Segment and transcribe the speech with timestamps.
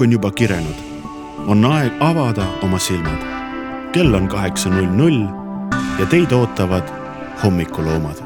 [0.00, 0.78] õhk on juba kirenud.
[1.46, 3.20] on aeg avada oma silmad.
[3.92, 5.28] kell on kaheksa null null
[5.98, 6.88] ja teid ootavad
[7.42, 8.16] hommikuloomad.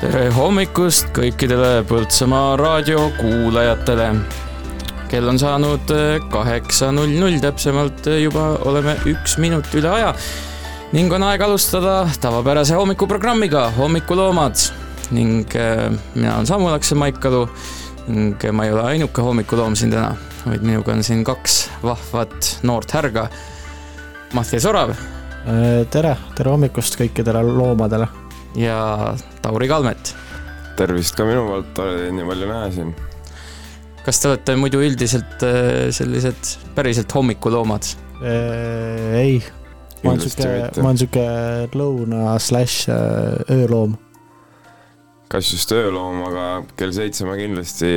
[0.00, 4.14] tere hommikust kõikidele Põltsamaa raadio kuulajatele.
[5.08, 5.90] kell on saanud
[6.30, 10.14] kaheksa null null, täpsemalt juba oleme üks minut üle aja
[10.92, 17.46] ning on aeg alustada tavapärase hommikuprogrammiga Hommikuloomad ning äh, mina olen Samu Lakse-Maikalu
[18.08, 20.14] ning ma ei ole ainuke hommikuloom siin täna,
[20.46, 23.26] vaid minuga on siin kaks vahvat noort härga.
[24.34, 24.94] Mattias Orav.
[25.90, 28.08] tere, tere hommikust kõikidele loomadele.
[28.56, 30.14] ja Tauri Kalmet.
[30.76, 32.94] tervist ka minu poolt, teid nii palju näha siin.
[34.06, 37.94] kas te olete muidu üldiselt äh, sellised päriselt hommikuloomad?
[38.22, 39.42] ei,
[40.02, 41.28] ma olen sihuke, ma olen sihuke
[41.74, 42.86] lõuna slaš
[43.50, 43.98] ööloom
[45.32, 46.46] kas just ööloom, aga
[46.78, 47.90] kell seitse ma kindlasti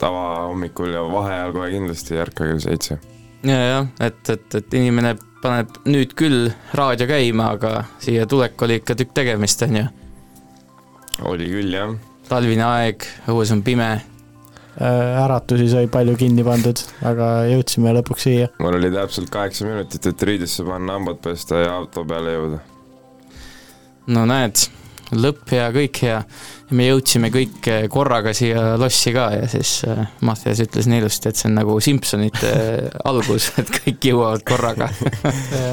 [0.00, 2.98] tavahommikul ja vaheajal kohe kindlasti ei ärka kell seitse.
[3.44, 8.80] ja, jah, et, et, et inimene paneb nüüd küll raadio käima, aga siia tulek oli
[8.80, 9.84] ikka tükk tegemist, on ju?
[11.30, 11.94] oli küll, jah.
[12.30, 13.92] talvine aeg, õues on pime.
[14.74, 18.48] Äh, äratusi sai palju kinni pandud, aga jõudsime lõpuks siia.
[18.58, 22.58] mul oli täpselt kaheksa minutit, et riidesse panna, hambad pesta ja auto peale jõuda.
[24.16, 24.64] no näed
[25.16, 26.20] lõpp hea, kõik hea.
[26.74, 31.30] me jõudsime kõik eh, korraga siia lossi ka ja siis eh, Mattias ütles nii ilusti,
[31.30, 34.88] et see on nagu Simsonite eh, algus, et kõik jõuavad korraga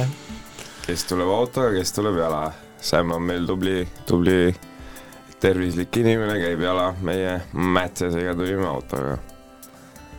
[0.86, 2.50] kes tuleb autoga, kes tuleb jala.
[2.82, 4.50] Sam on meil tubli, tubli
[5.42, 9.20] tervislik inimene, käib jala, meie Mattiasega tulime autoga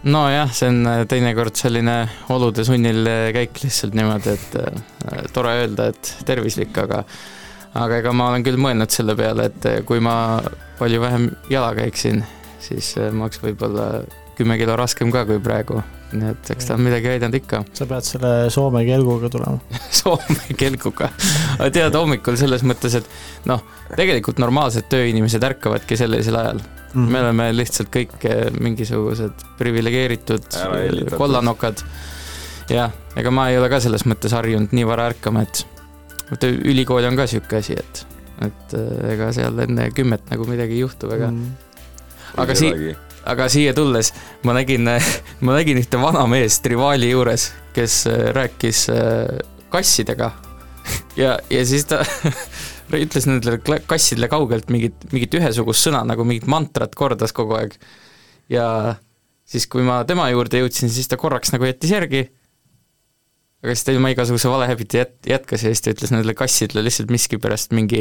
[0.02, 2.00] nojah, see on teinekord selline
[2.34, 3.06] olude sunnil
[3.36, 7.04] käik lihtsalt niimoodi, et tore öelda, et tervislik, aga
[7.78, 10.14] aga ega ma olen küll mõelnud selle peale, et eh, kui ma
[10.80, 12.22] palju vähem jala käiksin,
[12.62, 13.88] siis eh, ma oleks võib-olla
[14.36, 15.82] kümme kilo raskem ka kui praegu.
[16.12, 17.62] nii et eks ta on midagi näidanud ikka.
[17.78, 21.08] sa pead selle Soome kelguga tulema Soome kelguga,
[21.56, 23.64] aga tead hommikul selles mõttes, et noh,
[23.96, 26.92] tegelikult normaalsed tööinimesed ärkavadki sellisel ajal mm.
[26.92, 27.08] -hmm.
[27.08, 30.60] me oleme lihtsalt kõik eh, mingisugused priviligeeritud
[31.16, 31.84] kollanokad.
[32.68, 35.64] jah, ega ma ei ole ka selles mõttes harjunud nii vara ärkama, et
[36.32, 38.02] vaata ülikool on ka sihuke asi, et,
[38.46, 41.30] et äh, ega seal enne kümmet nagu midagi ei juhtu väga.
[41.32, 41.50] Mm..
[42.42, 42.94] aga sii-,
[43.28, 44.12] aga siia tulles
[44.46, 44.88] ma nägin,
[45.44, 49.42] ma nägin ühte vanameest rivaali juures, kes äh, rääkis äh,
[49.72, 50.32] kassidega.
[51.14, 52.00] Ja, ja siis ta
[53.04, 57.76] ütles nendele kassidele kaugelt mingit, mingit ühesugust sõna nagu mingit mantrat kordas kogu aeg.
[58.50, 58.64] ja
[59.46, 62.24] siis, kui ma tema juurde jõudsin, siis ta korraks nagu jättis järgi
[63.62, 67.12] aga siis ta ilma igasuguse valehäbiti jät-, jätkas ja siis ta ütles nendele kassidele lihtsalt
[67.14, 68.00] miskipärast mingi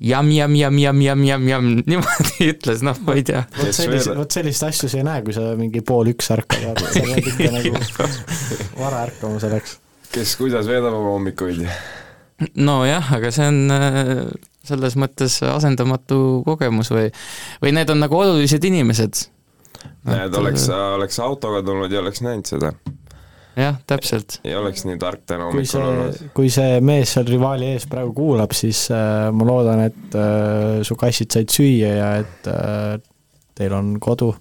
[0.00, 3.42] jam, jam, jam, jam, jam, jam, jam, niimoodi ütles, noh, ma ei tea.
[3.58, 6.88] vot sellist, vot sellist asju sa ei näe, kui sa mingi pool üks ärkad, vaata,
[6.94, 7.82] sa pead ikka nagu
[8.82, 9.76] vara ärkama selleks.
[10.14, 11.60] kes kuidas veedab oma hommikuid.
[12.56, 14.14] nojah, aga see on äh,
[14.64, 17.12] selles mõttes asendamatu kogemus või,
[17.60, 19.26] või need on nagu olulised inimesed.
[20.08, 22.72] näed, oleks, oleks autoga tulnud ja oleks näinud seda
[23.58, 24.38] jah, täpselt.
[24.44, 26.20] ei oleks nii tark täna hommikul olnud.
[26.36, 30.96] kui see mees seal rivaali ees praegu kuulab, siis äh, ma loodan, et äh, su
[31.00, 32.96] kassid said süüa ja et äh,
[33.58, 34.32] teil on kodu.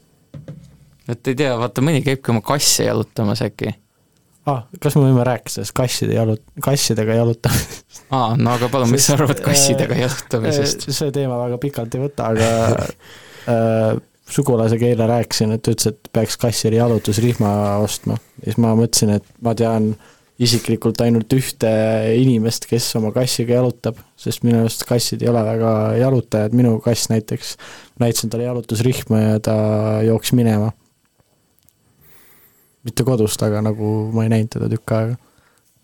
[1.10, 3.74] et ei tea, vaata mõni käibki oma kasse jalutamas äkki.
[4.52, 8.92] ah, kas me võime rääkida sellest kasside jalut-, kassidega jalutamisest aa ah,, no aga palun,
[8.94, 10.88] mis sa arvad kassidega äh, jalutamisest?
[10.90, 12.48] see teema väga pikalt ei võta, aga
[13.54, 14.00] äh,
[14.32, 17.52] sugulasega eile rääkisin, et ütles, et peaks kassile jalutusrihma
[17.84, 18.18] ostma.
[18.42, 19.94] ja siis ma mõtlesin, et ma tean
[20.42, 21.72] isiklikult ainult ühte
[22.18, 27.12] inimest, kes oma kassiga jalutab, sest minu arust kassid ei ole väga jalutajad, minu kass
[27.12, 27.56] näiteks,
[28.02, 29.56] näitasin talle jalutusrihma ja ta
[30.08, 30.72] jooksis minema.
[32.82, 35.20] mitte kodust, aga nagu ma ei näinud teda tükk aega.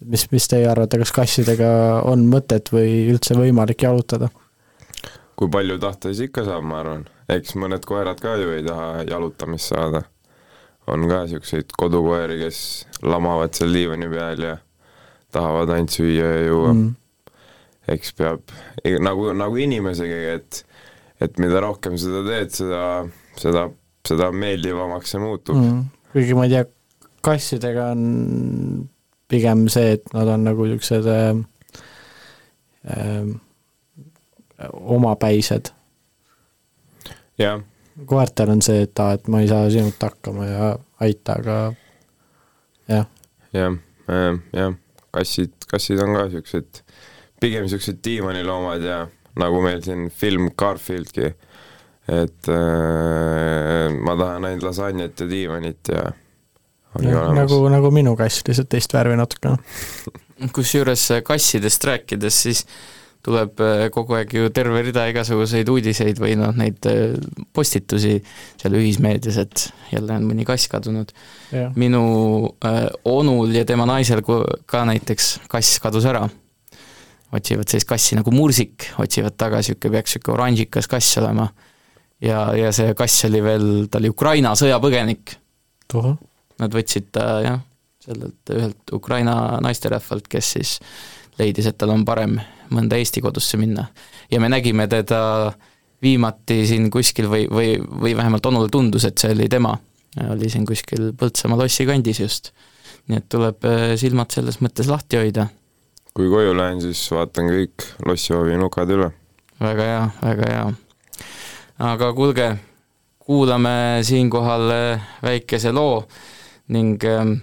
[0.06, 1.70] mis, mis teie arvate, kas kassidega
[2.06, 4.32] on mõtet või üldse võimalik jalutada?
[5.38, 9.04] kui palju tahta, siis ikka saab, ma arvan eks mõned koerad ka ju ei taha
[9.08, 10.04] jalutamist saada.
[10.88, 12.60] on ka niisuguseid kodukoeri, kes
[13.04, 14.54] lamavad seal diivani peal ja
[15.36, 16.94] tahavad ainult süüa ja juua mm..
[17.92, 18.56] eks peab,
[19.04, 20.64] nagu, nagu inimesegi, et
[21.22, 22.82] et mida rohkem seda teed, seda,
[23.42, 23.68] seda,
[24.08, 25.84] seda meeldivamaks see muutub mm..
[26.14, 26.64] kuigi ma ei tea,
[27.28, 28.88] kassidega on
[29.28, 31.42] pigem see, et nad on nagu niisugused äh,
[32.96, 33.28] äh,
[34.72, 35.74] omapäised.
[38.08, 40.72] Koertel on see, et aa, et ma ei saa sinult hakkama ja
[41.04, 41.58] aita, aga
[42.92, 43.08] jah.
[43.54, 43.78] jah,
[44.54, 44.76] jah,
[45.16, 46.84] kassid, kassid on ka niisugused,
[47.42, 49.00] pigem niisugused diivaniloomad ja
[49.38, 51.32] nagu meil siin film Garfieldki,
[52.08, 56.06] et äh, ma tahan ainult lasanjat ja diivanit ja
[56.96, 59.58] ongi Ja, olemas nagu, nagu minu kass, lihtsalt teist värvi natukene.
[60.56, 62.64] kusjuures kassidest rääkides, siis
[63.28, 67.16] tuleb äh, kogu aeg ju terve rida igasuguseid uudiseid või noh, neid äh,
[67.56, 68.16] postitusi
[68.60, 71.12] seal ühismeedias, et jälle on mõni kass kadunud.
[71.76, 72.04] minu
[72.66, 76.28] äh, onul ja tema naisel ka näiteks kass kadus ära.
[77.32, 81.50] otsivad sellist kassi nagu mursik, otsivad taga, niisugune peaks niisugune oranžikas kass olema.
[82.22, 85.38] ja, ja see kass oli veel, ta oli Ukraina sõjapõgenik
[86.58, 87.60] Nad võtsid ta jah,
[88.02, 90.78] sellelt ühelt Ukraina naisterahvalt, kes siis
[91.38, 92.40] leidis, et tal on parem
[92.74, 93.88] mõnda Eesti kodusse minna.
[94.32, 95.54] ja me nägime teda
[96.02, 99.78] viimati siin kuskil või, või, või vähemalt onule tundus, et see oli tema.
[100.30, 102.52] oli siin kuskil Põltsamaa lossi kandis just.
[103.08, 105.48] nii et tuleb äh, silmad selles mõttes lahti hoida.
[106.14, 109.12] kui koju lähen, siis vaatan kõik lossihoovi nukad üle.
[109.60, 110.72] väga hea, väga hea.
[111.92, 112.50] aga kuulge,
[113.20, 116.08] kuulame siinkohal äh, väikese loo
[116.68, 117.40] ning ähm,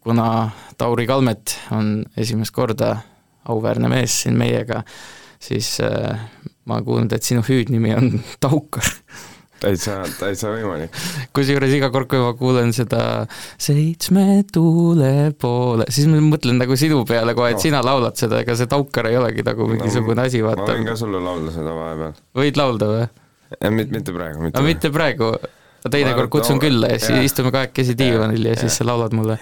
[0.00, 2.96] kuna Tauri Kalmet on esimest korda
[3.50, 4.84] auväärne mees siin meiega,
[5.42, 6.20] siis äh,
[6.66, 8.10] ma olen kuulnud, et sinu hüüdnimi on
[8.44, 8.86] Taukar.
[9.60, 10.94] täitsa, täitsa võimalik.
[11.36, 13.26] kusjuures iga kord, kui ma kuulen seda
[13.60, 18.56] seitsme tuule poole, siis ma mõtlen nagu sinu peale kohe, et sina laulad seda, ega
[18.56, 20.86] see Taukar ei olegi nagu mingisugune asi, ma vaata võin.
[20.88, 22.14] ka sulle laulda seda vahepeal.
[22.40, 23.08] võid laulda või?
[23.74, 25.34] mitte, mitte praegu, mitte mitte praegu,
[25.90, 28.64] teinekord kutsun külla ja siis istume kahekesi diivanil ja Jah.
[28.64, 29.38] siis sa laulad mulle.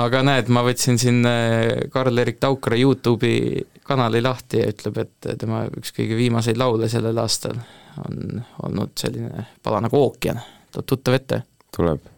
[0.00, 5.64] Aga näed, ma võtsin siin äh, Karl-Erik Taukra Youtube'i kanali lahti ja ütleb, et tema
[5.68, 7.58] üks kõige viimaseid laule sellel aastal
[8.06, 10.40] on olnud selline pala nagu ookean,
[10.72, 11.42] tuleb tuttav ette.
[11.76, 12.08] tuleb.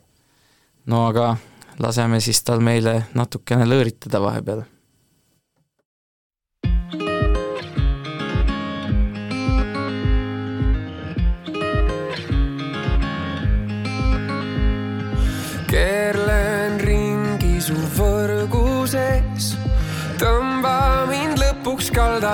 [0.87, 1.35] no aga
[1.79, 4.63] laseme siis tal meile natukene lõõritada vahepeal.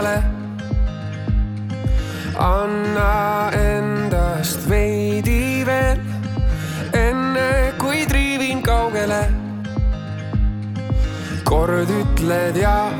[0.00, 0.22] kaldale.
[2.38, 5.98] anna endast veidi veel,
[6.92, 9.28] enne kui triivin kaugele.
[11.44, 12.90] kord ütled ja,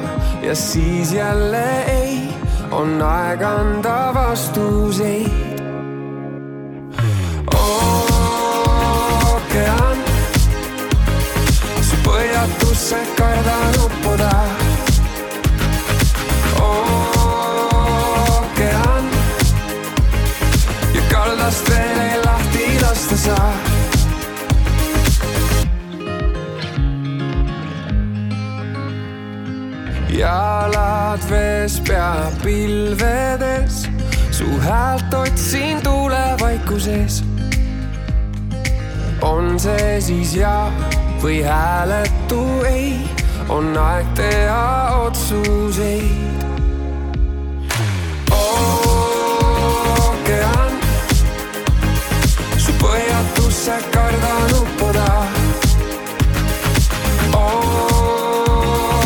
[0.42, 2.28] ja siis jälle ei,
[2.70, 5.60] on aeg anda vastuseid.
[9.30, 9.98] ookean,
[11.80, 14.59] su põhjatusse kardan uppuda.
[21.40, 23.54] Ei lahti lasta saa.
[30.20, 33.88] jalad vees pea pilvedes,
[34.30, 37.22] su häält otsin tuulevaikuses
[39.22, 40.70] on see siis ja
[41.22, 42.94] või hääletu ei,
[43.48, 46.39] on aeg teha otsuseid.
[53.70, 55.26] Põhjatusse kardan uppuda.
[58.42, 58.98] ookean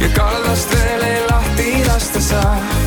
[0.00, 2.79] ja kaldast veel ei lahti lasta saa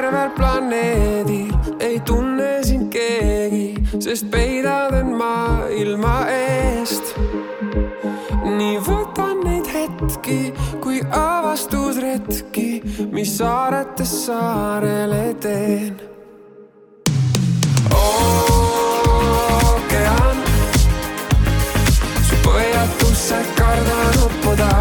[0.00, 7.10] tervel planeedil ei tunne sind keegi, sest peidad end maailma eest
[8.46, 10.38] nii võtan neid hetki
[10.80, 12.80] kui avastusretki,
[13.12, 16.00] mis saaretest saarele teen.
[18.00, 20.42] ookean,
[22.24, 24.72] su põhjatusse kardan uppuda.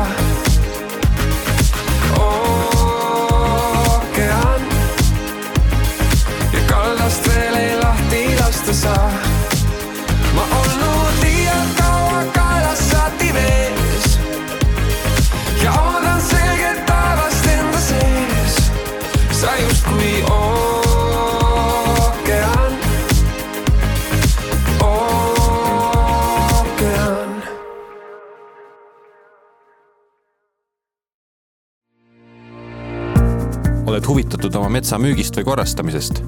[34.10, 36.24] Huvitatud oma metsa müügist või korrastamisest?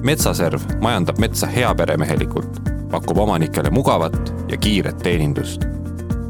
[0.00, 4.16] metsaserv majandab metsa heaperemehelikult, pakub omanikele mugavat
[4.48, 5.66] ja kiiret teenindust.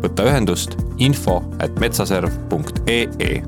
[0.02, 3.42] võtta ühendust info at metsaserv.ee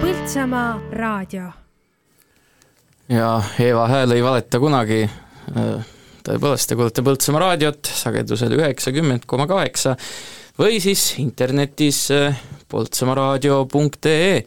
[0.00, 1.50] Põltsamaa raadio.
[3.08, 5.10] ja Eeva Hääl ei valeta kunagi.
[6.26, 9.96] Tõepoolest, te kuulate Põltsamaa raadiot sagedusel üheksakümmend koma kaheksa
[10.60, 12.08] või siis internetis
[12.70, 14.42] poltsamaaraadio.ee.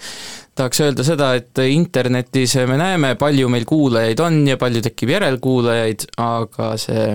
[0.55, 6.05] tahaks öelda seda, et internetis me näeme, palju meil kuulajaid on ja palju tekib järelkuulajaid,
[6.23, 7.07] aga see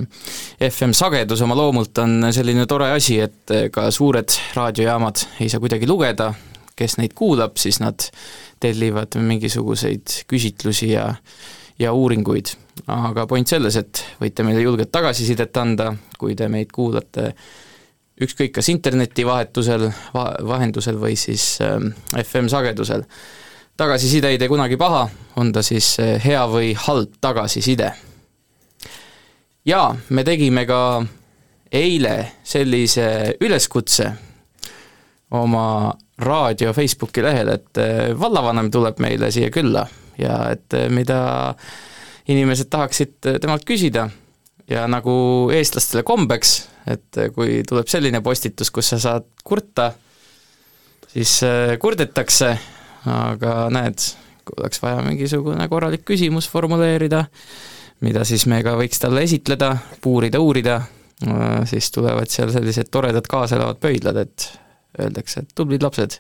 [0.69, 5.89] FM sagedus oma loomult on selline tore asi, et ka suured raadiojaamad ei saa kuidagi
[5.89, 6.33] lugeda,
[6.79, 8.11] kes neid kuulab, siis nad
[8.61, 11.13] tellivad mingisuguseid küsitlusi ja
[11.79, 12.51] ja uuringuid.
[12.87, 17.33] Aga point selles, et võite meile julgelt tagasisidet anda, kui te meid kuulate
[18.23, 21.79] ükskõik kas interneti vahetusel, va-, vahendusel või siis äh,
[22.25, 23.05] FM-sagedusel.
[23.77, 25.07] tagasiside ei tee kunagi paha,
[25.37, 27.93] on ta siis äh, hea või halb tagasiside.
[29.65, 31.05] jaa, me tegime ka
[31.73, 34.13] eile sellise üleskutse
[35.31, 39.87] oma raadio Facebooki lehel, et äh, vallavanem tuleb meile siia külla
[40.19, 41.55] ja et äh, mida
[42.29, 44.09] inimesed tahaksid äh, temalt küsida.
[44.69, 45.13] Ja nagu
[45.55, 46.59] eestlastele kombeks,
[46.93, 49.87] et kui tuleb selline postitus, kus sa saad kurta,
[51.09, 51.39] siis
[51.81, 52.51] kurdetakse,
[53.09, 54.05] aga näed,
[54.45, 57.23] kui oleks vaja mingisugune korralik küsimus formuleerida,
[58.05, 59.71] mida siis me ka võiks talle esitleda,
[60.05, 60.83] puurida, uurida,
[61.65, 64.51] siis tulevad seal sellised toredad kaaselavad pöidlad, et
[65.01, 66.19] öeldakse, et tublid lapsed,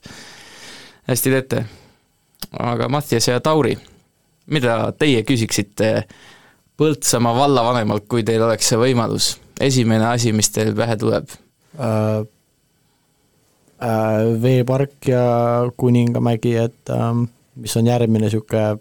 [1.08, 1.64] hästi teete.
[2.58, 3.76] aga Mattias ja Tauri,
[4.49, 5.93] mida teie küsiksite
[6.78, 9.37] Põltsamaa vallavanemalt, kui teil oleks see võimalus?
[9.61, 11.31] esimene asi, mis teil pähe tuleb
[11.78, 12.26] äh,?
[13.78, 15.23] Äh, veepark ja
[15.78, 18.81] Kuningamägi, et ähm, mis on järgmine niisugune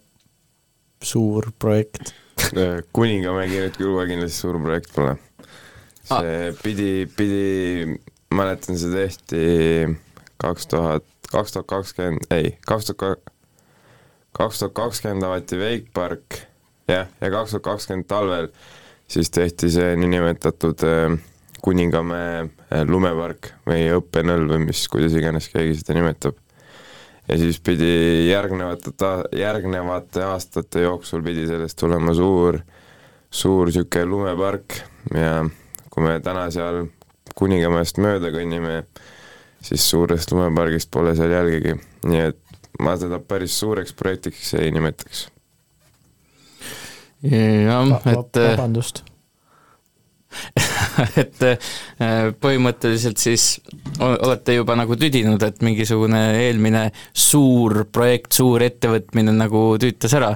[1.06, 2.16] suur projekt?
[2.98, 5.14] kuningamägi nüüd küll kohe kindlasti suur projekt pole.
[6.08, 6.58] see ah.
[6.64, 7.98] pidi, pidi,
[8.34, 9.44] mäletan, see tehti
[10.42, 13.22] kaks tuhat, kaks tuhat kakskümmend, ei, kaks tuhat,
[14.38, 16.42] kaks tuhat kakskümmend avati Wakepark,
[16.88, 18.52] jah, ja kaks tuhat kakskümmend talvel
[19.08, 21.18] siis tehti see niinimetatud äh,
[21.62, 26.36] Kuningamäe äh, lumepark või õppenõlv või mis, kuidas iganes keegi seda nimetab.
[27.28, 32.60] ja siis pidi järgnevate ta-, järgnevate aastate jooksul pidi sellest tulema suur,
[33.32, 34.82] suur niisugune lumepark
[35.16, 35.42] ja
[35.90, 36.86] kui me täna seal
[37.38, 38.84] Kuningamäest mööda kõnnime,
[39.62, 41.76] siis suurest lumepargist pole seal jälgigi,
[42.08, 42.40] nii et
[42.80, 45.28] ma seda päris suureks projektiks ei nimetaks.
[47.24, 49.04] jah, et vabandust
[51.22, 51.58] et äh,
[52.42, 53.46] põhimõtteliselt siis
[54.04, 60.34] olete juba nagu tüdinud, et mingisugune eelmine suur projekt, suur ettevõtmine nagu tüütas ära,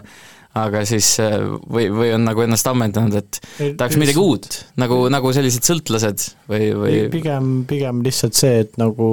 [0.58, 1.38] aga siis äh,
[1.72, 3.40] või, või on nagu ennast ammendanud, et
[3.80, 9.08] tahaks midagi uut, nagu, nagu sellised sõltlased või, või pigem, pigem lihtsalt see, et nagu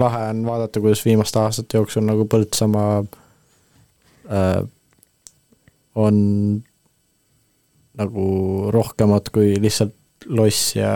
[0.00, 2.98] lahe on vaadata, kuidas viimaste aastate jooksul nagu Põltsamaa
[4.34, 4.60] äh,
[6.00, 6.18] on
[8.00, 8.26] nagu
[8.74, 9.94] rohkemat kui lihtsalt
[10.30, 10.92] loss ja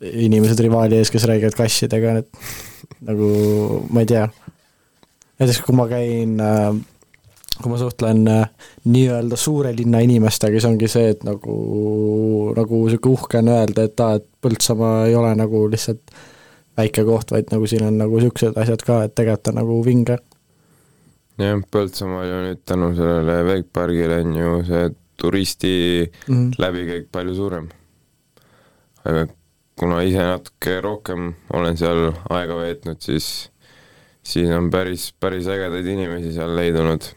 [0.00, 3.28] inimesed rivaali ees, kes räägivad kassidega, et nagu
[3.92, 4.28] ma ei tea.
[5.40, 6.74] näiteks kui ma käin, äh,
[7.62, 8.48] kui ma suhtlen äh,
[8.84, 11.54] nii-öelda suure linna inimestega, siis ongi see, et nagu,
[12.56, 16.14] nagu sihuke uhke on öelda, et aa, et Põltsamaa ei ole nagu lihtsalt
[16.80, 20.16] väike koht, vaid nagu siin on nagu siuksed asjad ka, et tegelikult on nagu vinge.
[21.40, 24.88] jah, Põltsamaal ju nüüd tänu sellele veikpargile on ju see
[25.20, 25.74] turisti
[26.28, 26.56] mm -hmm.
[26.58, 27.68] läbikäik palju suurem
[29.04, 29.26] aga
[29.80, 33.50] kuna ise natuke rohkem olen seal aega veetnud, siis,
[34.22, 37.08] siis on päris, päris ägedaid inimesi seal leidunud,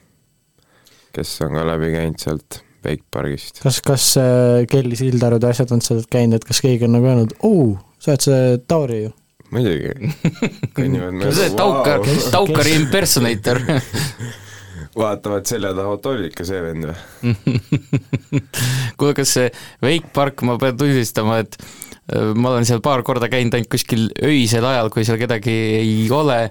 [1.13, 3.62] kes on ka läbi käinud sealt Wakepargist.
[3.63, 7.10] kas, kas äh, Kelly Sildarud ja asjad on sealt käinud, et kas keegi on nagu
[7.10, 9.12] öelnud, oo, sa oled see Tauri ju?
[9.53, 10.13] muidugi,
[10.77, 13.62] kõnnivad mööda, see Taukar, Taukari impersonator
[15.00, 17.38] vaatavad selja taha, oot oli ikka see vend või?
[18.98, 19.48] kuule, kas see
[19.86, 24.10] Wake Park, ma pean tunnistama, et äh, ma olen seal paar korda käinud ainult kuskil
[24.25, 26.41] öisel ajal, kui seal kedagi ei ole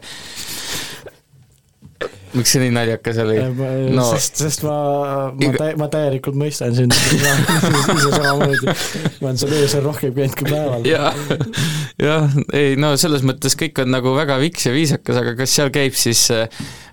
[2.36, 3.38] miks see nii naljakas oli
[3.94, 4.04] no.?
[4.12, 4.76] sest, sest ma,
[5.36, 8.76] ma tä-, ma täielikult mõistan sind ise samamoodi.
[9.20, 10.86] ma olen seal öösel rohkem käinud kui päeval.
[10.88, 11.18] jah,
[12.00, 15.72] jah, ei no selles mõttes kõik on nagu väga viks ja viisakas, aga kas seal
[15.74, 16.48] käib siis äh,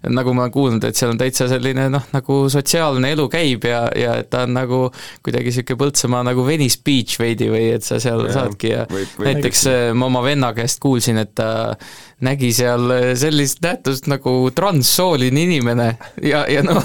[0.08, 3.84] nagu ma olen kuulnud, et seal on täitsa selline noh, nagu sotsiaalne elu käib ja,
[3.98, 4.82] ja et ta on nagu
[5.26, 9.12] kuidagi niisugune Põltsamaa nagu Venice Beach veidi või et sa seal ja, saadki ja võib,
[9.18, 9.64] võib, näiteks.
[9.72, 11.50] Äh, ma oma venna käest kuulsin, et ta
[12.26, 16.84] nägi seal sellist nähtust nagu transsooline inimene ja, ja noh,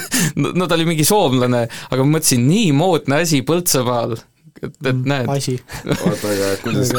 [0.58, 4.16] no ta oli mingi soomlane, aga ma mõtlesin, nii moodne asi Põltsamaal
[4.62, 5.28] et, et mm, näed.
[5.28, 5.56] asi.
[5.84, 6.92] oota, aga kuidas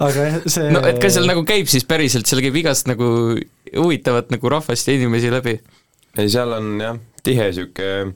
[0.00, 3.10] aga jah, see no et kas seal nagu käib siis päriselt, seal käib igast nagu
[3.76, 5.58] huvitavat nagu rahvast ja inimesi läbi?
[6.18, 8.14] ei, seal on jah, tihe niisugune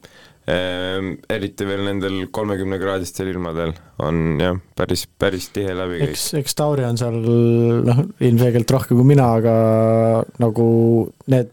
[0.50, 6.16] äh, eriti veel nendel kolmekümnekraadistel ilmadel on jah, päris, päris tihe läbikäik.
[6.16, 7.20] eks, eks Tauri on seal
[7.86, 9.54] noh, ilmselgelt rohkem kui mina, aga
[10.42, 10.66] nagu
[11.32, 11.52] need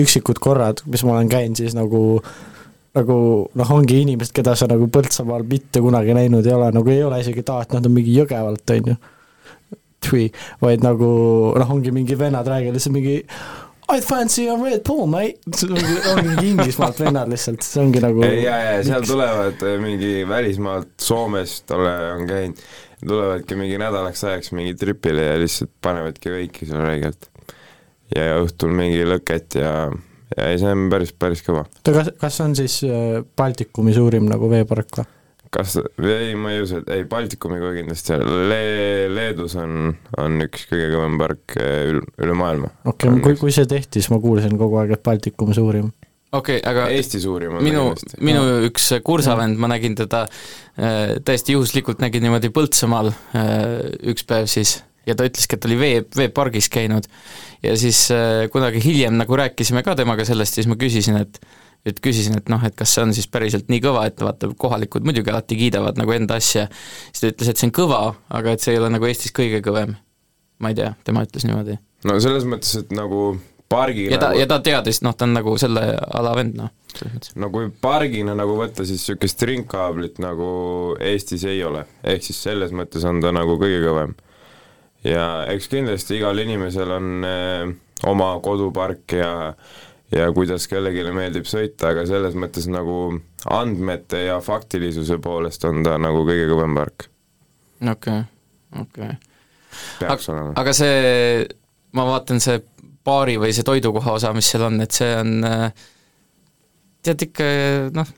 [0.00, 2.22] üksikud korrad, mis ma olen käinud, siis nagu
[2.96, 3.16] nagu
[3.56, 7.20] noh, ongi inimesed, keda sa nagu Põltsamaal mitte kunagi näinud ei ole, nagu ei ole
[7.22, 8.96] isegi ta, et nad on mingi Jõgevalt, on ju.
[10.02, 10.28] Tui,
[10.62, 11.08] vaid nagu
[11.58, 13.20] noh, ongi mingi vennad räägivad lihtsalt mingi
[13.92, 15.40] I fancy a Red Bull, mate.
[16.12, 20.94] ongi mingi Inglismaalt vennad lihtsalt, see ongi nagu ja, ja seal tulevad äh, mingi välismaalt,
[21.02, 22.62] Soomest ole, on käinud,
[23.02, 27.28] tulevadki mingi nädalaks ajaks mingi tripile ja lihtsalt panevadki veiki seal räigelt.
[28.14, 29.74] ja õhtul mingi lõket ja
[30.36, 31.64] ja ei, see on päris, päris kõva.
[31.66, 35.10] oota, kas, kas on siis äh, Baltikumi suurim nagu veepark või?
[35.52, 40.64] Kas, ei, ma ei usu, et ei, Baltikumi kohe kindlasti Le-, Leedus on, on üks
[40.70, 42.72] kõige kõvem park äh, üle, üle maailma.
[42.84, 45.90] okei okay,, kui, kui see tehti, siis ma kuulsin kogu aeg, et Baltikum suurim.
[46.32, 47.84] okei okay,, aga Eesti suurim on minu,
[48.24, 48.60] minu no.
[48.68, 53.58] üks kursavend, ma nägin teda äh, täiesti juhuslikult, nägin niimoodi Põltsamaal äh,
[54.14, 54.78] üks päev siis
[55.08, 57.08] ja ta ütleski, et oli vee, veepargis käinud
[57.62, 58.06] ja siis
[58.54, 61.40] kunagi hiljem nagu rääkisime ka temaga sellest, siis ma küsisin, et
[61.86, 65.06] et küsisin, et noh, et kas see on siis päriselt nii kõva, et vaata, kohalikud
[65.06, 66.68] muidugi alati kiidavad nagu enda asja,
[67.10, 68.02] siis ta ütles, et see on kõva,
[68.38, 69.96] aga et see ei ole nagu Eestis kõige kõvem.
[70.62, 71.78] ma ei tea, tema ütles niimoodi.
[72.06, 73.32] no selles mõttes, et nagu
[73.72, 76.70] pargi ja ta nagu..., ja ta teadis, noh, ta on nagu selle ala vend, noh,
[77.34, 80.50] no kui pargina nagu võtta, siis niisugust ringkaablit nagu
[81.00, 84.14] Eestis ei ole, ehk siis selles mõttes on ta nagu kõige kõvem
[85.04, 87.72] ja eks kindlasti igal inimesel on eh,
[88.10, 89.32] oma kodupark ja
[90.12, 93.18] ja kuidas kellelegi meeldib sõita, aga selles mõttes nagu
[93.50, 97.08] andmete ja faktilisuse poolest on ta nagu kõige kõvem park.
[97.90, 98.22] okei
[98.80, 99.10] okei
[100.00, 100.52] peaks aga, olema.
[100.60, 101.46] aga see,
[101.96, 102.60] ma vaatan, see
[103.04, 105.88] baari või see toidukoha osa, mis seal on, et see on äh,
[107.02, 107.46] tead ikka
[107.96, 108.10] noh,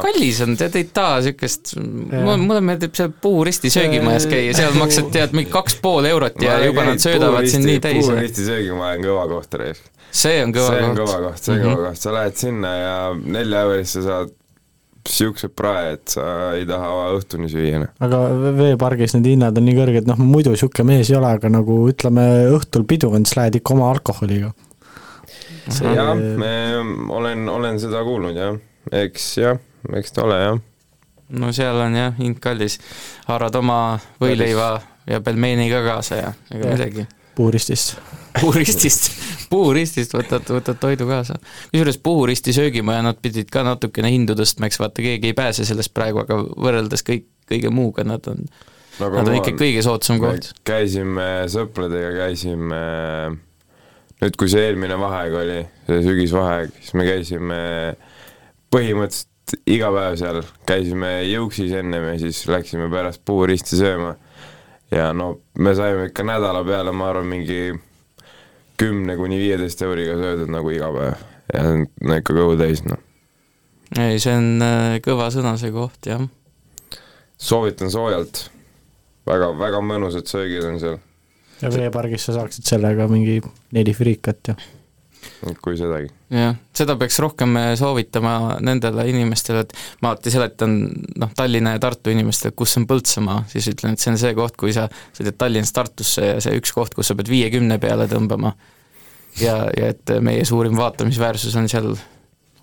[0.00, 5.36] kallis on, tead ei taha niisugust, mulle meeldib seal puuristi söögimajas käia, seal maksad tead
[5.36, 8.08] mingi kaks pool eurot ja juba nad söödavad sind nii täis.
[8.08, 9.82] puuristi söögimaja on kõva koht, Reif.
[10.10, 10.84] see on kõva see koht.
[10.84, 13.98] see on kõva koht, see on kõva koht, sa lähed sinna ja nelja euro eest
[13.98, 14.36] sa saad
[15.10, 16.24] niisuguse prae, et sa
[16.56, 17.92] ei taha õhtuni süüa, noh.
[18.04, 18.22] aga
[18.56, 22.26] veepargis need hinnad on nii kõrged, noh muidu niisugune mees ei ole, aga nagu ütleme,
[22.56, 24.54] õhtul pidu on, siis lähed ikka oma alkoholiga
[25.68, 26.12] jah,
[27.08, 28.58] olen, olen seda kuulnud jah,
[28.92, 29.60] eks jah,
[29.96, 30.60] eks ta ole jah.
[31.40, 32.78] no seal on jah, hind kallis,
[33.28, 33.80] haarad oma
[34.22, 34.72] võileiva
[35.10, 37.06] ja pelmeeni ka kaasa ja ega midagi.
[37.36, 37.98] puuristist.
[38.40, 39.10] puuristist,
[39.50, 41.38] puuristist võtad, võtad toidu kaasa.
[41.70, 45.94] kusjuures puuristi söögimaja, nad pidid ka natukene hindu tõstma, eks vaata, keegi ei pääse sellest
[45.94, 48.44] praegu, aga võrreldes kõik, kõige muuga nad on
[49.00, 50.52] no,, nad on ikka kõige soodsam koht.
[50.66, 53.38] käisime sõpradega, käisime äh,
[54.20, 57.60] nüüd, kui see eelmine vaheaeg oli, see sügisvaheaeg, siis me käisime
[58.72, 59.28] põhimõtteliselt
[59.70, 64.14] iga päev seal, käisime Jõuksis ennem ja siis läksime pärast puuristi sööma.
[64.90, 67.74] ja no me saime ikka nädala peale, ma arvan, mingi
[68.80, 73.00] kümne kuni viieteist euriga söödud nagu iga päev ja no ikka kõhu täis, noh.
[73.98, 76.22] ei, see on äh, kõva sõna, see koht, jah.
[77.40, 78.50] soovitan soojalt,
[79.26, 81.00] väga, väga mõnusad söögid on seal
[81.60, 83.40] ja veepargis sa saaksid sellega mingi
[83.76, 84.58] neli friikat ja
[85.64, 86.08] kui sedagi.
[86.32, 90.76] jah, seda peaks rohkem äh, soovitama nendele inimestele, et ma alati seletan
[91.20, 94.56] noh, Tallinna ja Tartu inimestele, kus on Põltsamaa, siis ütlen, et see on see koht,
[94.60, 98.54] kui sa sõidad Tallinnast Tartusse ja see üks koht, kus sa pead viiekümne peale tõmbama.
[99.40, 101.92] ja, ja et meie suurim vaatamisväärsus on seal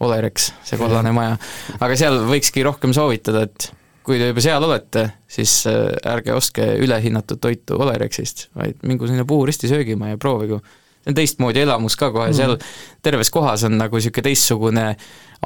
[0.04, 1.38] Olerex, see kollane maja.
[1.80, 3.72] aga seal võikski rohkem soovitada, et
[4.08, 9.26] kui te juba seal olete, siis äh, ärge ostke ülehinnatud toitu Olerexist, vaid mingu sinna
[9.28, 10.62] puuristi söögima ja proovige.
[11.04, 12.56] see on teistmoodi elamus ka kohe mm., seal
[13.04, 14.86] terves kohas on nagu niisugune teistsugune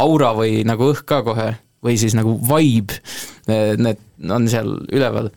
[0.02, 1.50] aura või nagu õhk ka kohe,
[1.86, 3.02] või siis nagu vibe,
[3.50, 5.32] äh, need on seal üleval.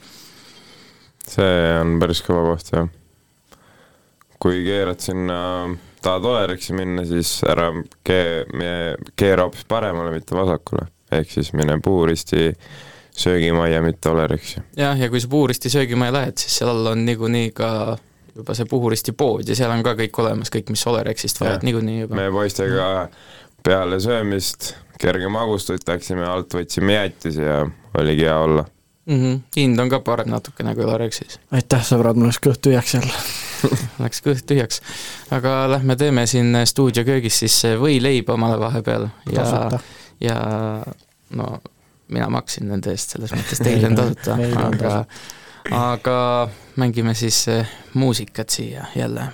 [1.24, 2.88] see on päris kõva koht, jah.
[4.36, 5.38] kui keerad sinna,
[6.04, 7.70] tahad Olerexi minna, siis ära
[8.04, 10.90] kee-, keera hoopis paremale, mitte vasakule.
[11.08, 12.50] ehk siis mine puuristi
[13.16, 14.60] söögimajja, mitte Olerexi.
[14.76, 17.70] jah, ja kui sa puuristi söögimajja lähed, siis seal all on niikuinii ka
[18.34, 22.00] juba see Puhuristi pood ja seal on ka kõik olemas, kõik, mis Olerexist vajad niikuinii
[22.00, 22.18] juba.
[22.18, 23.08] me poistega
[23.64, 27.64] peale söömist kerge magustut läksime alt, võtsime jäätisi ja
[27.98, 28.64] oligi hea olla.
[29.06, 29.22] mm.
[29.22, 29.40] -hmm.
[29.56, 31.38] hind on ka parem natukene kui Olerexis.
[31.50, 33.12] aitäh, sõbrad, mul läks kõht tühjaks jälle
[34.04, 34.80] Läks kõht tühjaks.
[35.30, 39.78] aga lähme teeme siin stuudioköögis siis võileiba omale vahepeal ja tasuta.
[40.20, 40.36] ja
[41.30, 41.60] no
[42.08, 44.98] mina maksin nende eest, selles mõttes teil on tasuta, aga
[45.74, 46.18] aga
[46.76, 49.28] mängime siis eh, muusikat siia jälle.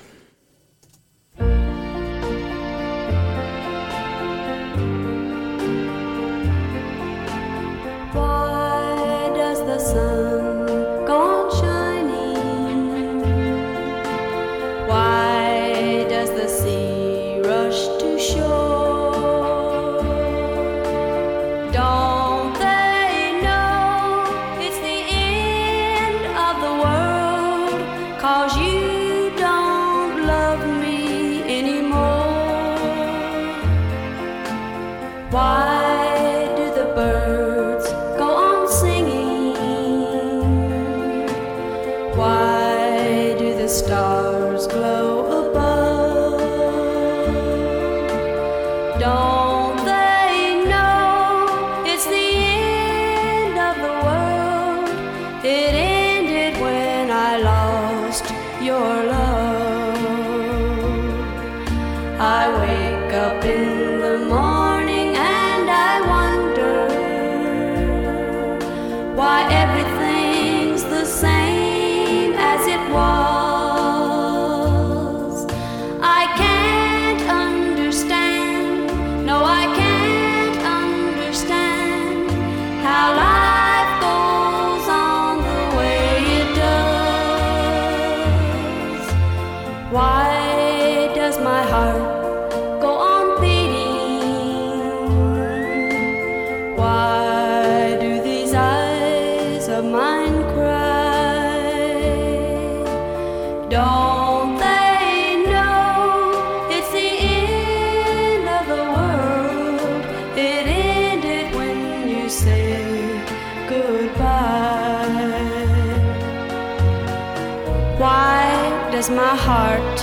[119.14, 119.96] My heart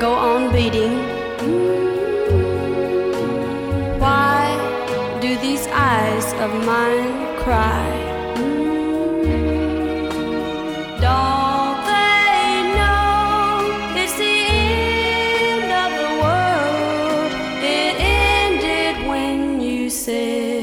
[0.00, 0.96] go on beating?
[3.98, 7.86] Why do these eyes of mine cry?
[11.00, 17.32] Don't they know it's the end of the world?
[17.64, 20.55] It ended when you said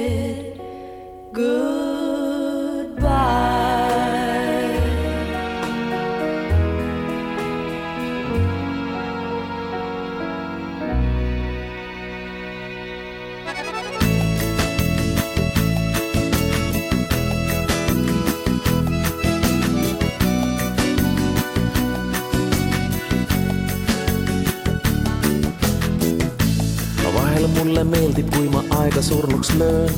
[27.73, 29.89] mulle meeldib, kui ma aega surnuks löön.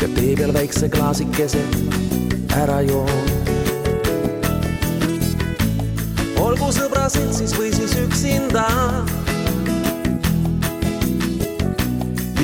[0.00, 1.58] ja tee peal väikse klaasikese
[2.54, 3.24] ära joon.
[6.38, 8.68] olgu sõbra seltsis või siis üksinda.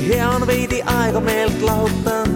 [0.09, 2.35] hea on veidi aega meelt lahutan.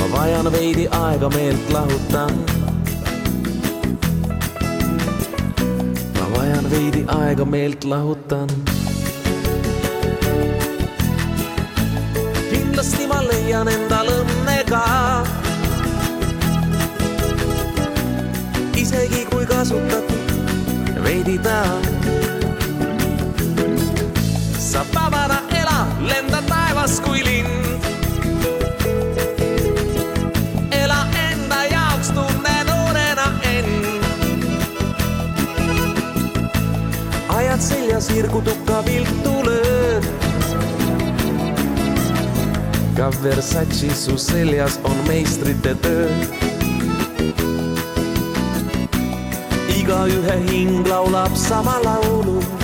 [0.00, 2.53] ma vajan veidi aega meelt lahutan
[6.74, 8.48] veidi aega meelt lahutan.
[12.50, 14.84] kindlasti ma leian endal õnne ka.
[18.82, 21.60] isegi kui kasutatud veidi ta.
[38.14, 40.04] Seljas hirgutuka viltu lööd.
[42.96, 46.08] ka Versace su seljas on meistrite töö.
[49.76, 52.63] igaühe hing laulab sama laulu.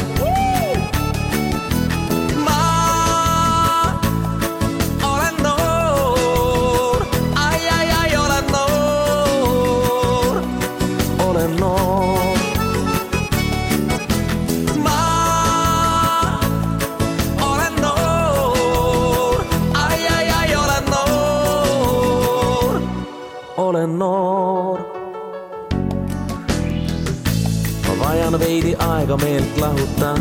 [29.61, 30.21] lahutan.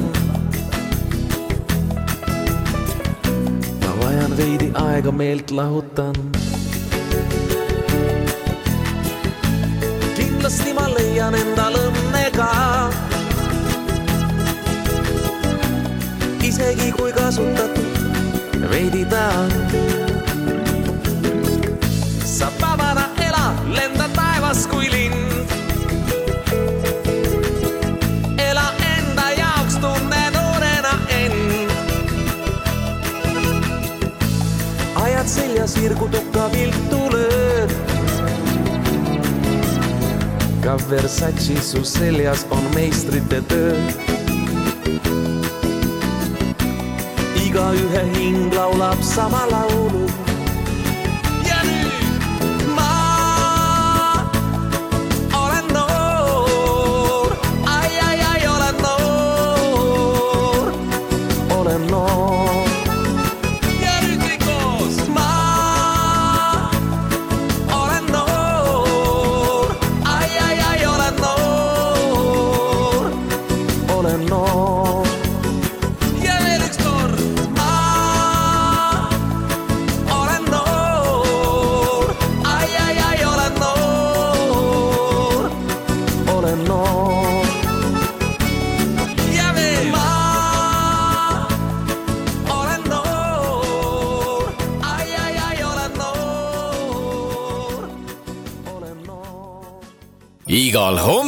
[3.82, 6.15] ma vajan veidi aega meelt lahutan.
[10.17, 12.49] kindlasti ma leian endal õnne ka.
[16.49, 19.25] isegi kui kasutatud veidi ta
[35.79, 37.71] seljas virgu tukka viltu lööd.
[40.63, 43.75] ka Versace su seljas on meistrite töö.
[47.45, 50.28] igaühe hing laulab sama laulu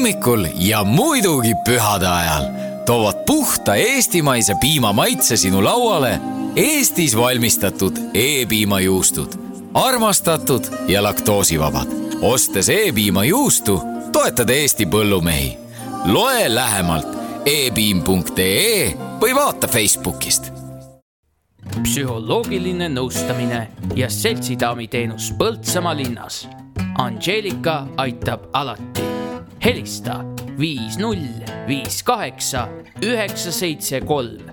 [0.02, 2.46] hommikul ja muidugi pühade ajal
[2.86, 6.20] toovad puhta eestimaise piima maitse sinu lauale
[6.56, 9.34] Eestis valmistatud E-piimajuustud.
[9.74, 11.88] armastatud ja laktoosivabad.
[12.22, 15.58] ostes E-piimajuustu, toetad Eesti põllumehi.
[16.06, 17.08] loe lähemalt
[17.46, 20.52] e-piim.ee või vaata Facebookist
[21.84, 26.48] psühholoogiline nõustamine ja seltsidaami teenus Põltsamaa linnas.
[26.98, 28.91] Angeelika aitab alati.
[29.64, 30.24] Helista
[30.60, 31.28] viis null
[31.68, 32.68] viis kaheksa
[33.06, 34.50] üheksa seitse kolm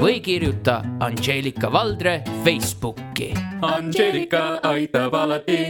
[0.00, 3.32] või kirjuta Angeelika Valdre Facebooki.
[3.62, 5.60] Angeelika aitab alati.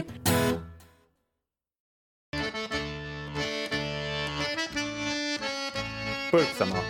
[6.30, 6.84] Põltsamaa.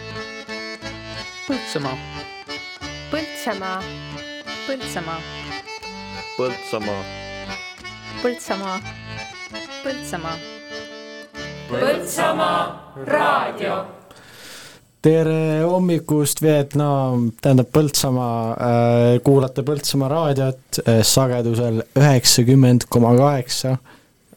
[1.46, 1.96] Põltsamaa.
[3.10, 3.80] Põltsamaa,
[4.66, 5.18] Põltsamaa,
[6.36, 7.02] Põltsamaa.
[8.22, 8.78] Põltsamaa,
[9.82, 10.49] Põltsamaa.
[11.70, 13.74] Põltsamaa raadio.
[15.02, 23.76] tere hommikust, Vietnam, tähendab Põltsamaa äh,, kuulate Põltsamaa raadiot äh, sagedusel üheksakümmend koma kaheksa.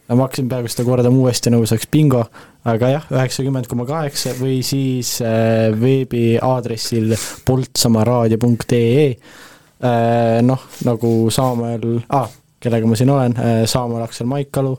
[0.08, 2.22] ma hakkasin peaaegu seda kordama uuesti, nagu see oleks bingo,
[2.70, 7.18] aga jah, üheksakümmend koma kaheksa või siis äh, veebiaadressil
[7.50, 10.40] poltsamaaraadio.ee äh,.
[10.46, 12.30] noh, nagu Saamäel ah,,
[12.62, 14.78] kellega ma siin olen äh,, Saamäel Aksel Maikalu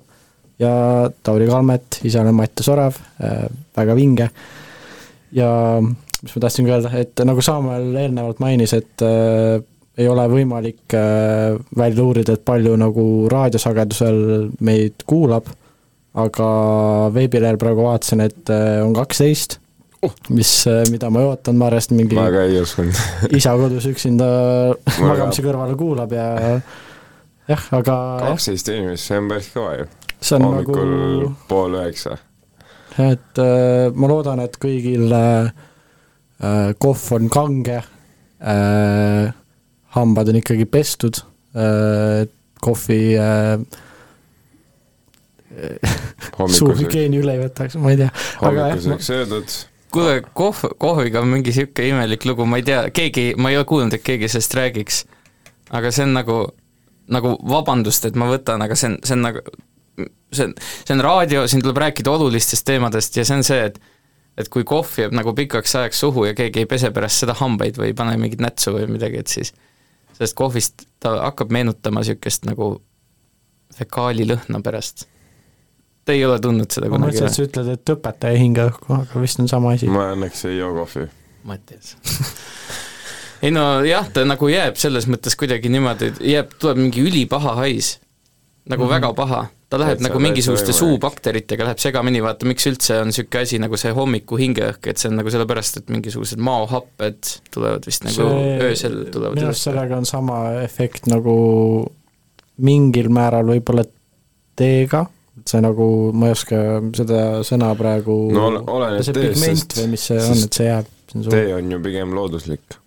[0.59, 0.71] ja
[1.23, 4.29] Tauri Kalmet, ise olen Mattias Orav äh,, väga vinge
[5.35, 5.49] ja
[5.81, 9.59] mis ma tahtsin öelda, et nagu Saamäel eelnevalt mainis, et äh,
[9.97, 15.51] ei ole võimalik äh, välja uurida, et palju nagu raadiosagedusel meid kuulab,
[16.15, 16.47] aga
[17.15, 19.59] veebilehel praegu vaatasin, et äh, on kaksteist
[20.05, 23.03] oh., mis äh,, mida ma ei ootanud, ma arvasin, mingi ma ka ei uskunud.
[23.39, 24.27] isa kodus üksinda
[24.97, 26.27] magamise kõrvale kuulab ja
[27.51, 27.99] jah, aga
[28.31, 29.91] kaksteist inimest, see on päris kõva ju.
[30.25, 32.17] See on hommikul nagu pool üheksa.
[33.01, 35.51] et äh, ma loodan, et kõigil äh,
[36.41, 39.33] äh, kohv on kange äh,,
[39.97, 41.21] hambad on ikkagi pestud
[41.55, 42.25] äh,,
[42.61, 43.59] kohvi äh,
[46.37, 46.57] Hommikusöök.
[46.57, 48.09] suuhügieeni üle ei võtaks, ma ei tea,
[48.41, 49.53] hommikusöök söödud,
[49.93, 53.67] kuule, kohv, kohviga on mingi sihuke imelik lugu, ma ei tea, keegi, ma ei ole
[53.69, 55.05] kuulnud, et keegi sellest räägiks.
[55.71, 56.39] aga see on nagu,
[57.11, 59.45] nagu vabandust, et ma võtan, aga see on, see on nagu,
[59.97, 60.55] see on,
[60.85, 63.79] see on raadio, siin tuleb rääkida olulistest teemadest ja see on see, et
[64.37, 67.77] et kui kohv jääb nagu pikaks ajaks suhu ja keegi ei pese pärast seda hambaid
[67.79, 69.53] või ei pane mingit nätsu või midagi, et siis
[70.17, 72.75] sellest kohvist ta hakkab meenutama niisugust nagu
[73.75, 75.07] fekaalilõhna pärast.
[76.05, 78.67] Te ei ole tundnud seda ma kunagi mõtlesin, et sa ütled, et õpetaja ei hinga
[78.69, 79.89] õhku, aga vist on sama asi.
[79.91, 81.07] ma õnneks ei joo kohvi.
[81.49, 81.95] Mattias.
[83.45, 87.95] ei no jah, ta nagu jääb selles mõttes kuidagi niimoodi, jääb, tuleb mingi ülipaha hais.
[88.69, 88.87] nagu mm.
[88.87, 88.93] -hmm.
[88.93, 89.41] väga paha.
[89.69, 93.77] Ta läheb Täitsa- nagu mingisuguste suubakteritega läheb segamini, vaata miks üldse on niisugune asi nagu
[93.81, 98.55] see hommiku hingeõhk, et see on nagu sellepärast, et mingisugused maohapped tulevad vist nagu see,
[98.69, 101.35] öösel tulevad minu arust sellega on sama efekt nagu
[102.61, 103.83] mingil määral võib-olla
[104.55, 105.05] teega.
[105.45, 106.57] See nagu, ma ei oska
[106.95, 110.57] seda sõna praegu no ole- oleneb see teest, pigment sest või mis see on, et
[110.61, 110.93] see jääb
[111.33, 112.77] tee on ju pigem looduslik,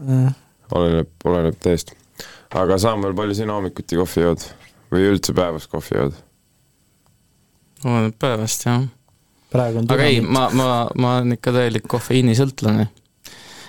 [0.00, 0.32] suhu.
[0.76, 1.94] oleneb, oleneb teest.
[2.50, 4.44] aga Samuel, palju sina hommikuti kohvi jood
[4.92, 6.18] või üldse päevas kohvi jood?
[7.84, 8.86] oleneb päevast jah.
[9.56, 12.86] aga ei, ma, ma, ma olen ikka täielik kofeiinisõltlane.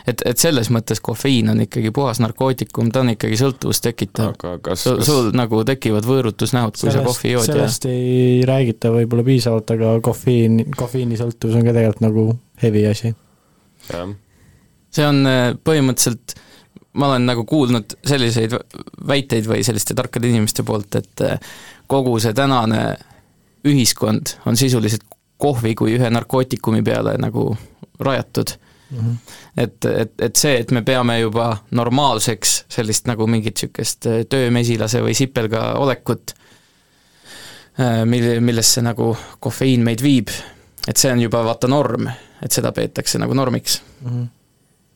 [0.07, 4.33] et, et selles mõttes kofeiin on ikkagi puhas narkootikum, ta on ikkagi sõltuvust tekitav.
[4.35, 8.41] aga kas, sul, kas sul nagu tekivad võõrutusnäod, kui sa kohvi jood ja sellest ei
[8.47, 12.27] räägita võib-olla piisavalt, aga kofeiin, kofeiinisõltuvus on ka tegelikult nagu
[12.63, 13.15] heavy asi.
[13.89, 14.15] jah,
[14.91, 16.35] see on äh, põhimõtteliselt,
[16.93, 18.55] ma olen nagu kuulnud selliseid
[19.07, 21.39] väiteid või selliste tarkade inimeste poolt, et äh,
[21.87, 22.97] kogu see tänane
[23.67, 25.05] ühiskond on sisuliselt
[25.41, 27.55] kohvi kui ühe narkootikumi peale nagu
[27.99, 28.57] rajatud
[28.91, 29.11] Mhm.
[29.57, 34.99] et, et, et see, et me peame juba normaalseks sellist nagu mingit niisugust äh, töömesilase
[34.99, 36.33] või sipelga olekut,
[38.05, 40.27] mille, millesse nagu kofeiin meid viib,
[40.87, 42.09] et see on juba vaata norm,
[42.43, 44.25] et seda peetakse nagu normiks Mhm.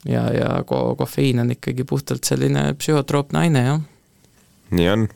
[0.06, 3.84] ja, ja ko-, kofeiin on ikkagi puhtalt selline psühhotroopne aine, jah.
[4.76, 5.08] nii on.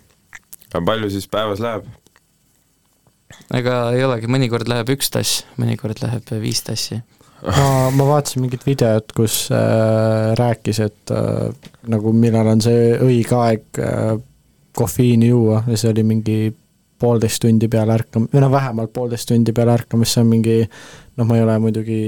[0.73, 1.87] aga palju siis päevas läheb?
[3.55, 6.99] ega ei olegi, mõnikord läheb üks tass, mõnikord läheb viis tassi.
[7.45, 13.37] ma, ma vaatasin mingit videot, kus äh, rääkis, et äh, nagu millal on see õige
[13.39, 14.17] aeg äh,
[14.75, 16.39] kofeiini juua ja see oli mingi
[16.99, 21.25] poolteist tundi peale ärkam-, või noh, vähemalt poolteist tundi peale ärkamist, see on mingi noh,
[21.25, 22.01] ma ei ole muidugi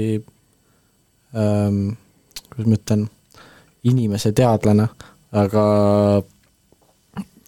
[1.32, 1.94] ähm,,
[2.52, 3.06] kuidas ma ütlen,
[3.88, 4.86] inimese teadlane,
[5.42, 5.64] aga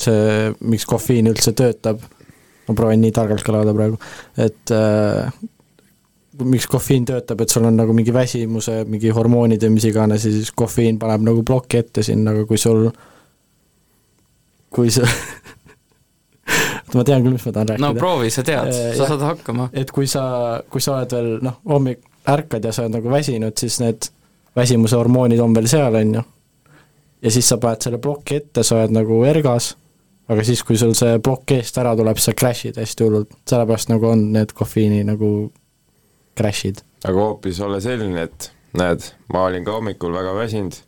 [0.00, 2.02] see, miks kofeiin üldse töötab,
[2.68, 3.98] ma proovin nii targalt kõlada praegu,
[4.40, 5.28] et äh,
[6.42, 10.32] miks kofeiin töötab, et sul on nagu mingi väsimuse, mingi hormoonid ja mis iganes ja
[10.34, 12.88] siis kofeiin paneb nagu ploki ette sinna, aga kui sul,
[14.74, 15.06] kui sa
[16.94, 17.84] ma tean küll, mis ma tahan rääkida.
[17.86, 19.68] no proovi, sa tead, Äh, sa saad hakkama.
[19.72, 20.24] et kui sa,
[20.70, 24.10] kui sa oled veel noh, hommik ärkad ja sa oled nagu väsinud, siis need
[24.56, 26.22] väsimuse hormoonid on veel seal, on ju.
[27.22, 29.74] ja siis sa paned selle ploki ette, sa oled nagu ergas,
[30.28, 34.08] aga siis, kui sul see plokk eest ära tuleb, sa crash'id hästi hullult, sellepärast nagu
[34.12, 35.30] on need kofeiini nagu
[36.38, 36.82] crash'id.
[37.04, 40.78] aga hoopis olla selline, et näed, ma olin ka hommikul väga väsinud,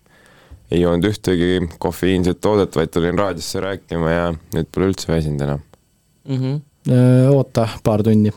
[0.71, 5.63] ei joonud ühtegi kofeiinset toodet, vaid tulin raadiosse rääkima ja nüüd pole üldse väsinud enam.
[6.29, 6.37] mm.
[6.37, 7.31] -hmm.
[7.35, 8.33] oota paar tundi.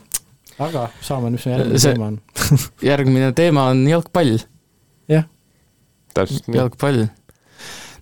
[0.59, 2.21] aga saame, mis järgmine teema on.
[2.91, 4.37] järgmine teema on jalgpall,
[6.15, 6.59] täpselt nii.
[6.59, 7.05] jalgpall.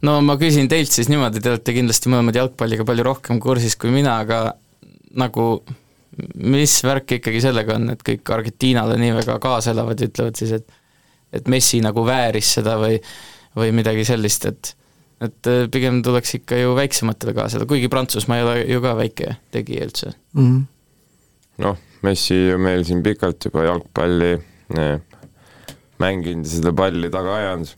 [0.08, 3.94] no ma küsin teilt siis niimoodi, te olete kindlasti mõlemad jalgpalliga palju rohkem kursis kui
[3.94, 4.42] mina, aga
[5.18, 5.48] nagu
[6.42, 10.58] mis värk ikkagi sellega on, et kõik Argentiinale nii väga kaasa elavad ja ütlevad siis,
[10.58, 10.84] et
[11.36, 12.96] et Messi nagu vääris seda või
[13.58, 14.74] või midagi sellist, et
[15.22, 19.36] et äh, pigem tuleks ikka ju väiksematele kaasa, kuigi Prantsusmaa ei ole ju ka väike
[19.54, 20.14] tegija üldse.
[20.38, 20.60] Mhm.
[21.66, 24.34] noh, Messi ju meil siin pikalt juba jalgpalli
[24.78, 25.00] eh,
[25.98, 27.72] mänginud ja seda palli taga ajanud.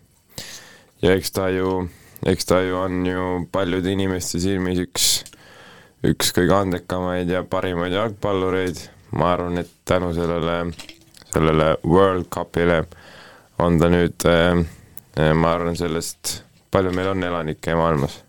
[1.02, 1.88] Ja eks ta ju,
[2.28, 5.08] eks ta ju on ju paljude inimeste silmis üks,
[6.06, 8.88] üks kõige andekamaid ja parimaid jalgpallureid.
[9.12, 10.72] ma arvan, et tänu sellele,
[11.34, 12.84] sellele World Cupile
[13.58, 18.20] on ta nüüd eh,, ma arvan, sellest, palju meil on elanikke maailmas?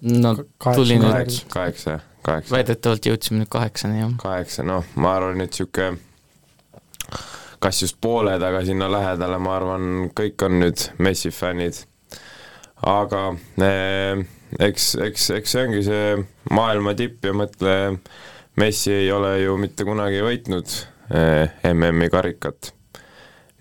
[0.00, 0.34] no
[0.74, 2.54] tuli nüüd kaheksa, kaheksa.
[2.56, 4.16] väidetavalt jõudsime nüüd kaheksani, jah.
[4.22, 5.92] kaheksa, noh, ma arvan, et sihuke
[7.64, 11.80] kas just pooled, aga sinna lähedale, ma arvan, kõik on nüüd Messi fännid.
[12.84, 13.20] aga
[13.64, 14.20] eh,
[14.60, 16.10] eks, eks, eks see ongi see
[16.52, 17.74] maailma tipp ja mõtle,
[18.60, 20.76] Messi ei ole ju mitte kunagi võitnud
[21.16, 22.74] eh, MM-i karikat.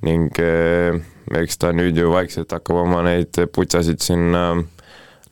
[0.03, 0.99] ning eh,
[1.39, 4.49] eks ta nüüd ju vaikselt hakkab oma neid putsasid sinna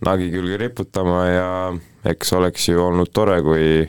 [0.01, 1.49] nagi külge riputama ja
[2.07, 3.83] eks oleks ju olnud tore, kui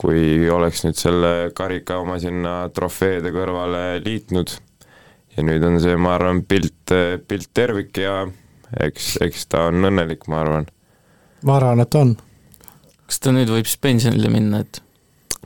[0.00, 4.54] kui oleks nüüd selle karika oma sinna trofeede kõrvale liitnud
[5.36, 6.94] ja nüüd on see, ma arvan, pilt,
[7.28, 8.24] pilt tervik ja
[8.82, 10.66] eks, eks ta on õnnelik, ma arvan.
[11.46, 12.16] ma arvan, et on.
[13.06, 14.82] kas ta nüüd võib siis pensionile minna, et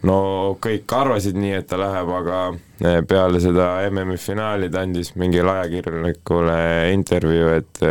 [0.07, 0.19] no
[0.63, 5.55] kõik arvasid nii, et ta läheb, aga eh, peale seda MM-i finaali ta andis mingile
[5.57, 6.59] ajakirjanikule
[6.95, 7.85] intervjuu, et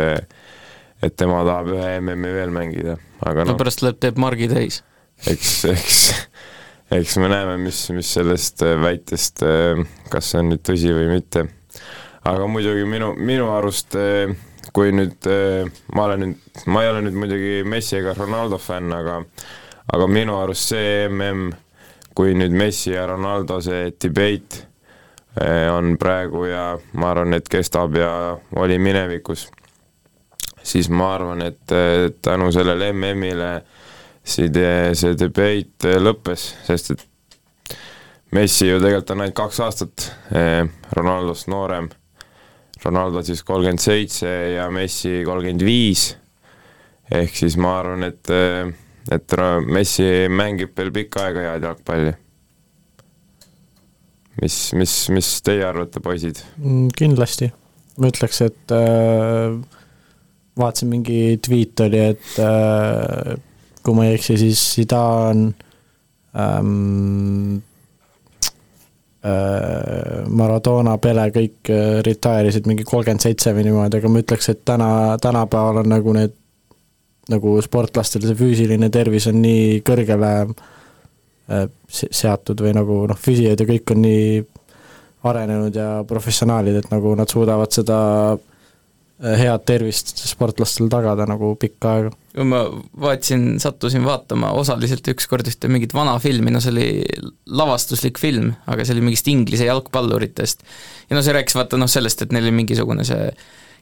[0.98, 4.82] et tema tahab ühe MM-i veel mängida, aga no noh, pärast läheb, teeb margi täis.
[5.26, 6.00] eks, eks,
[6.94, 9.44] eks me näeme, mis, mis sellest äh, väitest,
[10.12, 11.46] kas see on nüüd tõsi või mitte.
[12.28, 14.34] aga muidugi minu, minu arust äh,
[14.72, 15.24] kui nüüd,
[15.96, 19.22] ma olen nüüd, ma ei ole nüüd muidugi Messi ega Ronaldo fänn, aga
[19.92, 21.52] aga minu arust see mm,
[22.18, 24.64] kui nüüd Messi ja Ronaldo see debate
[25.40, 26.64] äh, on praegu ja
[26.98, 28.10] ma arvan, et kestab ja
[28.58, 29.46] oli minevikus,
[30.62, 33.52] siis ma arvan, et äh, tänu sellele MM-ile
[34.28, 34.48] see,
[34.98, 37.04] see debate eh, lõppes, sest et
[38.36, 40.04] Messi ju tegelikult on ainult kaks aastat
[40.36, 40.60] eh,
[40.92, 41.86] Ronaldost noorem.
[42.82, 46.10] Ronaldo siis kolmkümmend seitse ja Messi kolmkümmend viis.
[47.08, 48.68] ehk siis ma arvan, et, eh,
[49.16, 52.12] et Messi mängib veel pikka aega head jalgpalli.
[54.42, 56.44] mis, mis, mis teie arvate, poisid?
[56.60, 57.48] Mm, kindlasti,
[57.98, 59.56] ma ütleks, et äh,
[60.58, 63.34] vaatasin mingi tweet oli, et äh,
[63.88, 65.48] kui ma ei eksi, siis Zidane
[66.36, 67.58] ähm,
[69.28, 74.46] Äh, Maradona, Pele, kõik äh, retire isid mingi kolmkümmend seitse või niimoodi, aga ma ütleks,
[74.52, 76.36] et täna, tänapäeval on nagu need,
[77.32, 83.66] nagu sportlastel see füüsiline tervis on nii kõrgele äh, seatud või nagu noh, füsijad ja
[83.66, 84.38] kõik on nii
[85.26, 87.98] arenenud ja professionaalid, et nagu nad suudavad seda
[89.18, 92.60] head tervist sportlastel tagada nagu pikka aega ma
[93.00, 96.88] vaatasin, sattusin vaatama osaliselt ükskord ühte mingit vana filmi, no see oli
[97.58, 100.62] lavastuslik film, aga see oli mingist Inglise jalgpalluritest.
[101.10, 103.30] ja no see rääkis vaata noh sellest, et neil oli mingisugune see,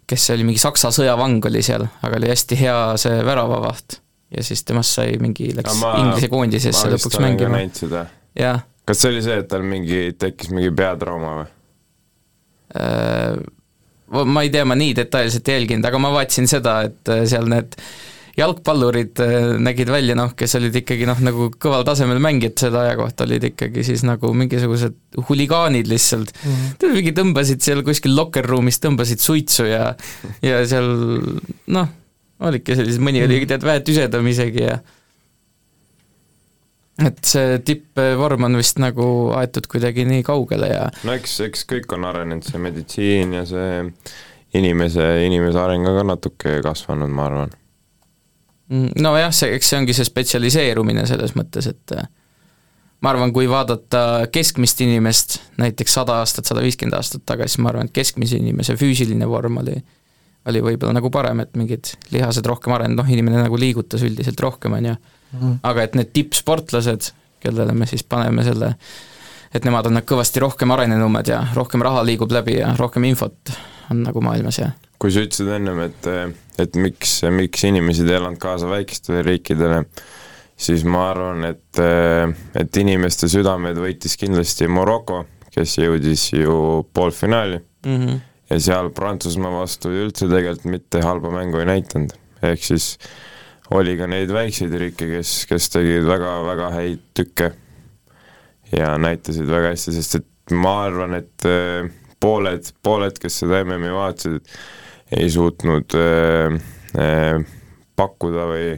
[0.09, 3.99] kes see oli, mingi Saksa sõjavang oli seal, aga oli hästi hea see väravavaht.
[4.37, 7.61] ja siis temast sai mingi, läks ma, Inglise koondisesse lõpuks mängima.
[8.39, 8.65] jah.
[8.87, 11.53] kas see oli see, et tal mingi, tekkis mingi peatrauma või?
[14.07, 17.49] Ma ei tea, ma nii detailselt ei jälginud, aga ma vaatasin seda, et äh, seal
[17.51, 17.75] need
[18.37, 19.35] jalgpallurid äh,
[19.65, 23.49] nägid välja noh, kes olid ikkagi noh, nagu kõval tasemel mängijad selle aja kohta, olid
[23.49, 24.99] ikkagi siis nagu mingisugused
[25.29, 26.59] huligaanid lihtsalt mm.
[26.59, 26.97] -hmm.
[26.99, 29.95] mingi tõmbasid seal kuskil locker room'is, tõmbasid suitsu ja
[30.45, 30.93] ja seal
[31.73, 31.89] noh,
[32.47, 34.79] olidki sellised, mõni oli tead vähe tüsedam isegi ja
[37.05, 41.93] et see tippvorm on vist nagu aetud kuidagi nii kaugele ja no eks, eks kõik
[41.97, 43.83] on arenenud, see meditsiin ja see
[44.57, 47.51] inimese, inimese areng on ka natuke kasvanud, ma arvan.
[48.73, 52.09] Mm, nojah, see, eks see ongi see spetsialiseerumine selles mõttes, et äh,
[53.05, 57.91] ma arvan, kui vaadata keskmist inimest, näiteks sada aastat, sada viiskümmend aastat tagasi, ma arvan,
[57.91, 59.77] et keskmise inimese füüsiline vorm oli,
[60.47, 64.79] oli võib-olla nagu parem, et mingid lihased rohkem arenenud, noh, inimene nagu liigutas üldiselt rohkem,
[64.79, 64.97] on ju.
[65.35, 65.53] Mhm.
[65.67, 67.11] aga et need tippsportlased,
[67.43, 68.77] kellele me siis paneme selle,
[69.53, 73.51] et nemad on nad kõvasti rohkem arenenumad ja rohkem raha liigub läbi ja rohkem infot
[73.91, 74.71] on nagu maailmas ja
[75.03, 76.09] kui sa ütlesid ennem, et,
[76.63, 79.83] et miks, miks inimesed ei elanud kaasa väikestele riikidele,
[80.57, 81.83] siis ma arvan, et,
[82.57, 86.57] et inimeste südamed võitis kindlasti Maroko, kes jõudis ju
[86.97, 87.99] poolfinaali mm.
[88.01, 88.25] -hmm.
[88.51, 92.15] Ja seal Prantsusmaa vastu üldse tegelikult mitte halba mängu ei näidanud,
[92.47, 92.95] ehk siis
[93.75, 97.51] oli ka neid väikseid riike, kes, kes tegid väga-väga häid tükke
[98.73, 101.47] ja näitasid väga hästi, sest et ma arvan, et
[102.23, 104.57] pooled, pooled, kes seda MM-i vaatasid,
[105.17, 106.57] ei suutnud äh,
[106.99, 107.47] äh,
[107.97, 108.71] pakkuda või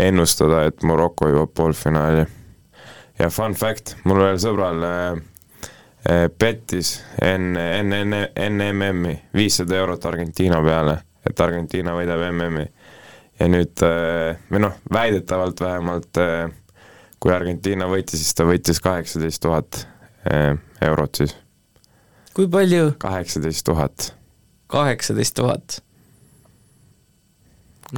[0.00, 2.24] ennustada, et Maroko jõuab poolfinaali.
[3.18, 5.29] ja fun fact, mul ühel sõbral äh, äh,
[6.38, 10.96] pettis enne, enne, enne, enne MM-i viissada eurot Argentiina peale,
[11.26, 12.64] et Argentiina võidab MM-i.
[13.40, 16.46] ja nüüd äh,, või noh, väidetavalt vähemalt äh,
[17.20, 19.84] kui Argentiina võitis, siis ta võitis kaheksateist tuhat
[20.84, 21.36] eurot siis.
[22.36, 22.94] kui palju?
[23.00, 24.10] kaheksateist tuhat
[24.70, 25.82] kaheksateist tuhat.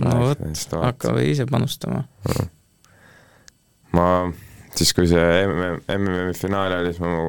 [0.00, 0.38] no vot,
[0.82, 2.04] hakkame ise panustama.
[3.92, 4.06] ma,
[4.76, 5.44] siis kui see
[5.98, 7.26] MM-i finaal oli, siis ma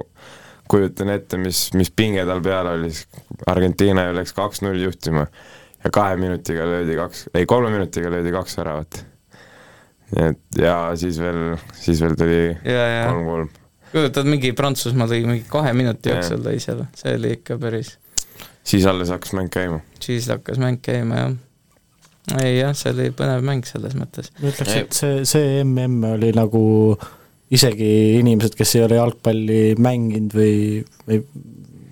[0.74, 2.92] kujutan ette, mis, mis pinge tal peal oli,
[3.50, 5.26] Argentiina ju läks kaks-null juhtima
[5.84, 9.04] ja kahe minutiga löödi kaks, ei kolme minutiga löödi kaks väravat.
[10.14, 13.52] nii et ja siis veel, siis veel tuli kolm-kolm.
[13.92, 17.98] kujutad, mingi Prantsusmaa tõi mingi kahe minuti jooksul lõi seal, see oli ikka päris
[18.64, 19.80] siis alles hakkas mäng käima?
[20.00, 21.34] siis hakkas mäng käima, jah.
[22.44, 24.32] ei jah, see oli põnev mäng selles mõttes.
[24.40, 26.64] ma ütleks, et see, see mm oli nagu
[27.54, 27.90] isegi
[28.20, 30.56] inimesed, kes ei ole jalgpalli mänginud või,
[31.08, 31.20] või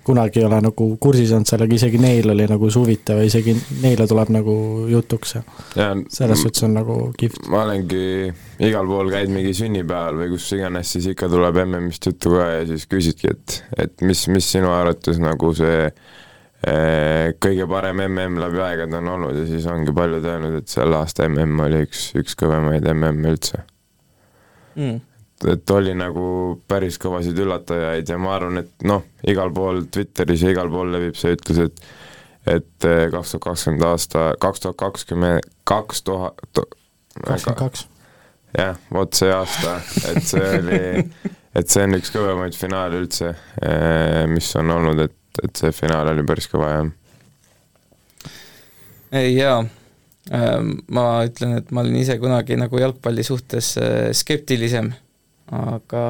[0.02, 3.54] kunagi ei ole nagu kursis olnud sellega, isegi neil oli nagu see huvitav ja isegi
[3.84, 4.54] neile tuleb nagu
[4.90, 5.42] jutuks ja,
[5.78, 7.46] ja selles suhtes on nagu kihvt.
[7.52, 8.32] ma olengi
[8.66, 12.66] igal pool käinud mingi sünnipäeval või kus iganes, siis ikka tuleb MM-ist juttu ka ja
[12.72, 15.86] siis küsidki, et, et mis, mis sinu arvates nagu see
[16.62, 20.94] Eh, kõige parem mm läbi aegade on olnud ja siis ongi paljud öelnud, et selle
[20.94, 23.64] aasta mm oli üks, üks kõvemaid mm üldse
[24.76, 25.00] mm..
[25.50, 26.26] Et oli nagu
[26.68, 31.18] päris kõvasid üllatajaid ja ma arvan, et noh, igal pool Twitteris ja igal pool levib
[31.18, 31.84] see ütlus, et
[32.52, 36.62] et eh, kaks tuhat kakskümmend aasta, kaks tuhat kakskümmend, kaks tuhat
[37.22, 37.86] kakskümmend kaks.
[38.58, 39.78] jah, vot see aasta,
[40.10, 40.80] et see oli,
[41.58, 46.10] et see on üks kõvemaid finaale üldse, eh, mis on olnud, et et see finaal
[46.12, 46.90] oli päris kõva, jah.
[49.22, 49.62] ei jaa,
[50.92, 54.92] ma ütlen, et ma olin ise kunagi nagu jalgpalli suhtes äh, skeptilisem,
[55.50, 56.06] aga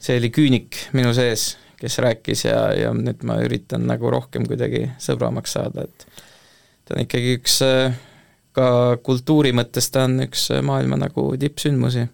[0.00, 4.86] see oli küünik minu sees, kes rääkis ja, ja nüüd ma üritan nagu rohkem kuidagi
[5.02, 6.06] sõbramaks saada, et
[6.86, 7.58] ta on ikkagi üks,
[8.56, 8.68] ka
[9.04, 12.06] kultuuri mõttes ta on üks maailma nagu tippsündmusi.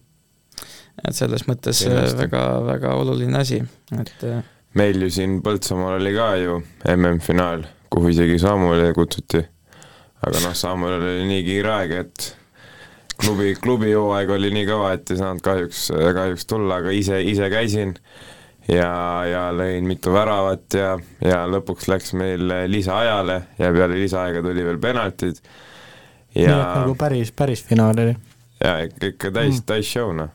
[1.03, 2.19] et selles mõttes Kindlasti.
[2.25, 3.63] väga, väga oluline asi,
[3.97, 4.43] et äh,
[4.77, 6.59] meil ju siin Põltsamaal oli ka ju
[6.95, 9.41] MM-finaal, kuhu isegi Samueli kutsuti.
[10.23, 12.29] aga noh, Samuel oli nii kiire aeg, et
[13.21, 17.49] klubi, klubi hooaeg oli nii kõva, et ei saanud kahjuks, kahjuks tulla, aga ise, ise
[17.53, 17.95] käisin
[18.71, 18.89] ja,
[19.27, 20.93] ja lõin mitu väravat ja,
[21.23, 25.41] ja lõpuks läks meil lisaajale ja peale lisaaega tuli veel penaltid.
[26.35, 28.15] nii et nagu päris, päris finaal oli.
[28.63, 30.31] ja ikka, ikka täis mm., täis show noh.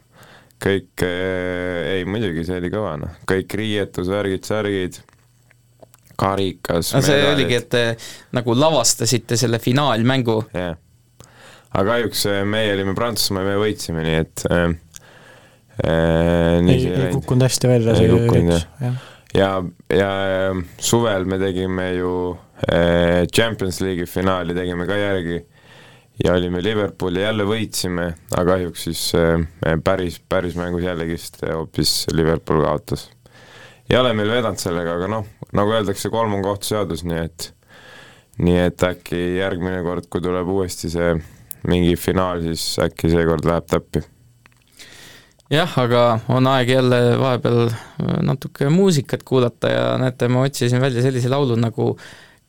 [0.63, 5.01] kõik äh,, ei muidugi, see oli kõva noh, kõik riietus, värgid, särgid,
[6.19, 6.93] karikas.
[6.97, 7.85] no see oligi, et te
[8.37, 10.43] nagu lavastasite selle finaalmängu.
[10.55, 10.77] yeah.,
[11.75, 14.65] aga kahjuks äh, meie olime Prantsusmaa ja me võitsime, nii et äh,
[15.85, 19.05] äh, nii ei, ei kukkunud hästi välja see üritus, jah.
[19.37, 19.51] ja,
[19.93, 20.11] ja
[20.49, 22.15] äh, suvel me tegime ju
[22.65, 25.45] äh, Champions League'i finaali tegime ka järgi.
[26.19, 32.65] Ja olime Liverpooli, jälle võitsime, aga kahjuks siis äh, päris, päris mängus jällegist hoopis Liverpool
[32.65, 33.05] kaotas.
[33.87, 37.47] ei ole meil vedanud sellega, aga noh, nagu öeldakse, kolm on kohtuseadus, nii et
[38.43, 41.15] nii et äkki järgmine kord, kui tuleb uuesti see
[41.67, 44.05] mingi finaal, siis äkki seekord läheb täppi.
[45.49, 47.71] Jah, aga on aeg jälle vahepeal
[48.29, 51.95] natuke muusikat kuulata ja näete, ma otsisin välja sellise laulu nagu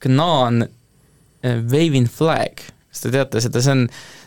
[0.04, 0.66] Gnan
[1.44, 2.60] Waving Flag.
[2.90, 3.84] kas te teate seda, see on,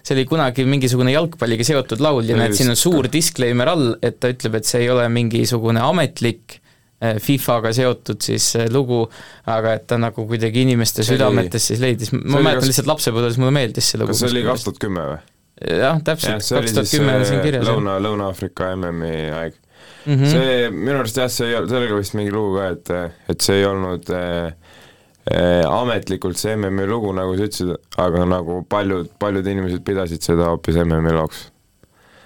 [0.06, 4.20] see oli kunagi mingisugune jalgpalliga seotud laul ja näed, siin on suur disclaimer all, et
[4.22, 6.61] ta ütleb, et see ei ole mingisugune ametlik
[7.02, 9.02] FIFA-ga seotud siis eh, lugu,
[9.50, 12.70] aga et ta nagu kuidagi inimeste südametes siis leidis, ma mäletan kas...
[12.70, 14.12] lihtsalt lapsepõlves, mulle meeldis see lugu.
[14.12, 15.18] kas see oli kaks tuhat kümme või?
[15.82, 17.66] jah, täpselt, kaks tuhat kümme on siin kirjas.
[17.68, 19.58] Lõuna, Lõuna-Aafrika MM-i aeg
[20.06, 20.14] mm.
[20.14, 20.30] -hmm.
[20.30, 22.92] see, minu arust jah, see ei olnud, sellega vist mingi lugu ka, et,
[23.34, 24.52] et see ei olnud äh,
[25.32, 30.52] äh, ametlikult see MM-i lugu, nagu sa ütlesid, aga nagu paljud, paljud inimesed pidasid seda
[30.52, 31.48] hoopis MM-i looks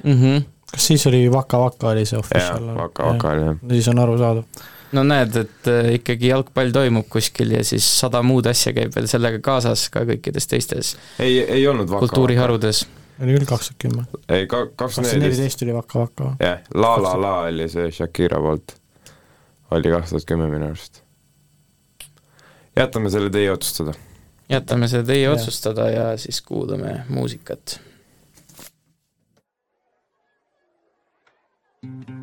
[0.04, 0.12] mm.
[0.12, 0.44] -hmm.
[0.72, 2.70] Kas siis oli Vaka Vaka oli see official?
[2.72, 3.62] jah, Vaka Vaka oli jah.
[3.68, 8.46] siis on arusaadav no näed, et äh, ikkagi jalgpall toimub kuskil ja siis sada muud
[8.46, 12.86] asja käib veel sellega kaasas ka kõikides teistes ei, ei olnud Vaka kultuuriharudes
[13.22, 14.04] oli küll kaks tuhat kümme.
[14.28, 16.34] ei, ka-, kaks tuhat neliteist oli Vaka Vaka.
[16.40, 18.76] jah, La La La oli see Shakira poolt.
[19.70, 21.02] oli kaks tuhat kümme minu arust.
[22.76, 23.94] jätame selle teie otsustada.
[24.48, 25.32] jätame selle teie ja.
[25.32, 27.80] otsustada ja siis kuulame muusikat.
[31.84, 32.15] Mm-hmm.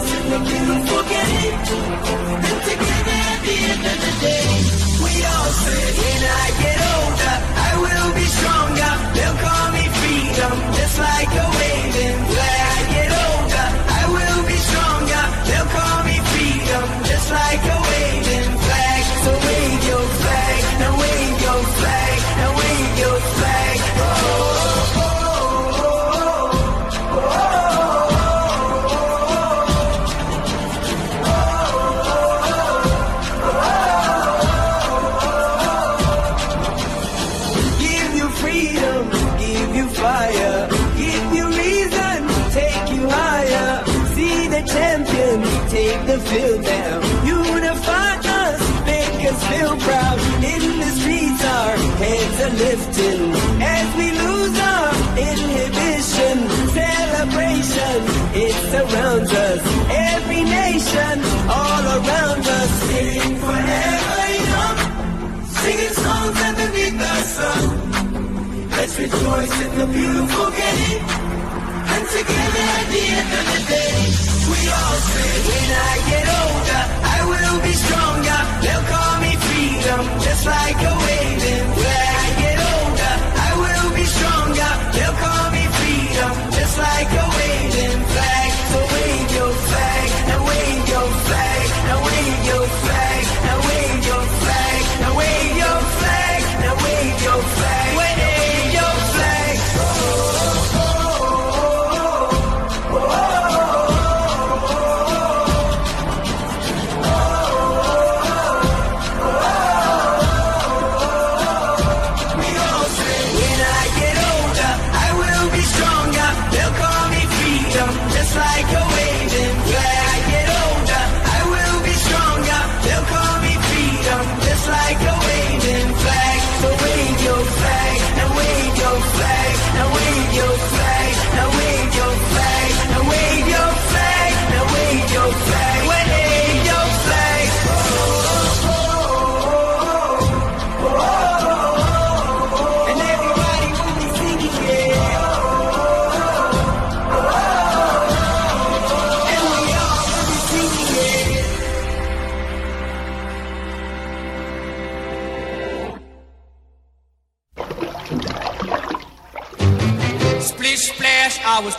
[0.00, 1.26] forget
[2.64, 4.48] together at the end of the day.
[5.04, 6.69] We all said, Can I
[58.80, 59.60] surrounds us.
[59.90, 61.14] Every nation,
[61.58, 64.22] all around us, Singing forever
[64.52, 64.78] young,
[65.60, 66.36] singing songs.
[66.48, 67.62] underneath the sun.
[68.76, 71.02] Let's rejoice in the beautiful game.
[71.94, 73.96] And together at the end of the day,
[74.50, 76.82] we all say, when I get older,
[77.16, 78.40] I will be stronger.
[78.64, 81.66] They'll call me freedom, just like a waving.
[81.80, 83.14] When I get older,
[83.46, 84.70] I will be stronger.
[84.96, 88.49] They'll call me freedom, just like a waving flag.
[89.36, 93.39] Your flag, now wave your flag, now wave your flag,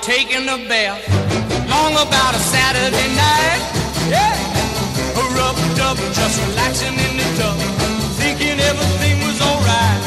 [0.02, 1.02] taking a bath.
[1.70, 3.62] Long about a Saturday night.
[4.10, 4.34] Yeah.
[5.14, 7.58] A rub dub, just relaxing in the tub.
[8.18, 10.02] Thinking everything was alright.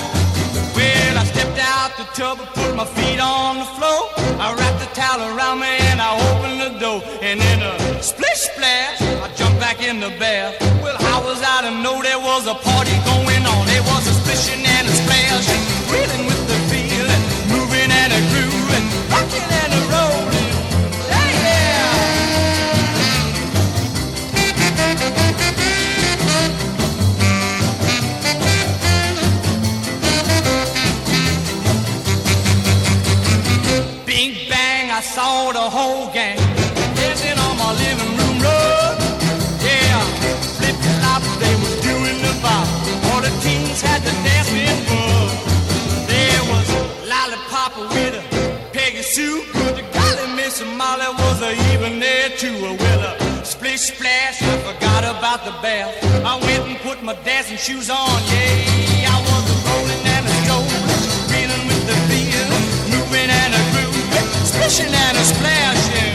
[0.75, 4.11] Well, I stepped out the tub and put my feet on the floor.
[4.43, 7.01] I wrapped the towel around me and I opened the door.
[7.23, 10.59] And in a splish splash, I jumped back in the bath.
[10.83, 13.34] Well, how was I to know there was a party going
[35.15, 36.37] saw the whole gang
[36.99, 38.99] dancing on my living room rug.
[39.63, 40.03] Yeah,
[40.59, 42.67] flip flop, they was doing the bop.
[43.09, 45.31] All the teens had the dancing bug.
[46.11, 46.67] There was
[47.07, 48.23] lollipop with a
[48.73, 52.59] Peggy Sue, but the golly Miss Molly was a even there too.
[52.83, 55.95] Well, a splish splash, I forgot about the bath.
[56.27, 58.19] I went and put my dancing shoes on.
[58.35, 59.54] Yeah, I was
[64.65, 66.14] splishing and a splashing.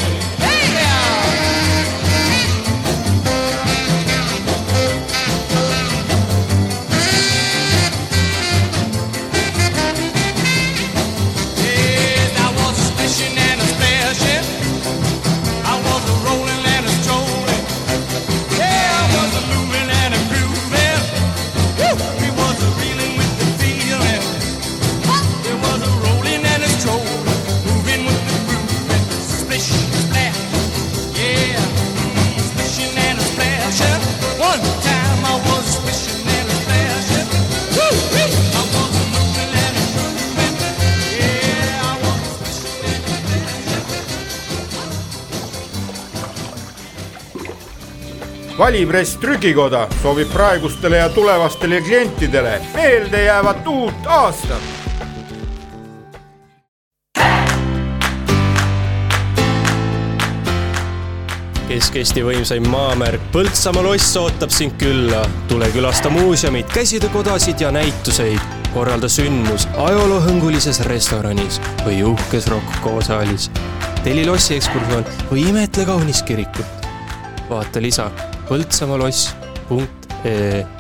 [48.60, 54.62] Valipress Trükikoda soovib praegustele ja tulevastele klientidele meeldejäävat uut aastat
[61.70, 65.22] Kesk-Eesti võimsaim maamärk Põltsamaa loss ootab sind külla.
[65.48, 68.40] tule külasta muuseumit, käsitöökodasid ja näituseid.
[68.74, 73.52] korralda sündmus ajaloohõngulises restoranis või uhkes Rocco saalis.
[74.04, 76.66] telli lossi ekskursioon või imetle kaunist kirikut.
[77.50, 78.12] vaata lisa
[78.50, 80.79] põltsamaloss.ee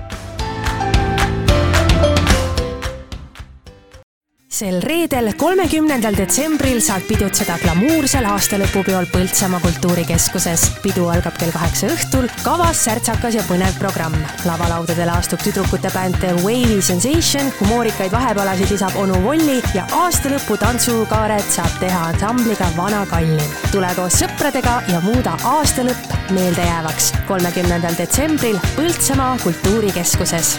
[4.59, 10.65] sel reedel, kolmekümnendal detsembril saad pidutseda glamuursel aastalõpupeol Põltsamaa kultuurikeskuses.
[10.83, 14.17] pidu algab kell kaheksa õhtul, kavas särtsakas ja põnev programm.
[14.45, 21.55] lavalaudadele astub tüdrukute bänd The Wavy Sensation, humoorikaid vahepalasid lisab onu Volli ja aastalõpu tantsukaaret
[21.55, 23.55] saab teha ansambliga Vana Kallim.
[23.71, 27.13] tule koos sõpradega ja muuda aastalõpp meeldejäävaks.
[27.31, 30.57] kolmekümnendal detsembril Põltsamaa kultuurikeskuses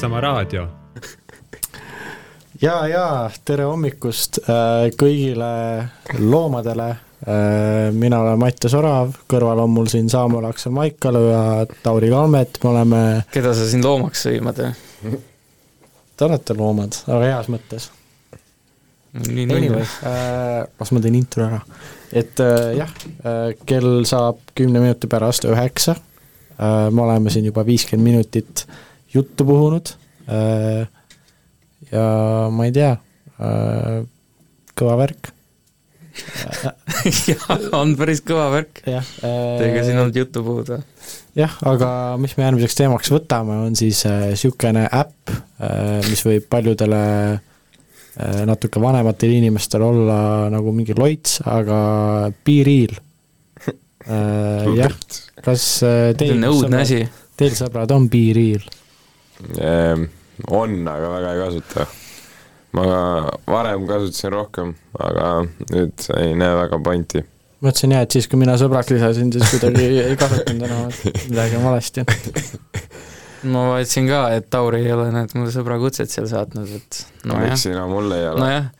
[0.00, 0.62] Põltsamaa raadio.
[2.62, 3.02] ja, ja
[3.44, 5.50] tere hommikust äh, kõigile
[6.16, 6.86] loomadele.
[7.92, 11.42] mina olen Mattias Orav, kõrval on mul siin Saamuel Aksel Maikalu ja
[11.84, 13.02] Tauri Kalmet, me oleme.
[13.28, 14.64] keda sa siin loomaks sõimad?
[16.16, 17.92] Te olete loomad, aga heas mõttes.
[19.20, 21.60] nii Anyway, äh, las ma teen intro ära,
[22.08, 26.00] et äh, jah äh,, kell saab kümne minuti pärast üheksa
[26.56, 26.88] äh,.
[26.88, 28.64] me oleme siin juba viiskümmend minutit
[29.14, 29.94] juttu puhunud
[30.30, 30.86] äh,
[31.90, 32.06] ja
[32.54, 32.94] ma ei tea
[33.40, 34.00] äh,,
[34.78, 35.32] kõva värk
[37.30, 37.44] jah,
[37.76, 38.82] on päris kõva värk.
[38.88, 39.06] jah.
[39.20, 40.80] Teiega siin olnud juttu puhuda.
[41.38, 41.90] jah, aga
[42.20, 47.02] mis me järgmiseks teemaks võtame, on siis niisugune äh, äpp äh,, mis võib paljudele
[47.36, 50.18] äh, natuke vanematele inimestele olla
[50.52, 51.78] nagu mingi loits, aga
[52.46, 52.98] BeReal
[53.70, 54.68] äh,.
[54.80, 54.98] jah,
[55.44, 56.44] kas äh, teil
[56.82, 57.04] asi.
[57.40, 58.66] Teil, sõbrad, on BeReal?
[60.48, 61.86] On, aga väga ei kasuta
[62.72, 62.84] ma
[63.46, 65.28] varem kasutasin rohkem, aga
[65.72, 67.24] nüüd ei näe väga pointi.
[67.60, 71.58] mõtlesin jah, et siis, kui mina sõbraks lisasin, siis kuidagi ei kasutanud enam, et midagi
[71.58, 72.04] on valesti.
[73.52, 77.66] ma vaatasin ka, et Tauri ei ole näed mulle sõbrakutset seal saatnud, et no miks
[77.66, 78.46] sina mulle ei ole?
[78.46, 78.70] nojah,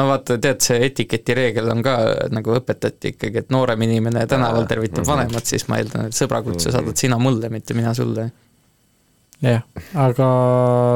[0.00, 1.96] no vaata, tead, see etiketi reegel on ka
[2.34, 5.14] nagu õpetati ikkagi, et noorem inimene tänaval tervitab -hmm.
[5.14, 6.76] vanemat, siis ma eeldan, et sõbrakutse -hmm.
[6.80, 8.30] saadad sina mulle, mitte mina sulle
[9.44, 9.62] jah,
[9.94, 10.28] aga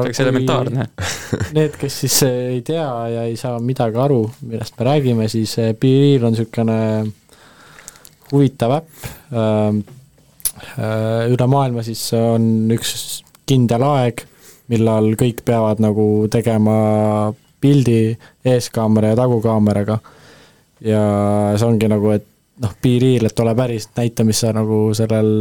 [0.03, 0.87] oleks elementaarne
[1.55, 6.27] Need, kes siis ei tea ja ei saa midagi aru, millest me räägime, siis BeReal
[6.27, 6.79] on niisugune
[8.33, 9.83] huvitav äpp, ähm,
[10.75, 14.25] äh, üle maailma siis on üks kindel aeg,
[14.71, 16.75] millal kõik peavad nagu tegema
[17.63, 19.99] pildi eeskaamera ja tagukaameraga.
[20.83, 21.03] ja
[21.55, 22.27] see ongi nagu, et
[22.61, 25.31] noh, BeReal, et ole päris, näita, mis sa nagu sellel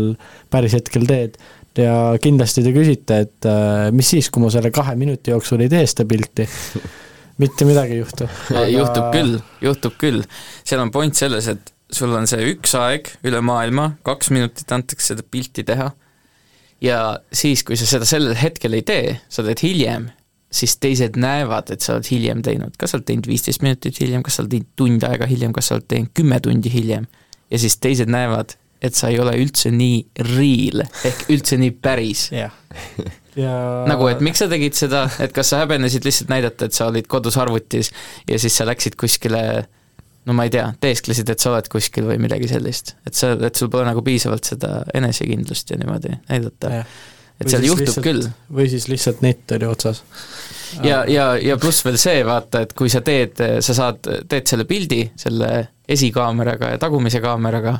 [0.52, 1.36] päris hetkel teed.
[1.78, 5.72] Ja kindlasti te küsite, et äh, mis siis, kui ma selle kahe minuti jooksul ei
[5.72, 6.48] tee seda pilti?
[7.42, 8.28] Mitte midagi ei juhtu.
[8.52, 8.66] Aga....
[8.68, 10.24] juhtub küll, juhtub küll.
[10.68, 15.14] seal on point selles, et sul on see üks aeg üle maailma, kaks minutit antakse
[15.14, 15.90] seda pilti teha.
[16.82, 16.98] Ja
[17.32, 20.10] siis, kui sa seda sellel hetkel ei tee, sa teed hiljem,
[20.52, 24.24] siis teised näevad, et sa oled hiljem teinud, kas sa oled teinud viisteist minutit hiljem,
[24.24, 27.06] kas sa oled teinud tund aega hiljem, kas sa oled teinud kümme tundi hiljem.
[27.50, 29.98] ja siis teised näevad, et sa ei ole üldse nii
[30.32, 32.28] real ehk üldse nii päris.
[32.34, 32.54] jah.
[33.42, 33.52] ja
[33.88, 37.08] nagu, et miks sa tegid seda, et kas sa häbenesid lihtsalt näidata, et sa olid
[37.10, 37.92] kodus arvutis
[38.28, 39.44] ja siis sa läksid kuskile
[40.26, 42.94] no ma ei tea, teesklesid, et sa oled kuskil või midagi sellist.
[43.06, 46.84] et sa, et sul pole nagu piisavalt seda enesekindlust ja niimoodi näidata.
[47.42, 48.26] Et seal juhtub lihtsalt, küll.
[48.54, 50.02] või siis lihtsalt net oli otsas.
[50.82, 54.66] ja, ja, ja pluss veel see, vaata, et kui sa teed, sa saad, teed selle
[54.68, 55.52] pildi selle
[55.92, 57.78] esikaameraga ja tagumise kaameraga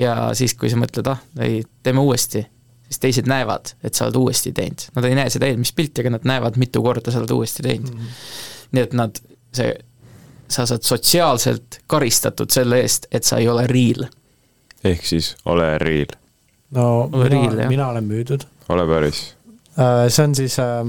[0.00, 2.42] ja siis, kui sa mõtled, ah, ei, teeme uuesti,
[2.88, 4.86] siis teised näevad, et sa oled uuesti teinud.
[4.96, 7.92] Nad ei näe seda eelmist pilti, aga nad näevad, mitu korda sa oled uuesti teinud
[7.92, 8.00] mm.
[8.00, 8.38] -hmm.
[8.76, 9.20] nii et nad,
[9.56, 9.74] see,
[10.48, 14.08] sa saad sotsiaalselt karistatud selle eest, et sa ei ole real.
[14.84, 16.16] ehk siis ole real.
[16.76, 18.46] No ole mina, mina olen müüdud.
[18.68, 19.22] ole päris
[19.76, 20.08] uh,.
[20.08, 20.84] see on siis uh,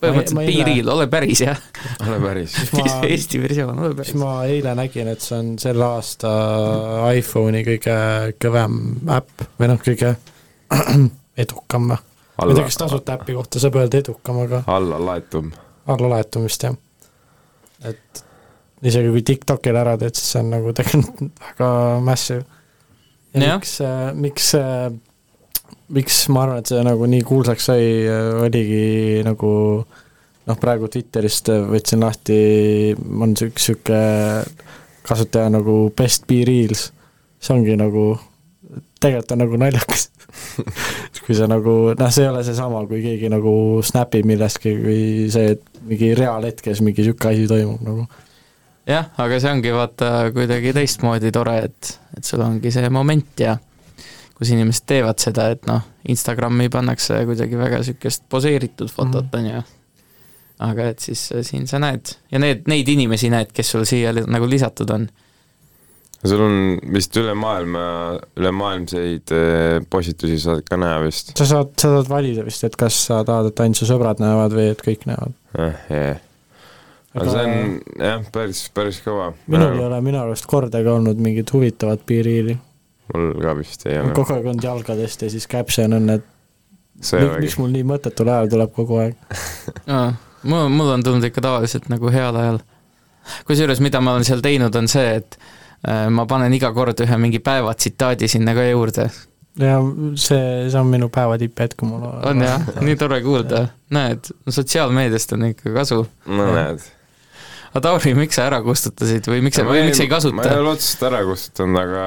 [0.00, 1.60] põhimõtteliselt real, ole päris, jah.
[2.06, 4.14] ole päris ma, Eesti versioon, ole päris.
[4.20, 6.32] ma eile nägin, et see on selle aasta
[7.16, 7.96] iPhone'i kõige
[8.42, 8.82] kõvem
[9.16, 10.14] äpp või noh, kõige
[11.44, 12.00] edukam ma
[12.44, 15.50] ei tea, kas tasuta äpi kohta saab öelda edukam, aga allalaetum.
[15.88, 16.76] allalaetum vist, jah.
[17.84, 18.24] et
[18.86, 21.70] isegi kui TikTokil ära teed, siis see on nagu tegelikult väga
[22.04, 22.44] massive.
[23.32, 23.78] ja miks,
[24.20, 24.52] miks
[25.94, 27.84] miks ma arvan, et see nagu nii kuulsaks sai,
[28.42, 29.50] oligi nagu
[30.46, 32.38] noh, praegu Twitterist võtsin lahti,
[32.96, 34.00] on üks sihuke
[35.06, 36.88] kasutaja nagu Best Be Reels,
[37.38, 38.12] see ongi nagu,
[38.98, 40.08] tegelikult on nagu naljakas
[41.24, 45.00] kui sa nagu, noh, see ei ole seesama, kui keegi nagu snapib millestki või
[45.32, 48.06] see, et mingi reaalhetkes mingi sihuke asi toimub nagu.
[48.88, 53.56] jah, aga see ongi vaata kuidagi teistmoodi tore, et, et sul ongi see moment ja
[54.36, 59.62] kus inimesed teevad seda, et noh, Instagrami pannakse kuidagi väga niisugust poseeritud fotot, on ju.
[60.66, 64.12] aga et siis äh, siin sa näed ja need, neid inimesi näed, kes sul siia
[64.16, 65.08] li- nagu lisatud on.
[66.26, 66.60] sul on
[66.92, 67.86] vist üle maailma,
[68.36, 73.02] ülemaailmseid eh, postitusi saad ka näha vist sa saad, sa saad valida vist, et kas
[73.08, 75.82] sa tahad, et ainult su sõbrad näevad või et kõik näevad eh,.
[75.92, 76.22] jah,
[77.16, 79.30] aga see on jah, päris, päris kõva.
[79.48, 82.56] minul ei ole minu arust kordagi olnud mingit huvitavat piiriili.
[83.14, 84.14] Mul ka vist ei ole.
[84.16, 86.24] kogu aeg olnud jalgadest ja siis caption on, et
[87.04, 87.44] Sõjavägi.
[87.44, 89.36] miks mul nii mõttetul ajal tuleb kogu aeg
[89.98, 90.08] aa,
[90.48, 92.60] mul, mul on tulnud ikka tavaliselt nagu heal ajal.
[93.48, 95.38] kusjuures, mida ma olen seal teinud, on see, et
[95.86, 99.08] äh, ma panen iga kord ühe mingi päeva tsitaadi sinna ka juurde.
[99.60, 99.78] ja
[100.14, 105.36] see, see on minu päeva tipphetk, kui mul on jah, nii tore kuulda, näed, sotsiaalmeediast
[105.36, 106.04] on ikka kasu.
[106.26, 106.84] no näed.
[107.72, 110.16] aga Tauri, miks sa ära kustutasid või miks sa, või miks sa ei ma ei
[110.16, 110.60] kasuta?
[110.62, 112.06] ole otseselt ära kustutanud, aga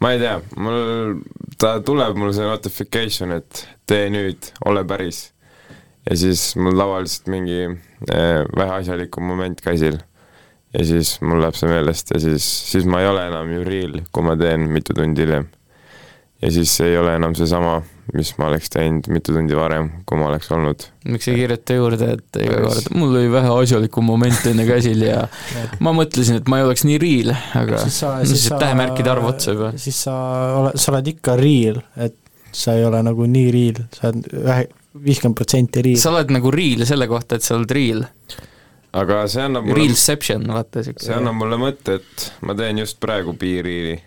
[0.00, 1.20] ma ei tea, mul,
[1.60, 5.30] ta tuleb mul see notification, et tee nüüd, ole päris.
[6.06, 9.98] ja siis mul tavaliselt mingi äh, väheasjalikum moment käsil.
[10.76, 14.00] ja siis mul läheb see meelest ja siis, siis ma ei ole enam ju real,
[14.12, 15.48] kui ma teen mitu tundi hiljem.
[16.42, 17.80] ja siis ei ole enam seesama,
[18.14, 20.84] mis ma oleks teinud mitu tundi varem, kui ma oleks olnud.
[21.10, 25.24] miks ei kirjuta juurde, et iga kord, mul oli vähe asjalikum moment enne käsil ja
[25.82, 29.10] ma mõtlesin, et ma ei oleks nii real, aga siis sa, siis siis sa tähemärkide
[29.10, 29.72] arv otsa juba.
[29.80, 30.16] siis sa
[30.60, 32.16] oled, sa oled ikka real, et
[32.56, 34.58] sa ei ole nagu nii real, sa oled ühe,
[35.06, 36.02] viiskümmend protsenti real.
[36.02, 38.04] sa oled nagu real selle kohta, et sa oled real.
[38.96, 41.02] aga see annab mulle Realception, vaata siuke.
[41.04, 43.98] see annab mulle mõtte, et ma teen just praegu piiriili.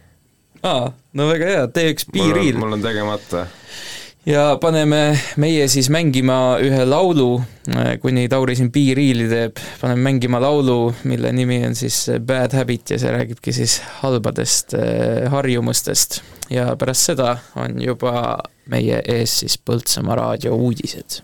[0.64, 2.58] aa, no väga hea, tee üks piiriil.
[2.60, 3.46] mul on tegemata.
[4.28, 5.02] ja paneme
[5.42, 7.42] meie siis mängima ühe laulu,
[8.02, 13.00] kuni Tauri siin piiriili teeb, paneme mängima laulu, mille nimi on siis Bad Habit ja
[13.00, 16.22] see räägibki siis halbadest eh, harjumustest.
[16.50, 18.38] ja pärast seda on juba
[18.70, 21.24] meie ees siis Põltsamaa raadio uudised.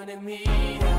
[0.00, 0.89] wanted me.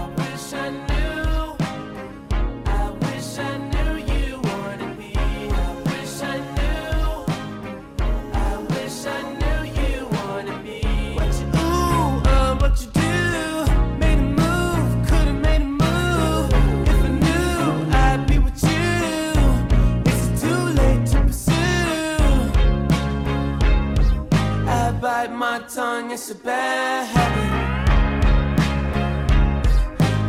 [25.74, 27.50] Tongue, it's a bad habit.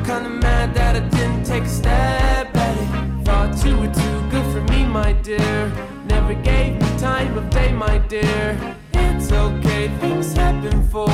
[0.06, 3.24] Kinda mad that I didn't take a stab at it.
[3.24, 5.72] Thought you were too good for me, my dear.
[6.06, 8.56] Never gave me time of day, my dear.
[8.94, 11.10] It's okay, things happen for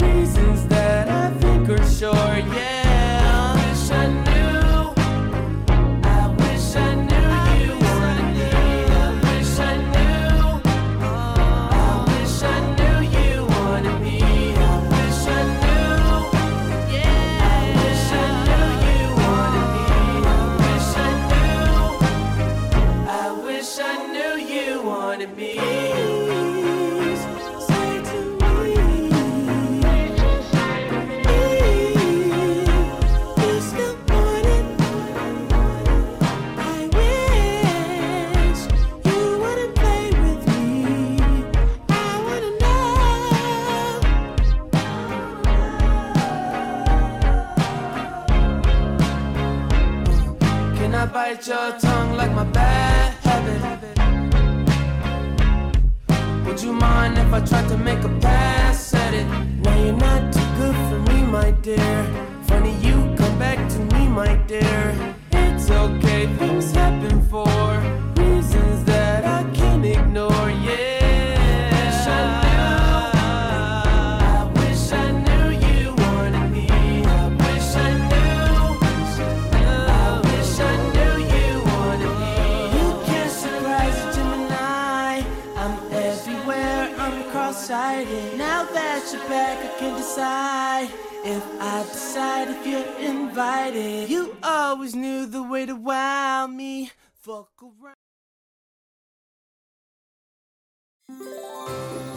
[0.00, 2.36] reasons that I think are sure.
[2.56, 2.73] Yeah,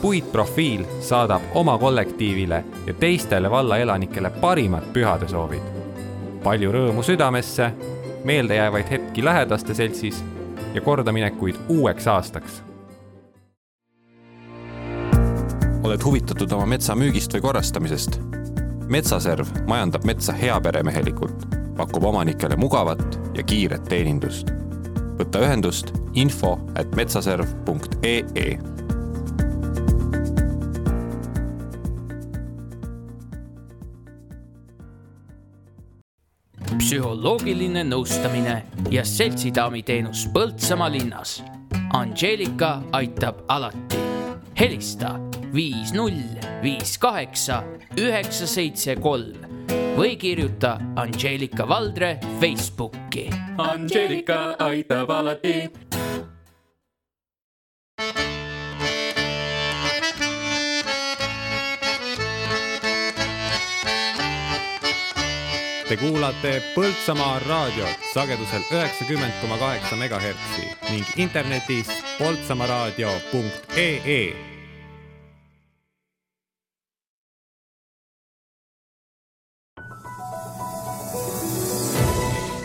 [0.07, 5.61] puitprofiil saadab oma kollektiivile ja teistele valla elanikele parimad pühadesoovid.
[6.43, 7.71] palju rõõmu südamesse,
[8.23, 10.23] meeldejäävaid hetki lähedaste seltsis
[10.73, 12.63] ja kordaminekuid uueks aastaks.
[15.83, 18.19] oled huvitatud oma metsa müügist või korrastamisest?
[18.87, 21.45] metsaserv majandab metsa heaperemehelikult,
[21.77, 24.55] pakub omanikele mugavat ja kiiret teenindust.
[25.19, 28.76] võta ühendust info at metsaserv.ee
[37.17, 38.55] psühholoogiline nõustamine
[38.93, 41.39] ja seltsidaami teenus Põltsamaa linnas.
[41.97, 43.97] Angeelika aitab alati.
[44.59, 45.15] helista
[45.53, 47.63] viis null viis kaheksa
[47.97, 49.65] üheksa seitse kolm
[49.97, 53.29] või kirjuta Angeelika Valdre Facebooki.
[53.57, 55.71] Angeelika aitab alati.
[65.87, 74.35] Te kuulate Põltsamaa raadiot sagedusel üheksakümmend koma kaheksa megahertsi ning internetis poltsamaaraadio.ee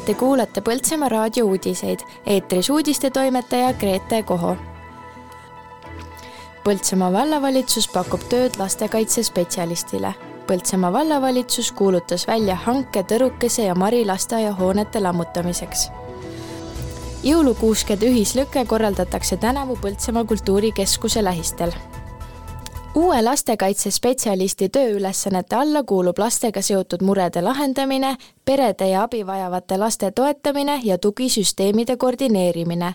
[0.07, 4.57] Te kuulate Põltsamaa raadio uudiseid, eetris uudistetoimetaja Grete Koho.
[6.67, 10.32] Põltsamaa vallavalitsus pakub tööd lastekaitsespetsialistile.
[10.47, 15.91] Põltsamaa vallavalitsus kuulutas välja hanke Tõrukese ja Mari lasteaiahoonete lammutamiseks.
[17.23, 21.73] jõulukuuskede ühislõke korraldatakse tänavu Põltsamaa kultuurikeskuse lähistel
[22.95, 30.81] uue lastekaitsespetsialisti tööülesannete alla kuulub lastega seotud murede lahendamine, perede ja abi vajavate laste toetamine
[30.85, 32.95] ja tugisüsteemide koordineerimine.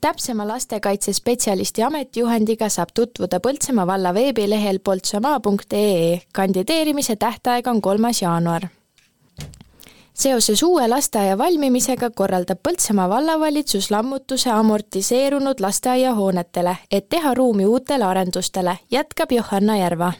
[0.00, 6.20] Täpsema lastekaitsespetsialisti ametijuhendiga saab tutvuda Põltsamaa valla veebilehel poltsamaa.ee.
[6.32, 8.68] kandideerimise tähtaeg on kolmas jaanuar
[10.14, 18.78] seoses uue lasteaia valmimisega korraldab Põltsamaa vallavalitsus lammutuse amortiseerunud lasteaiahoonetele, et teha ruumi uutele arendustele,
[18.90, 20.12] jätkab Johanna Järva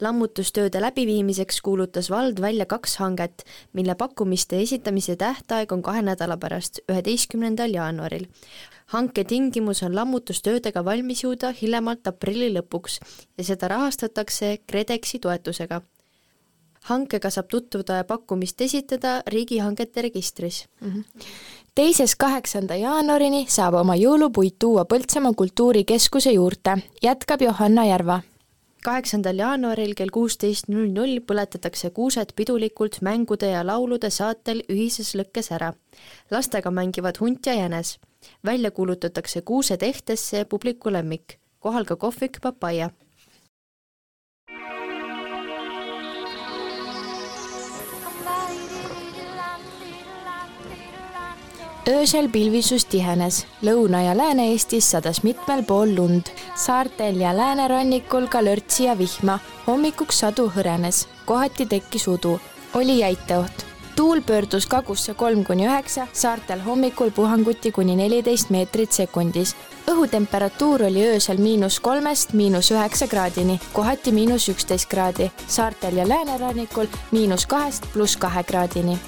[0.00, 6.80] lammutustööde läbiviimiseks kuulutas vald välja kaks hanget, mille pakkumiste esitamise tähtaeg on kahe nädala pärast,
[6.90, 8.26] üheteistkümnendal jaanuaril.
[8.86, 13.00] hanke tingimus on lammutustöödega valmis jõuda hiljemalt aprilli lõpuks
[13.38, 15.80] ja seda rahastatakse KredExi toetusega
[16.86, 20.90] hankega saab tutvuda ja pakkumist esitada riigihangete registris mm.
[20.90, 21.04] -hmm
[21.76, 28.20] teisest kaheksanda jaanuarini saab oma jõulupuid tuua Põltsamaa kultuurikeskuse juurde, jätkab Johanna Järva.
[28.84, 35.50] Kaheksandal jaanuaril kell kuusteist null null põletatakse kuused pidulikult mängude ja laulude saatel ühises lõkkes
[35.52, 35.72] ära.
[36.30, 37.98] lastega mängivad hunt ja jänes.
[38.44, 42.90] välja kuulutatakse kuused ehtesse publiku lemmik, kohal ka kohvik papaia
[51.88, 56.22] öösel pilvisus tihenes, Lõuna- ja Lääne-Eestis sadas mitmel pool lund,
[56.54, 62.40] saartel ja läänerannikul ka lörtsi ja vihma, hommikuks sadu hõrenes, kohati tekkis udu,
[62.74, 63.66] oli jäiteoht.
[63.96, 69.56] tuul pöördus kagusse kolm kuni üheksa, saartel hommikul puhanguti kuni neliteist meetrit sekundis.
[69.86, 76.86] õhutemperatuur oli öösel miinus kolmest miinus üheksa kraadini, kohati miinus üksteist kraadi, saartel ja läänerannikul
[77.10, 78.98] miinus kahest pluss kahe kraadini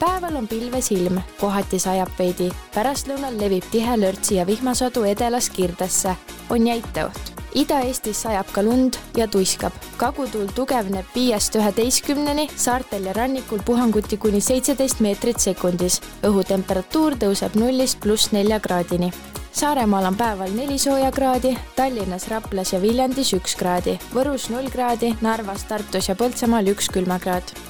[0.00, 6.16] päeval on pilves ilm, kohati sajab veidi, pärastlõunal levib tihe lörtsi ja vihmasadu edelast Kirdesse,
[6.50, 7.36] on jäiteoht.
[7.60, 9.72] Ida-Eestis sajab ka lund ja tuiskab.
[9.96, 16.00] kagutuul tugevneb viiest üheteistkümneni, saartel ja rannikul puhanguti kuni seitseteist meetrit sekundis.
[16.22, 19.12] õhutemperatuur tõuseb nullist pluss nelja kraadini.
[19.52, 25.16] Saaremaal on päeval neli sooja kraadi, Tallinnas, Raplas ja Viljandis üks kraadi, Võrus null kraadi,
[25.20, 27.69] Narvas, Tartus ja Põltsamaal üks külmakraad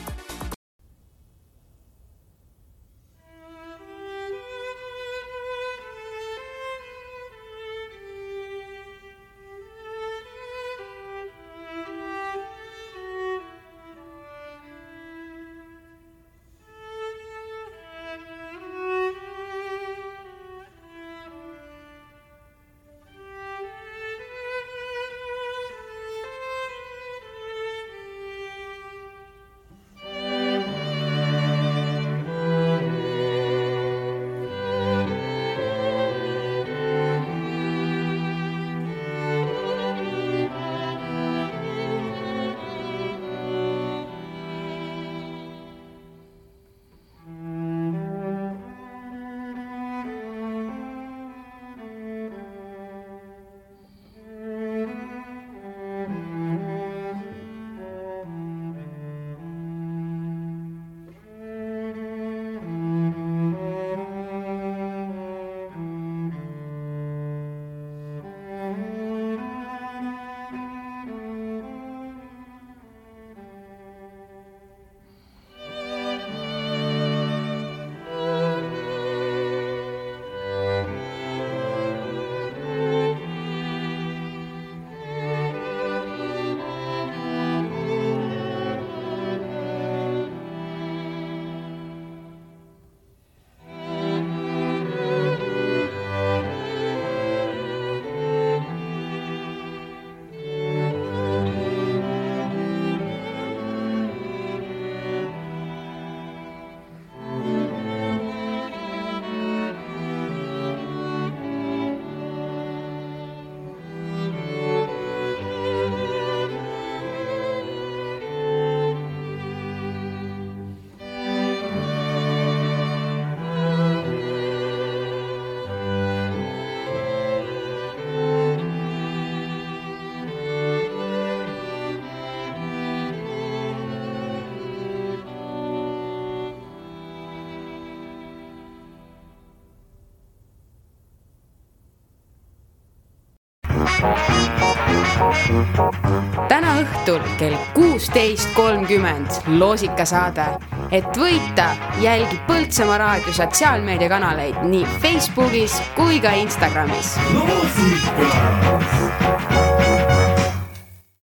[147.11, 150.45] õhtul kell kuusteist kolmkümmend loosikasaade.
[150.91, 157.17] et võita, jälgi Põltsamaa raadio sotsiaalmeediakanaleid nii Facebookis kui ka Instagramis.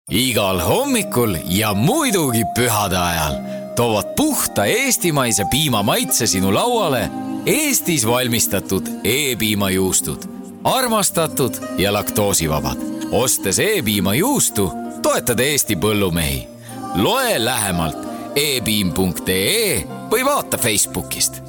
[0.08, 3.36] igal hommikul ja muidugi pühade ajal
[3.76, 7.10] toovad puhta eestimaise piima maitse sinu lauale
[7.46, 10.22] Eestis valmistatud E-piimajuustud,
[10.64, 12.78] armastatud ja laktoosivabad.
[13.12, 14.72] ostes E-piimajuustu,
[15.02, 16.48] toetad Eesti põllumehi.
[16.94, 17.98] loe lähemalt
[18.36, 21.41] epiim.ee või vaata Facebookist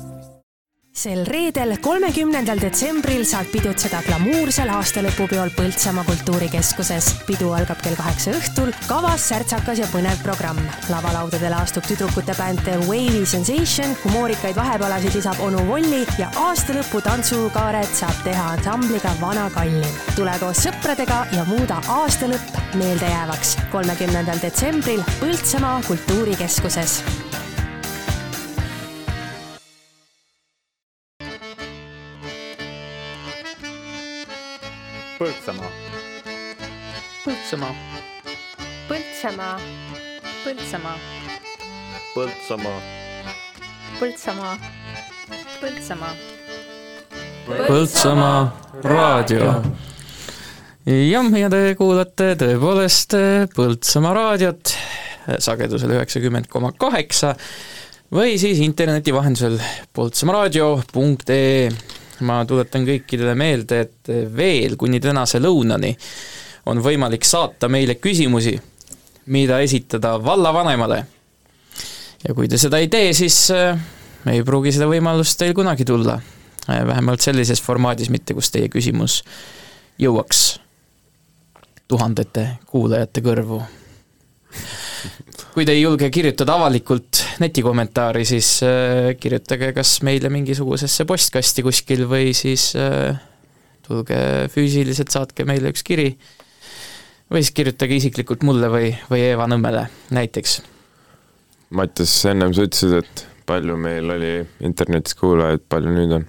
[0.93, 7.07] sel reedel, kolmekümnendal detsembril saad pidutseda glamuursel aastalõpupeol Põltsamaa kultuurikeskuses.
[7.25, 10.61] pidu algab kell kaheksa õhtul, kavas särtsakas ja põnev programm.
[10.93, 17.89] lavalaudadele astub tüdrukute bänd The Wavy Sensation, humoorikaid vahepalasid lisab onu Volli ja aastalõpu tantsukaaret
[17.95, 19.89] saab teha ansambliga Vana Kallim.
[20.15, 23.57] tule koos sõpradega ja muuda aastalõpp meeldejäävaks.
[23.71, 27.01] kolmekümnendal detsembril Põltsamaa kultuurikeskuses
[35.23, 35.69] Põltsamaa.
[37.23, 37.75] Põltsamaa.
[38.89, 39.53] Põltsamaa.
[40.43, 40.95] Põltsamaa.
[42.11, 42.73] Põltsamaa.
[44.01, 44.57] Põltsamaa.
[45.61, 46.11] Põltsamaa.
[47.69, 48.41] Põltsamaa
[48.83, 49.47] raadio.
[50.91, 53.15] jah, ja te kuulate tõepoolest
[53.55, 54.75] Põltsamaa raadiot
[55.39, 57.31] sagedusel üheksakümmend koma kaheksa
[58.11, 59.55] või siis interneti vahendusel
[59.95, 65.93] poltsamaaraadio.ee ma tuletan kõikidele meelde, et veel kuni tänase lõunani
[66.71, 68.55] on võimalik saata meile küsimusi,
[69.33, 71.03] mida esitada vallavanemale.
[72.27, 73.79] ja kui te seda ei tee, siis äh,
[74.31, 76.19] ei pruugi seda võimalust teil kunagi tulla.
[76.69, 79.21] Äh, vähemalt sellises formaadis mitte, kus teie küsimus
[79.99, 80.59] jõuaks
[81.87, 83.61] tuhandete kuulajate kõrvu.
[85.53, 92.07] Kui te ei julge kirjutada avalikult netikommentaari, siis äh, kirjutage kas meile mingisugusesse postkasti kuskil
[92.09, 93.19] või siis äh,
[93.85, 94.17] tulge
[94.53, 96.09] füüsiliselt, saatke meile üks kiri
[97.29, 100.59] või siis kirjutage isiklikult mulle või, või Eeva Nõmmele näiteks.
[101.73, 104.35] Mattias, ennem sa ütlesid, et palju meil oli
[104.65, 106.27] internetis kuulajaid, palju nüüd on?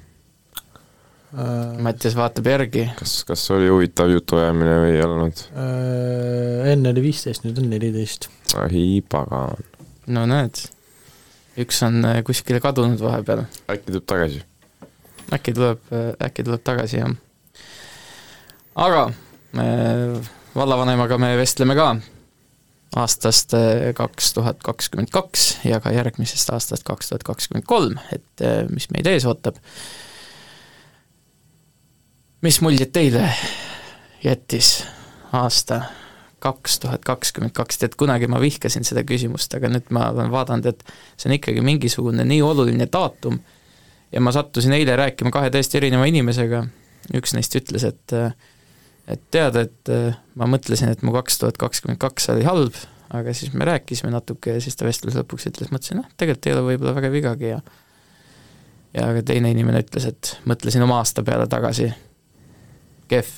[1.82, 2.85] Mattias vaatab järgi.
[2.95, 5.41] kas, kas oli huvitav jutuajamine või ei olnud?
[5.59, 8.28] Äh, enne oli viisteist, nüüd on neliteist.
[8.61, 9.66] ai pagan.
[10.14, 10.61] no näed,
[11.59, 13.43] üks on äh, kuskile kadunud vahepeal.
[13.66, 14.45] äkki tuleb tagasi?
[15.35, 15.82] äkki tuleb,
[16.22, 17.18] äkki tuleb tagasi, jah.
[18.87, 19.05] aga
[19.59, 19.68] me
[20.55, 21.91] vallavanemaga me vestleme ka
[23.03, 28.51] aastast äh, kaks tuhat kakskümmend kaks ja ka järgmisest aastast kaks tuhat kakskümmend kolm, et
[28.70, 29.59] mis meid ees ootab
[32.45, 33.24] mis muljed teile
[34.24, 34.82] jättis
[35.32, 35.80] aasta
[36.45, 40.68] kaks tuhat kakskümmend kaks, tead kunagi ma vihkasin seda küsimust, aga nüüd ma olen vaadanud,
[40.68, 40.82] et
[41.16, 43.38] see on ikkagi mingisugune nii oluline daatum.
[44.12, 46.61] Ja ma sattusin eile rääkima kahe täiesti erineva inimesega,
[47.16, 48.16] üks neist ütles, et
[49.09, 49.95] et tead, et
[50.36, 52.76] ma mõtlesin, et mu kaks tuhat kakskümmend kaks oli halb,
[53.16, 56.57] aga siis me rääkisime natuke ja siis ta vestluse lõpuks ütles, mõtlesin, noh, tegelikult ei
[56.57, 57.61] ole võib-olla väga vigagi ja
[58.95, 61.88] ja ka teine inimene ütles, et mõtlesin oma aasta peale tagasi
[63.10, 63.31] kehv,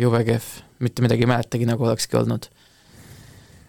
[0.00, 0.48] jube kehv,
[0.84, 2.48] mitte midagi ei mäletagi, nagu olekski olnud.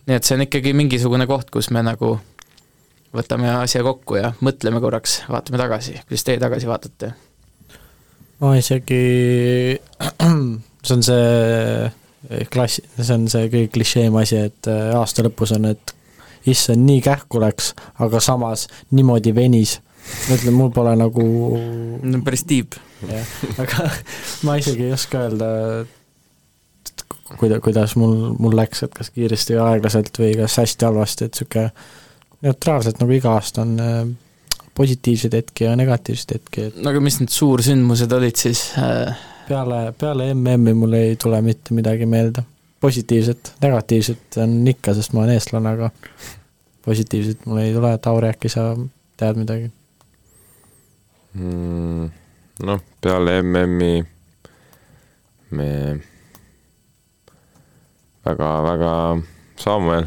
[0.08, 2.16] nii et see on ikkagi mingisugune koht, kus me nagu
[3.16, 7.14] võtame asja kokku ja mõtleme korraks, vaatame tagasi, kuidas teie tagasi vaatate?
[8.40, 9.02] ma isegi,
[10.86, 15.70] see on see klassi, see on see kõige klišeem asi, et äh, aasta lõpus on,
[15.72, 15.94] et
[16.48, 17.74] issand, nii kähku läks,
[18.04, 19.78] aga samas niimoodi venis.
[20.28, 21.28] Ma ütlen, mul pole nagu
[22.04, 22.78] no päris tiib.
[23.08, 23.90] jah, aga
[24.48, 25.50] ma isegi ei oska öelda,
[27.36, 31.72] kuida-, kuidas mul, mul läks, et kas kiiresti või aeglaselt või kas hästi-halvasti, et niisugune
[32.46, 34.02] neutraalselt nagu iga aasta on äh,
[34.78, 39.18] positiivseid hetki ja negatiivseid hetki, et no aga mis need suursündmused olid siis äh...?
[39.48, 42.44] peale, peale MM-i mul ei tule mitte midagi meelde.
[42.80, 45.90] positiivset, negatiivset on ikka, sest ma olen eestlane, aga
[46.86, 48.70] positiivset mul ei tule, Tauri äkki sa
[49.18, 49.72] tead midagi
[51.38, 52.10] mm,?
[52.68, 54.04] noh, peale MM-i
[55.58, 55.70] me
[58.26, 58.94] väga-väga
[59.58, 60.06] Samuel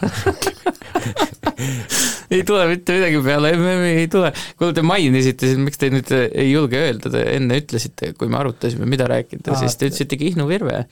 [2.30, 4.30] ei tule mitte midagi peale MM-i, ei tule.
[4.58, 8.38] kuule, te mainisite siin, miks te nüüd ei julge öelda, te enne ütlesite, kui me
[8.40, 10.84] arutasime, mida rääkida, siis te ütlesite Kihnu Virve.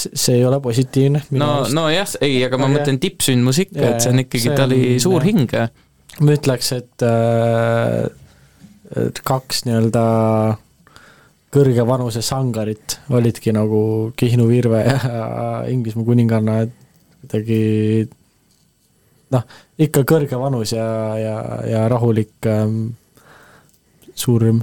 [0.00, 1.20] see ei ole positiivne.
[1.40, 5.20] no, nojah, ei, aga ma mõtlen tippsündmus ikka, et see on ikkagi, ta oli suur
[5.26, 5.50] hing.
[6.20, 8.23] ma ütleks, et äh, et
[9.24, 10.04] kaks nii-öelda
[11.54, 15.28] kõrge vanuse sangarit olidki nagu Kihnu Virve ja
[15.72, 16.74] Inglismaa kuninganna, et
[17.24, 18.08] kuidagi
[19.34, 19.46] noh,
[19.80, 20.86] ikka kõrge vanus ja,
[21.18, 21.38] ja,
[21.68, 22.92] ja rahulik ähm,
[24.14, 24.62] suurim,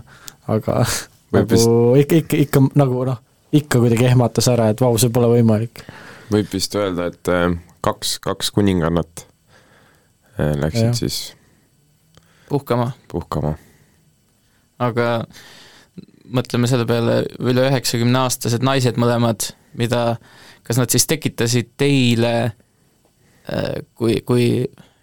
[0.51, 0.83] aga
[1.31, 3.19] Võib nagu ikka, ikka, ikka nagu noh,
[3.55, 5.83] ikka kuidagi ehmatas ära, et vau, see pole võimalik.
[6.31, 7.47] võib vist öelda, et äh,
[7.83, 9.25] kaks, kaks kuningannat
[10.37, 10.97] äh, läksid Jah.
[10.97, 11.19] siis
[12.49, 12.91] puhkama.
[13.11, 13.55] puhkama.
[14.81, 15.07] Aga
[16.31, 20.15] mõtleme selle peale, üle üheksakümne aastased naised mõlemad, mida,
[20.67, 24.47] kas nad siis tekitasid teile äh, kui, kui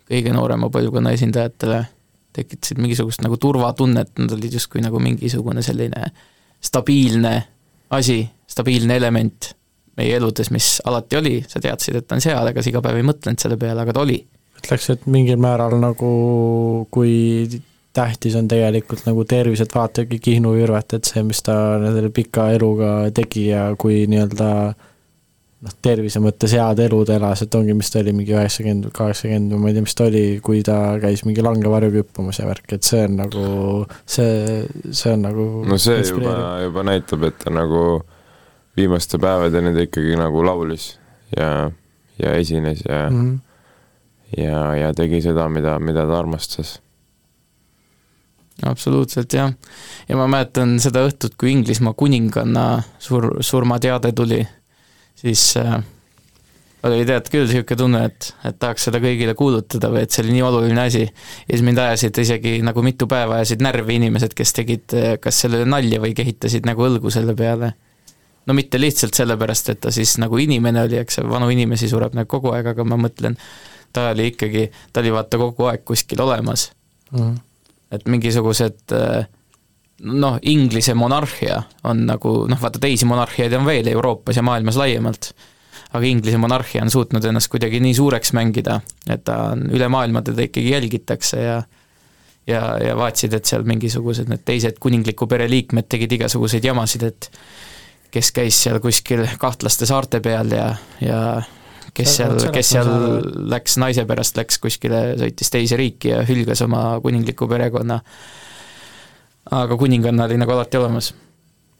[0.08, 1.82] kõige noorema põlvkonna esindajatele,
[2.38, 6.10] tekitasid mingisugust nagu turvatunnet, nad olid justkui nagu mingisugune selline
[6.64, 7.34] stabiilne
[7.94, 9.52] asi, stabiilne element
[9.98, 13.00] meie eludes, mis alati oli, sa teadsid, et ta on seal, ega sa iga päev
[13.00, 14.20] ei mõtlenud selle peale, aga ta oli.
[14.58, 16.12] ütleks, et mingil määral nagu
[16.94, 17.48] kui
[17.98, 22.50] tähtis on tegelikult nagu tervis, et vaatagi Kihnu Virvet, et see, mis ta selle pika
[22.54, 24.50] eluga tegi ja kui nii-öelda
[25.64, 29.62] noh, tervise mõttes head elud elas, et ongi, mis ta oli, mingi üheksakümmend, kaheksakümmend või
[29.62, 32.86] ma ei tea, mis ta oli, kui ta käis mingi langevarju küppamas ja värk, et
[32.86, 33.48] see on nagu,
[34.06, 37.82] see, see on nagu no see juba, juba näitab, et ta nagu
[38.78, 40.92] viimaste päevadeni ta ikkagi nagu laulis
[41.34, 41.70] ja,
[42.20, 43.22] ja esines ja mm.
[43.22, 44.42] -hmm.
[44.44, 46.78] ja, ja tegi seda, mida, mida ta armastas.
[48.66, 49.52] Absoluutselt jah.
[50.08, 54.40] ja ma mäletan seda õhtut, kui Inglismaa kuninganna sur-, surmateade tuli,
[55.18, 55.78] siis äh,
[56.86, 60.36] oli tead küll niisugune tunne, et, et tahaks seda kõigile kuulutada või et see oli
[60.36, 61.04] nii oluline asi.
[61.06, 65.44] ja siis mind ajasid isegi nagu mitu päeva ajasid närvi inimesed, kes tegid äh, kas
[65.44, 67.74] sellele nalja või kehitasid nagu õlgu selle peale.
[68.46, 72.30] no mitte lihtsalt sellepärast, et ta siis nagu inimene oli, eks vanu inimesi sureb nagu
[72.30, 73.38] kogu aeg, aga ma mõtlen,
[73.92, 76.72] ta oli ikkagi, ta oli vaata kogu aeg kuskil olemas
[77.12, 77.47] Mhm.
[77.92, 79.28] Et mingisugused äh,
[80.02, 85.32] noh, Inglise monarhia on nagu noh, vaata teisi monarhiaid on veel Euroopas ja maailmas laiemalt,
[85.92, 90.22] aga Inglise monarhia on suutnud ennast kuidagi nii suureks mängida, et ta on üle maailma,
[90.26, 91.62] teda ikkagi jälgitakse ja
[92.48, 97.28] ja, ja vaatasid, et seal mingisugused need teised kuningliku pere liikmed tegid igasuguseid jamasid, et
[98.14, 100.70] kes käis seal kuskil kahtlaste saarte peal ja,
[101.04, 101.18] ja
[101.98, 102.90] kes seal, kes seal
[103.50, 108.00] läks naise pärast, läks kuskile, sõitis teise riiki ja hülgas oma kuningliku perekonna.
[109.58, 111.12] aga kuninganna oli nagu alati olemas.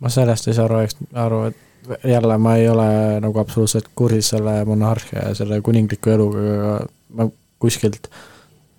[0.01, 0.85] ma sellest ei saa aru,
[1.15, 6.40] aru, et jälle ma ei ole nagu absoluutselt kursis selle monarhia ja selle kuningliku eluga,
[6.59, 6.74] aga
[7.15, 8.11] ma kuskilt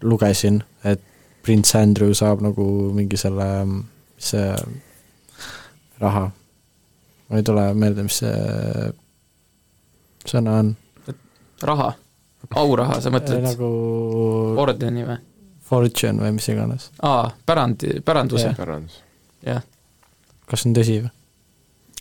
[0.02, 1.02] lugesin, et
[1.44, 4.52] prints Andrew saab nagu mingi selle, mis see
[6.00, 6.30] raha,
[7.30, 8.92] ma ei tule meelde, mis see
[10.30, 10.76] sõna on.
[11.64, 11.92] Raha,
[12.56, 13.70] auraha, sa mõtled nagu
[14.62, 15.20] ordeni või?
[15.70, 16.90] Fortune või mis iganes.
[17.06, 18.54] aa, pärandi, päranduse.
[18.58, 19.02] pärandus.
[19.46, 19.64] jah.
[20.50, 21.12] kas see on tõsi või?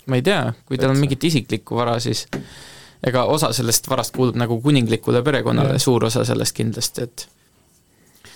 [0.09, 2.27] ma ei tea, kui tal on mingit isiklikku vara, siis
[3.05, 7.29] ega osa sellest varast kuulub nagu kuninglikule perekonnale, suur osa sellest kindlasti, et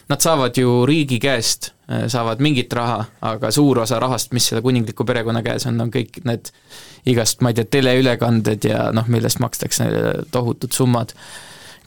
[0.08, 1.72] nad saavad ju riigi käest,
[2.08, 6.22] saavad mingit raha, aga suur osa rahast, mis selle kuningliku perekonna käes on, on kõik
[6.28, 6.50] need
[7.10, 11.14] igast, ma ei tea, teleülekanded ja noh, millest makstakse neile tohutud summad,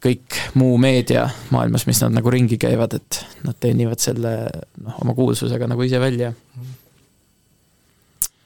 [0.04, 1.26] kõik muu meedia
[1.56, 4.36] maailmas, mis nad nagu ringi käivad, et nad teenivad selle
[4.84, 6.34] noh, oma kuulsusega nagu ise välja.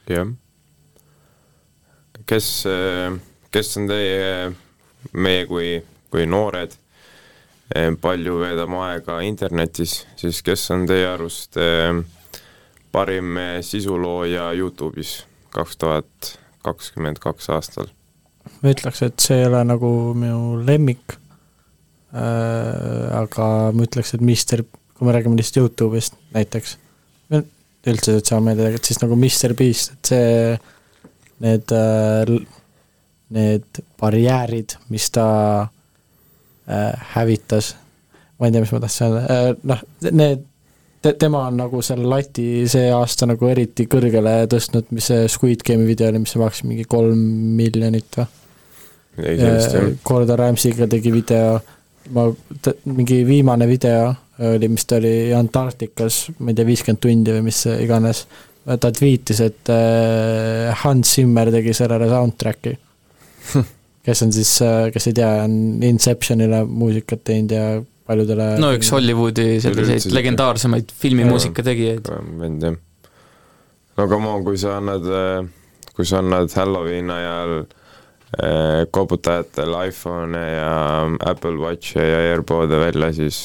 [0.09, 0.29] jah.
[2.29, 2.51] kes,
[3.51, 4.51] kes on teie,
[5.13, 5.73] meie kui,
[6.13, 6.77] kui noored,
[8.01, 11.57] palju veedame aega internetis, siis kes on teie arust
[12.91, 15.23] parim eh, sisulooja Youtube'is
[15.53, 16.33] kaks tuhat
[16.65, 17.89] kakskümmend kaks aastal?
[18.63, 21.21] ma ütleks, et see ei ole nagu minu lemmik äh,,
[23.19, 26.77] aga ma ütleks, et Mister, kui me räägime lihtsalt Youtube'ist näiteks,
[27.89, 30.55] üldse sotsiaalmeediaga, et siis nagu Mister Beast, et see,
[31.45, 32.33] need äh,,
[33.37, 35.27] need barjäärid, mis ta
[35.61, 35.69] äh,
[37.15, 37.73] hävitas,
[38.39, 39.25] ma ei tea, mis ma tahtsin öelda.
[39.33, 40.45] Äh,, noh, need
[41.01, 45.63] te, tema on nagu selle lati see aasta nagu eriti kõrgele tõstnud, mis see Squid
[45.67, 47.19] Game'i video oli, mis maksis mingi kolm
[47.59, 48.27] miljonit või?
[50.05, 51.57] Gordon Ramsay'ga tegi video,
[52.15, 52.27] ma,
[52.87, 54.13] mingi viimane video
[54.47, 58.23] oli, mis ta oli Antarktikas, ma ei tea, viiskümmend tundi või mis iganes,
[58.69, 62.77] ta tweetis, et äh, Hans Zimmer tegi sellele soundtrack'i.
[64.09, 64.51] kes on siis,
[64.93, 65.55] kes ei tea, on
[65.85, 67.65] Inceptionile muusikat teinud ja
[68.09, 72.09] paljudele no üks Hollywoodi selliseid legendaarsemaid filmimuusika tegijaid.
[72.39, 72.77] vend jah.
[73.99, 75.05] no come on, kui sa annad,
[75.95, 80.75] kui sa annad Halloweeni ajal eh, koputajatele iPhone'e ja
[81.31, 83.43] Apple Watch'e ja AirPod'e välja, siis,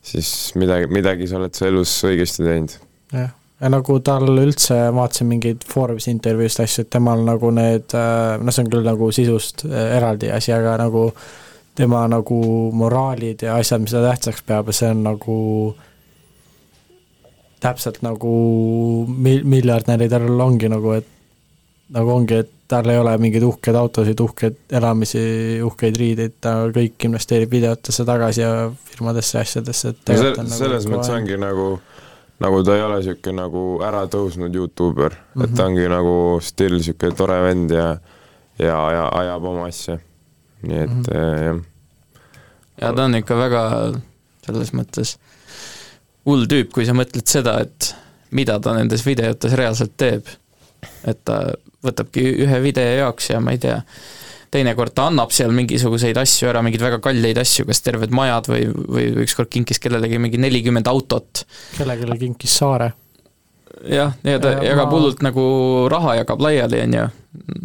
[0.00, 2.78] siis midagi, midagi sa oled su elus õigesti teinud.
[3.12, 8.54] jah, ja nagu tal üldse, vaatasin mingeid Forbes intervjuusid asju, et temal nagu need, noh,
[8.54, 11.08] see on küll nagu sisust äh, eraldi asi, aga nagu
[11.78, 12.38] tema nagu
[12.74, 15.38] moraalid ja asjad, mis ta tähtsaks peab ja see on nagu
[17.62, 18.32] täpselt nagu
[19.08, 21.10] mil-, miljardäridel ongi nagu, et
[21.94, 25.20] nagu ongi, et tal ei ole mingeid uhkeid autosid, uhkeid elamisi,
[25.64, 28.50] uhkeid riideid, ta kõik investeerib videotesse tagasi ja
[28.90, 31.97] firmadesse ja asjadesse, et no see, nagu selles mõttes ongi nagu, nagu
[32.38, 35.44] ta ei ole niisugune nagu äratõusnud Youtuber mm, -hmm.
[35.44, 37.88] et ta ongi nagu still niisugune tore vend ja
[38.58, 39.98] ja, ja ajab oma asja.
[40.62, 41.44] nii et mm -hmm.
[41.44, 41.60] jah.
[42.80, 43.62] ja ta on ikka väga
[44.46, 45.16] selles mõttes
[46.26, 47.94] hull tüüp, kui sa mõtled seda, et
[48.30, 50.26] mida ta nendes videotes reaalselt teeb.
[51.04, 51.40] et ta
[51.84, 53.80] võtabki ühe video jaoks ja ma ei tea,
[54.50, 58.64] teinekord ta annab seal mingisuguseid asju ära, mingeid väga kalleid asju, kas terved majad või,
[58.72, 61.44] või ükskord kinkis kellelegi mingi nelikümmend autot.
[61.76, 62.92] kellelegi kinkis saare.
[63.84, 65.42] jah, ja ta Ja jagab ma- hullult nagu
[65.92, 67.04] raha jagab laiali, on ju,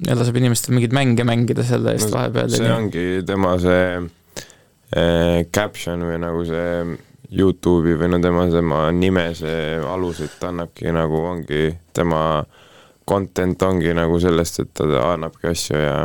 [0.07, 2.49] ja laseb inimestel mingeid mänge mängida selle eest vahepeal.
[2.53, 3.87] see ongi tema see
[4.95, 6.97] eh, caption või nagu see
[7.33, 12.43] Youtube'i või no tema, tema nime see alus, et ta annabki nagu ongi, tema
[13.09, 14.85] content ongi nagu sellest, et ta
[15.15, 15.95] annabki asju ja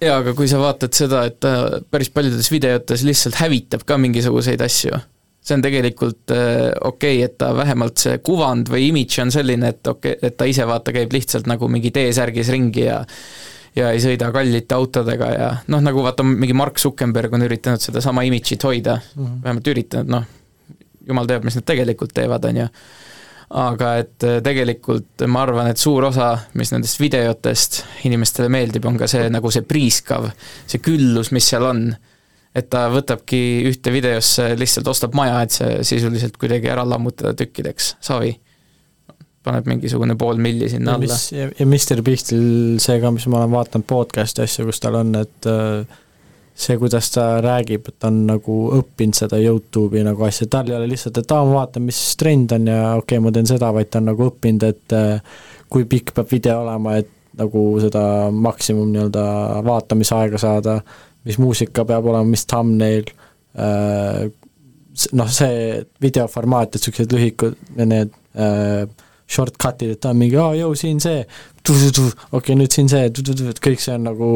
[0.00, 4.62] jaa, aga kui sa vaatad seda, et ta päris paljudes videotes lihtsalt hävitab ka mingisuguseid
[4.64, 5.00] asju,
[5.44, 9.74] see on tegelikult äh, okei okay,, et ta vähemalt see kuvand või imidž on selline,
[9.74, 13.02] et okei okay,, et ta ise vaata, käib lihtsalt nagu mingi T-särgis ringi ja
[13.74, 18.22] ja ei sõida kallite autodega ja noh, nagu vaata, mingi Mark Zuckerberg on üritanud sedasama
[18.26, 19.24] imidžit hoida mm.
[19.24, 19.40] -hmm.
[19.42, 20.28] vähemalt üritanud, noh,
[21.08, 22.68] jumal teab, mis nad tegelikult teevad, on ju
[23.54, 28.98] aga et äh, tegelikult ma arvan, et suur osa, mis nendest videotest inimestele meeldib, on
[28.98, 30.26] ka see nagu see priiskav,
[30.66, 31.86] see küllus, mis seal on.
[32.54, 37.96] et ta võtabki ühte videosse, lihtsalt ostab maja, et see sisuliselt kuidagi ära lammutada tükkideks,
[38.02, 38.36] savi.
[39.44, 41.18] paneb mingisugune pool milli sinna ja alla.
[41.58, 45.50] ja Mr Beastil see ka, mis ma olen vaadanud podcast'i asju, kus tal on, et
[45.50, 45.98] äh,
[46.54, 50.76] see, kuidas ta räägib, et ta on nagu õppinud seda Youtube'i nagu asja, tal ei
[50.76, 53.72] ole lihtsalt, et aa, ma vaatan, mis trend on ja okei okay,, ma teen seda,
[53.74, 55.34] vaid ta on nagu õppinud, et äh,
[55.72, 59.24] kui pikk peab video olema, et nagu seda maksimum nii-öelda
[59.66, 60.76] vaatamisaega saada,
[61.26, 63.08] mis muusika peab olema, mis thumbnail
[63.58, 64.28] äh,,
[64.94, 68.84] s- noh, see videoformaat, et niisugused lühikud, need äh,
[69.26, 71.24] shortcut'id, et ta on mingi, aa, jõu, siin see,
[71.64, 73.10] okei okay,, nüüd siin see,
[73.64, 74.30] kõik see on nagu,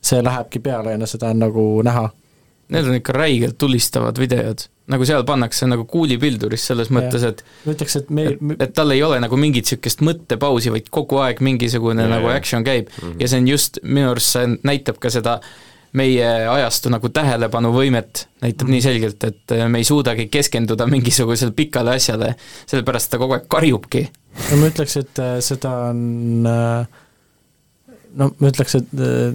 [0.00, 2.08] see lähebki peale ja no seda on nagu näha.
[2.68, 7.72] Need on ikka räigelt tulistavad videod, nagu seal pannakse nagu kuulipilduris selles mõttes, et ma
[7.72, 11.40] ütleks, et meil et, et tal ei ole nagu mingit niisugust mõttepausi, vaid kogu aeg
[11.40, 13.12] mingisugune Jaa, nagu action käib mm Mhm.
[13.12, 13.22] -hmm.
[13.22, 15.40] ja see on just, minu arust see näitab ka seda
[15.92, 18.70] meie ajastu nagu tähelepanuvõimet, näitab mm -hmm.
[18.70, 22.34] nii selgelt, et äh, me ei suudagi keskenduda mingisugusele pikale asjale,
[22.66, 24.08] sellepärast ta kogu aeg karjubki.
[24.50, 26.86] no ma ütleks, et äh, seda on äh,
[28.14, 29.34] no ma ütleks, et äh,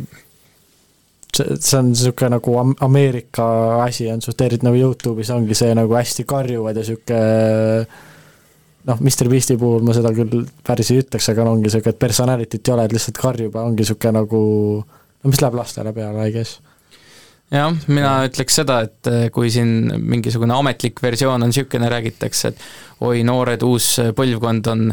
[1.38, 3.46] see, see on niisugune nagu Am- Ameerika
[3.84, 7.88] asi on suht eriti nagu Youtube'is ongi see nagu hästi karjuvad ja niisugune
[8.90, 12.02] noh, Mr Beasti puhul ma seda küll päris ei ütleks, aga no ongi niisugune, et
[12.02, 14.44] personality't ei ole, et lihtsalt karjub ja ongi niisugune nagu
[14.84, 16.60] no mis läheb lastele peale, I guess.
[17.54, 23.04] jah, mina ütleks seda, et äh, kui siin mingisugune ametlik versioon on niisugune, räägitakse, et
[23.08, 24.90] oi, noored, uus põlvkond on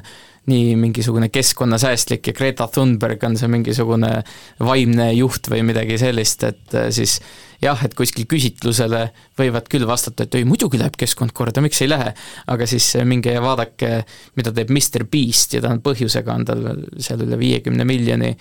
[0.49, 4.23] nii mingisugune keskkonnasäästlik ja Greta Thunberg on see mingisugune
[4.65, 7.19] vaimne juht või midagi sellist, et äh, siis
[7.61, 9.05] jah, et kuskil küsitlusele
[9.39, 12.15] võivad küll vastata, et ei, muidugi läheb keskkond korda, miks ei lähe,
[12.51, 14.03] aga siis äh, minge ja vaadake,
[14.41, 16.67] mida teeb Mr Beast ja ta on põhjusega, on tal
[16.99, 18.35] seal üle viiekümne miljoni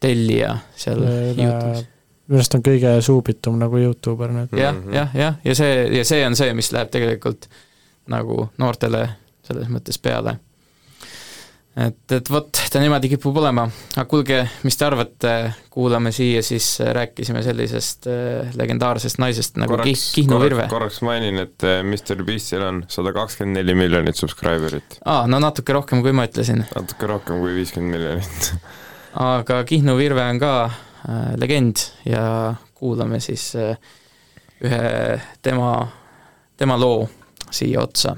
[0.00, 1.86] tellija seal Youtube'is
[2.26, 4.54] minu arust on kõige suubitum nagu Youtuber nüüd.
[4.58, 7.46] jah, jah, jah, ja see, ja see on see, mis läheb tegelikult
[8.10, 9.04] nagu noortele
[9.46, 10.36] selles mõttes peale.
[11.76, 13.66] et, et vot, ta niimoodi kipub olema,
[13.96, 15.32] aga kuulge, mis te arvate,
[15.70, 20.72] kuulame siia siis, rääkisime sellisest äh, legendaarsest naisest nagu Kih- Kihnu Virve korraks.
[20.72, 24.98] korraks mainin, et eh, Mr Beastil on sada kakskümmend neli miljonit subscriber'it.
[25.04, 26.64] aa, no natuke rohkem, kui ma ütlesin.
[26.74, 28.50] natuke rohkem kui viiskümmend miljonit
[29.28, 31.76] aga Kihnu Virve on ka äh, legend
[32.08, 33.76] ja kuulame siis äh,
[34.64, 35.74] ühe tema,
[36.56, 37.04] tema loo
[37.52, 38.16] siia otsa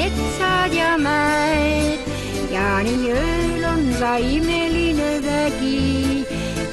[0.00, 2.00] metsad ja mäed
[2.48, 6.24] ja nii ööl on laimeline vägi.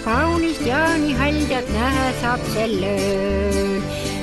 [0.06, 3.82] kaunist ja nii haljalt näha saab sel ööl.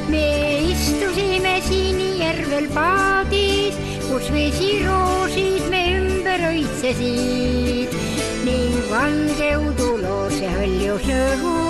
[0.09, 0.25] me
[0.71, 3.77] istusime Sinijärvel paadis,
[4.09, 8.01] kus vesiroosid me ümber õitsesid
[8.49, 11.64] ning valge uduloose hõljus õhu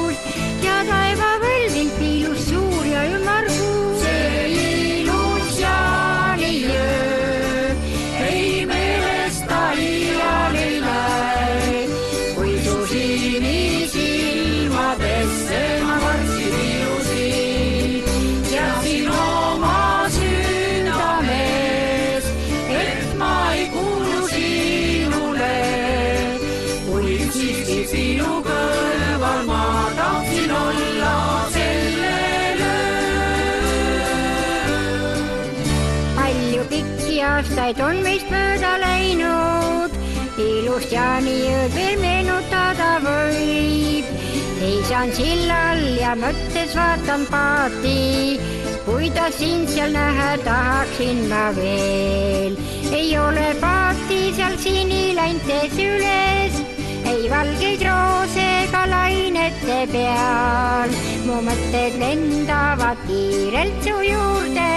[45.04, 48.40] seistan sillal ja mõttes vaatan paati,
[48.86, 52.56] kuidas sind seal näha tahaksin ma veel.
[52.92, 56.56] ei ole paati seal siniläntes üles,
[57.04, 60.90] ei valgeid roose ega lainete peal.
[61.26, 64.72] mu mõtted lendavad kiirelt su juurde,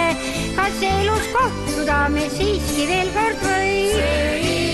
[0.56, 4.67] kas elus kohtuda me siiski veel kord või?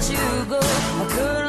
[0.00, 0.16] 中
[0.48, 1.39] 国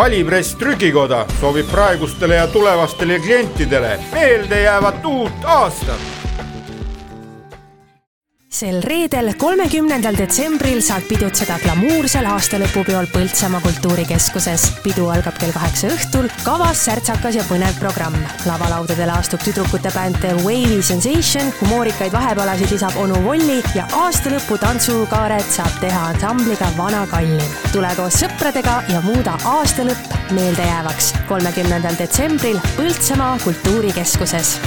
[0.00, 6.19] valipress Trükikoda soovib praegustele ja tulevastele klientidele meeldejäävat uut aastat
[8.60, 14.66] sel reedel, kolmekümnendal detsembril saad pidutseda glamuursel aastalõpupeol Põltsamaa kultuurikeskuses.
[14.84, 18.18] pidu algab kell kaheksa õhtul, kavas särtsakas ja põnev programm.
[18.44, 25.48] lavalaudadele astub tüdrukute bänd The Wavy Sensation, humoorikaid vahepalasid lisab onu Volli ja aastalõpu tantsukaaret
[25.56, 27.56] saab teha ansambliga Vana Kallim.
[27.72, 31.14] tule koos sõpradega ja muuda aastalõpp meeldejäävaks.
[31.28, 34.58] kolmekümnendal detsembril Põltsamaa kultuurikeskuses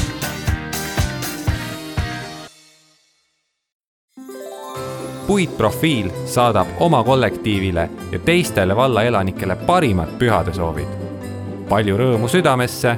[5.33, 10.87] puitprofiil saadab oma kollektiivile ja teistele valla elanikele parimad pühadesoovid.
[11.69, 12.97] palju rõõmu südamesse,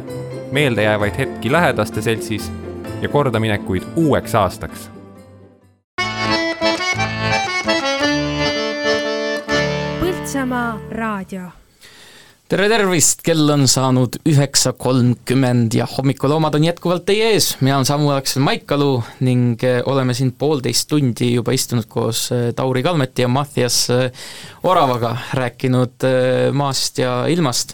[0.52, 2.52] meeldejäävaid hetki lähedaste seltsis
[3.02, 4.90] ja kordaminekuid uueks aastaks
[10.02, 11.48] Põltsamaa raadio
[12.46, 17.88] tere tervist, kell on saanud üheksa kolmkümmend ja hommikuloomad on jätkuvalt teie ees, mina olen
[17.90, 23.26] Samu Aksel Maikalu ning eh, oleme siin poolteist tundi juba istunud koos eh, Tauri Kalmeti
[23.26, 24.28] ja Mattias eh,
[24.64, 26.06] Oravaga, rääkinud
[26.54, 27.74] maast ja ilmast.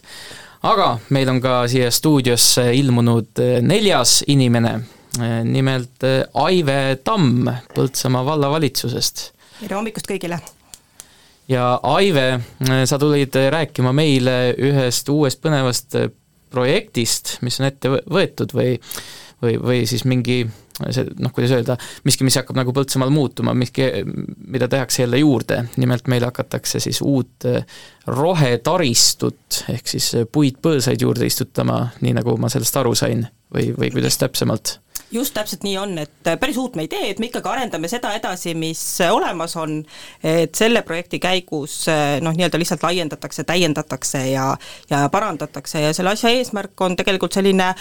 [0.63, 4.77] aga meil on ka siia stuudiosse ilmunud neljas inimene
[5.43, 6.05] nimelt
[6.45, 9.27] Aive Tamm Põltsamaa vallavalitsusest
[9.59, 10.39] tere hommikust kõigile!
[11.51, 12.41] Ja Aive,
[12.87, 15.97] sa tulid rääkima meile ühest uuest põnevast
[16.51, 18.75] projektist, mis on ette võetud või
[19.41, 20.43] või, või siis mingi
[20.89, 21.75] see noh, kuidas öelda,
[22.07, 23.85] miski, mis hakkab nagu Põltsamaal muutuma, miski,
[24.53, 27.47] mida tehakse jälle juurde, nimelt meil hakatakse siis uut
[28.07, 34.17] rohetaristut, ehk siis puitpõõsaid juurde istutama, nii nagu ma sellest aru sain, või, või kuidas
[34.21, 34.79] täpsemalt?
[35.11, 38.13] Just täpselt nii on, et päris uut me ei tee, et me ikkagi arendame seda
[38.17, 38.81] edasi, mis
[39.11, 39.79] olemas on,
[40.23, 41.83] et selle projekti käigus
[42.23, 44.51] noh, nii-öelda lihtsalt laiendatakse, täiendatakse ja
[44.89, 47.73] ja parandatakse ja selle asja eesmärk on tegelikult selline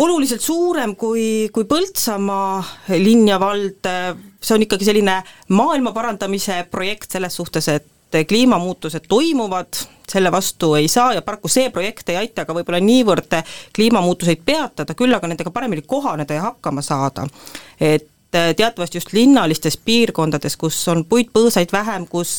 [0.00, 2.62] oluliselt suurem kui, kui Põltsamaa
[2.96, 3.88] linn ja vald,
[4.40, 5.20] see on ikkagi selline
[5.56, 7.88] maailma parandamise projekt selles suhtes, et
[8.28, 9.80] kliimamuutused toimuvad,
[10.10, 13.36] selle vastu ei saa ja paraku see projekt ei aita ka võib-olla niivõrd
[13.76, 17.26] kliimamuutuseid peatada, küll aga nendega paremini kohaneda ja hakkama saada.
[17.80, 22.32] et et teatavasti just linnalistes piirkondades, kus on puitpõõsaid vähem, kus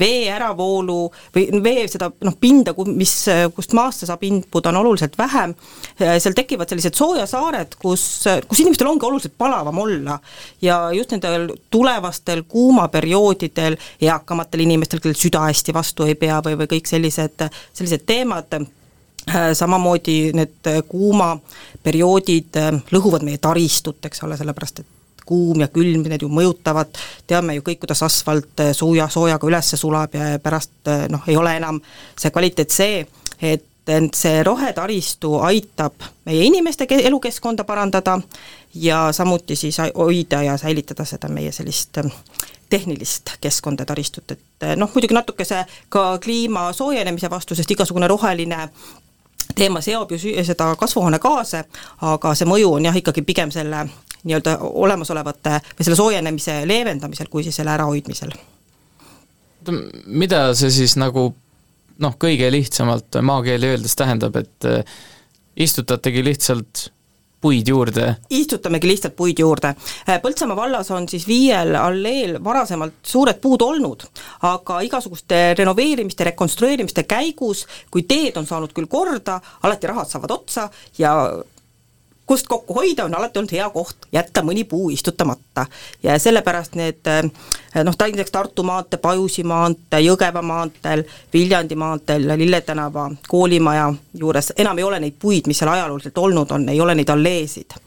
[0.00, 0.98] vee äravoolu
[1.34, 3.12] või vee seda noh, pinda, mis,
[3.54, 5.54] kust maasse saab imbuda, on oluliselt vähem,
[5.98, 8.04] seal tekivad sellised soojasaared, kus,
[8.48, 10.18] kus inimestel ongi oluliselt palavam olla.
[10.62, 16.72] ja just nendel tulevastel kuumaperioodidel eakamatel inimestel, kellel süda hästi vastu ei pea või, või
[16.74, 18.58] kõik sellised, sellised teemad,
[19.54, 24.97] samamoodi need kuumaperioodid lõhuvad meie taristut, eks ole, sellepärast et
[25.28, 26.98] kuum ja külm, need ju mõjutavad,
[27.28, 31.36] teame ju kõik, kuidas asfalt eh, sooja, soojaga üles sulab ja pärast eh, noh, ei
[31.36, 31.80] ole enam
[32.16, 33.02] see kvaliteet see,
[33.38, 38.18] et ent see rohetaristu aitab meie inimeste elukeskkonda parandada
[38.76, 42.12] ja samuti siis hoida ja säilitada seda meie sellist eh,
[42.68, 48.66] tehnilist keskkonda, taristut, et noh, muidugi natuke see ka kliima soojenemise vastu, sest igasugune roheline
[49.54, 51.64] teema seob ju seda kasvuhoonegaase,
[52.10, 53.86] aga see mõju on jah, ikkagi pigem selle
[54.24, 58.32] nii-öelda olemasolevate või selle soojenemise leevendamisel, kui siis selle ärahoidmisel.
[60.06, 61.34] mida see siis nagu
[61.98, 64.84] noh, kõige lihtsamalt maakeeli öeldes tähendab, et äh,
[65.56, 66.88] istutategi lihtsalt
[67.40, 68.16] puid juurde?
[68.30, 69.74] istutamegi lihtsalt puid juurde.
[70.08, 74.06] Äh, Põltsamaa vallas on siis viiel alleel varasemalt suured puud olnud,
[74.48, 80.68] aga igasuguste renoveerimiste, rekonstrueerimiste käigus, kui teed on saanud küll korda, alati rahad saavad otsa
[80.98, 81.14] ja
[82.28, 85.66] kust kokku hoida, on alati olnud hea koht jätta mõni puu istutamata.
[86.02, 87.08] ja sellepärast need
[87.84, 94.78] noh, näiteks Tartu maantee, Pajusi maantee, Jõgeva maanteel, Viljandi maanteel, Lille tänava koolimaja juures enam
[94.78, 97.80] ei ole neid puid, mis seal ajalooliselt olnud on, ei ole neid alleesid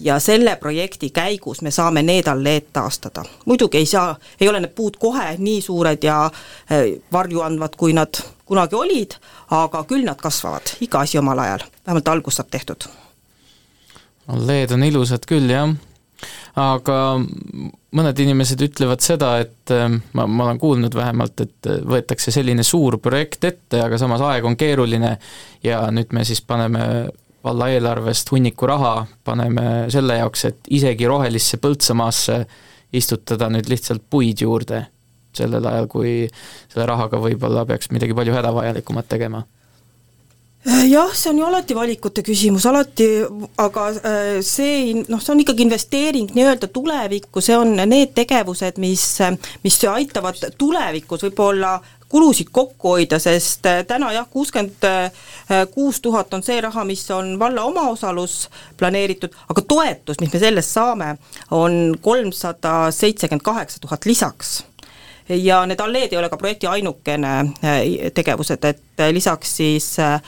[0.00, 3.24] ja selle projekti käigus me saame need alleed taastada.
[3.44, 6.30] muidugi ei saa, ei ole need puud kohe nii suured ja
[6.70, 9.14] eh, varju andvad, kui nad kunagi olid,
[9.50, 12.88] aga küll nad kasvavad, iga asi omal ajal, vähemalt algus saab tehtud
[14.30, 15.72] alleed on ilusad küll, jah.
[16.58, 16.96] aga
[17.98, 22.64] mõned inimesed ütlevad seda, et äh, ma, ma olen kuulnud vähemalt, et äh, võetakse selline
[22.66, 25.16] suur projekt ette, aga samas aeg on keeruline
[25.64, 27.08] ja nüüd me siis paneme
[27.42, 32.44] valla eelarvest hunniku raha, paneme selle jaoks, et isegi rohelisse Põltsamaasse
[32.94, 34.84] istutada nüüd lihtsalt puid juurde,
[35.34, 36.14] sellel ajal, kui
[36.68, 39.42] selle rahaga võib-olla peaks midagi palju hädavajalikumat tegema
[40.64, 43.06] jah, see on ju alati valikute küsimus, alati,
[43.62, 49.06] aga äh, see noh, see on ikkagi investeering nii-öelda tulevikku, see on need tegevused, mis,
[49.64, 51.76] mis aitavad tulevikus võib-olla
[52.12, 54.86] kulusid kokku hoida, sest äh, täna jah, kuuskümmend
[55.74, 58.46] kuus tuhat on see raha, mis on valla omaosalus
[58.78, 61.16] planeeritud, aga toetus, mis me sellest saame,
[61.50, 64.60] on kolmsada seitsekümmend kaheksa tuhat lisaks
[65.28, 67.80] ja need alleed ei ole ka projekti ainukene äh,
[68.14, 70.20] tegevused, et äh, lisaks siis äh,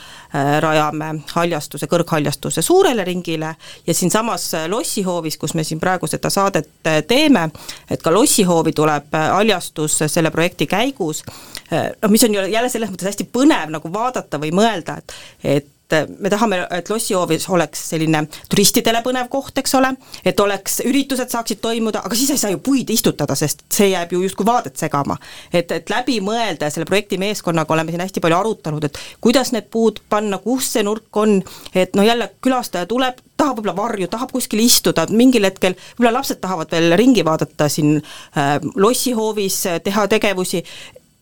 [0.60, 3.54] rajame haljastuse, kõrghaljastuse suurele ringile
[3.86, 6.70] ja siinsamas lossihoovis, kus me siin praegu seda saadet
[7.08, 7.48] teeme,
[7.90, 11.24] et ka lossihoovi tuleb haljastus selle projekti käigus,
[11.70, 15.14] noh, mis on ju jälle selles mõttes hästi põnev nagu vaadata või mõelda, et
[15.44, 15.73] et et
[16.18, 19.90] me tahame, et lossihoovis oleks selline turistidele põnev koht, eks ole,
[20.24, 24.14] et oleks, üritused saaksid toimuda, aga siis ei saa ju puid istutada, sest see jääb
[24.16, 25.16] ju justkui vaadet segama.
[25.52, 29.52] et, et läbi mõelda ja selle projekti meeskonnaga oleme siin hästi palju arutanud, et kuidas
[29.52, 31.42] need puud panna, kus see nurk on,
[31.74, 36.40] et noh, jälle külastaja tuleb, tahab võib-olla varju, tahab kuskil istuda, mingil hetkel võib-olla lapsed
[36.40, 40.64] tahavad veel ringi vaadata siin äh, lossihoovis, teha tegevusi,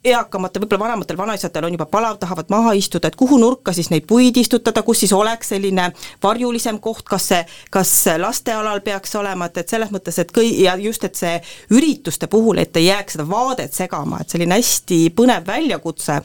[0.05, 4.07] eakamatel, võib-olla vanematel vanaisadel on juba palav, tahavad maha istuda, et kuhu nurka siis neid
[4.11, 5.89] puid istutada, kus siis oleks selline
[6.23, 10.74] varjulisem koht, kas see, kas lastealal peaks olema, et, et selles mõttes, et kõi-, ja
[10.81, 11.37] just, et see
[11.70, 16.19] ürituste puhul, et ei jääks seda vaadet segama, et selline hästi põnev väljakutse,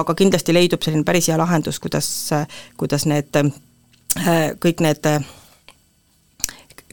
[0.00, 2.08] aga kindlasti leidub selline päris hea lahendus, kuidas,
[2.80, 3.30] kuidas need
[4.62, 5.06] kõik need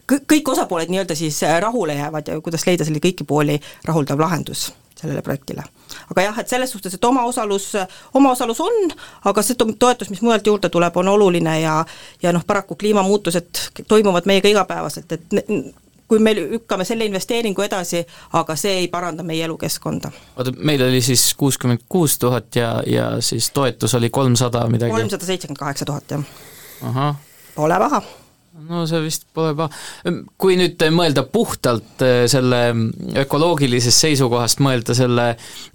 [0.09, 4.21] kõ- kõik osapooled nii-öelda siis äh, rahule jäävad ja kuidas leida selle kõiki pooli rahuldav
[4.21, 4.69] lahendus
[5.01, 5.63] sellele projektile.
[6.11, 7.71] aga jah, et selles suhtes, et omaosalus,
[8.13, 8.91] omaosalus on,
[9.25, 11.85] aga see to- toetus, mis mujalt juurde tuleb, on oluline ja
[12.23, 15.25] ja noh, paraku kliimamuutused toimuvad meiega igapäevaselt, et
[16.09, 18.01] kui me lükkame selle investeeringu edasi,
[18.33, 20.11] aga see ei paranda meie elukeskkonda.
[20.35, 24.91] oota, meil oli siis kuuskümmend kuus tuhat ja, ja siis toetus oli kolmsada midagi?
[24.91, 26.25] kolmsada seitsekümmend kaheksa tuhat, jah.
[26.81, 27.15] ahah.
[27.55, 28.01] Pole paha
[28.67, 29.69] no see vist pole paha.
[30.39, 32.61] kui nüüd mõelda puhtalt eh, selle
[33.23, 35.29] ökoloogilisest seisukohast, mõelda selle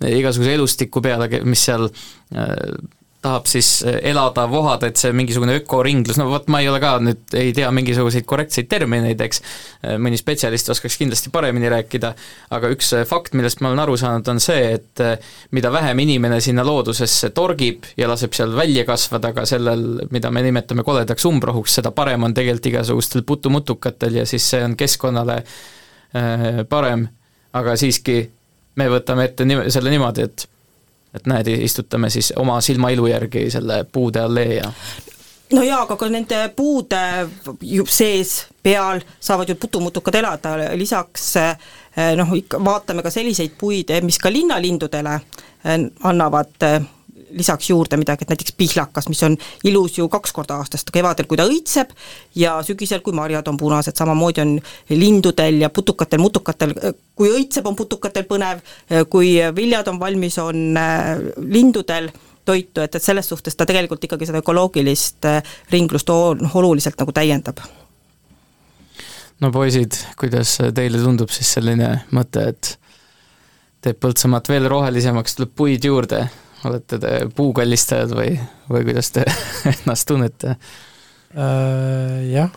[0.05, 2.77] igasuguse elustiku peale, mis seal eh,
[3.25, 7.23] tahab siis elada, vohada, et see mingisugune ökoringlus, no vot ma ei ole ka nüüd,
[7.41, 9.41] ei tea mingisuguseid korrektseid termineid, eks,
[10.03, 12.13] mõni spetsialist oskaks kindlasti paremini rääkida,
[12.57, 15.05] aga üks fakt, millest ma olen aru saanud, on see, et
[15.57, 20.45] mida vähem inimene sinna loodusesse torgib ja laseb seal välja kasvada ka sellel, mida me
[20.45, 25.41] nimetame koledaks umbrohuks, seda parem on tegelikult igasugustel putumutukatel ja siis see on keskkonnale
[26.69, 27.09] parem,
[27.57, 28.21] aga siiski
[28.79, 30.51] me võtame ette nime, selle niimoodi, et
[31.15, 34.71] et näed, istutame siis oma silmailu järgi selle puude allee ja
[35.53, 37.01] no jaa, aga ka nende puude
[37.89, 41.35] sees, peal saavad ju putumutukad elada, lisaks
[42.17, 45.19] noh, ikka vaatame ka selliseid puid, mis ka linnalindudele
[46.03, 46.69] annavad
[47.35, 51.39] lisaks juurde midagi, et näiteks pihlakas, mis on ilus ju kaks korda aastas, kevadel, kui
[51.41, 51.95] ta õitseb,
[52.39, 54.55] ja sügisel, kui marjad on punased, samamoodi on
[54.91, 56.75] lindudel ja putukatel, mutukatel,
[57.17, 58.63] kui õitseb, on putukatel põnev,
[59.11, 60.79] kui viljad on valmis, on
[61.45, 62.11] lindudel
[62.45, 65.27] toitu, et, et selles suhtes ta tegelikult ikkagi seda ökoloogilist
[65.73, 67.65] ringlust oluliselt nagu täiendab.
[69.41, 72.75] no poisid, kuidas teile tundub siis selline mõte, et
[73.85, 76.23] teeb Põltsamaad veel rohelisemaks, tuleb puid juurde,
[76.69, 78.35] olete te puukallistajad või,
[78.71, 79.27] või kuidas te
[79.73, 82.21] ennast tunnete uh,?
[82.31, 82.53] jah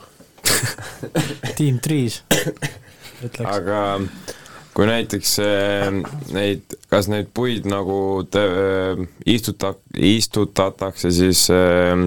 [1.58, 2.22] Team Trees
[3.26, 3.46] ütleks.
[3.50, 3.82] aga
[4.78, 5.88] kui näiteks äh,
[6.36, 8.00] neid, kas neid puid nagu
[8.32, 12.06] te, äh, istuta, istutatakse siis äh,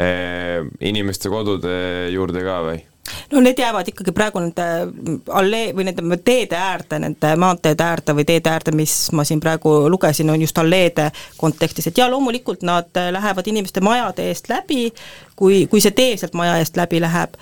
[0.00, 1.76] äh, inimeste kodude
[2.14, 2.82] juurde ka või?
[3.32, 4.66] No need jäävad ikkagi praegu nende
[5.28, 9.74] allee või nende teede äärde, nende maanteede äärde või teede äärde, mis ma siin praegu
[9.90, 14.88] lugesin, on just alleede kontekstis, et jaa, loomulikult nad lähevad inimeste majade eest läbi,
[15.36, 17.38] kui, kui see tee sealt maja eest läbi läheb.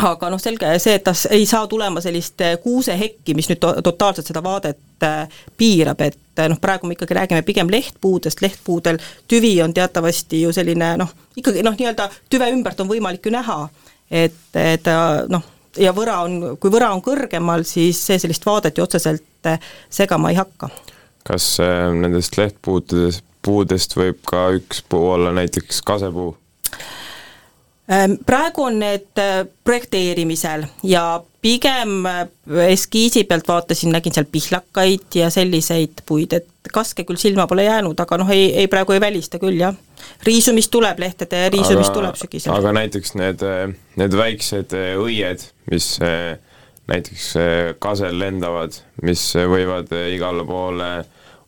[0.00, 4.30] Aga noh, selge see, et ta ei saa tulema sellist kuusehekki, mis nüüd to totaalselt
[4.30, 9.74] seda vaadet äh, piirab, et noh, praegu me ikkagi räägime pigem lehtpuudest, lehtpuudel tüvi on
[9.74, 13.64] teatavasti ju selline noh, ikkagi noh, nii-öelda tüve ümbert on võimalik ju näha,
[14.10, 14.90] et, et
[15.30, 15.44] noh,
[15.78, 19.50] ja võra on, kui võra on kõrgemal, siis see sellist vaadet ju otseselt
[19.90, 20.70] segama ei hakka.
[21.24, 26.34] kas äh, nendest lehtpuudest, puudest võib ka üks puu olla näiteks kasepuu?
[28.26, 29.18] praegu on need
[29.66, 32.04] projekteerimisel ja pigem
[32.68, 37.98] eskiisi pealt vaatasin, nägin seal pihlakaid ja selliseid puid, et kaske küll silma pole jäänud,
[38.00, 39.74] aga noh, ei, ei praegu ei välista küll, jah.
[40.26, 42.54] Riisumist tuleb, lehtede riisumist tuleb sügisel.
[42.54, 43.44] aga näiteks need,
[44.00, 45.92] need väiksed õied, mis
[46.90, 47.26] näiteks
[47.78, 50.90] kasel lendavad, mis võivad igale poole,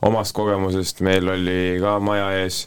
[0.02, 2.66] omast kogemusest meil oli ka maja ees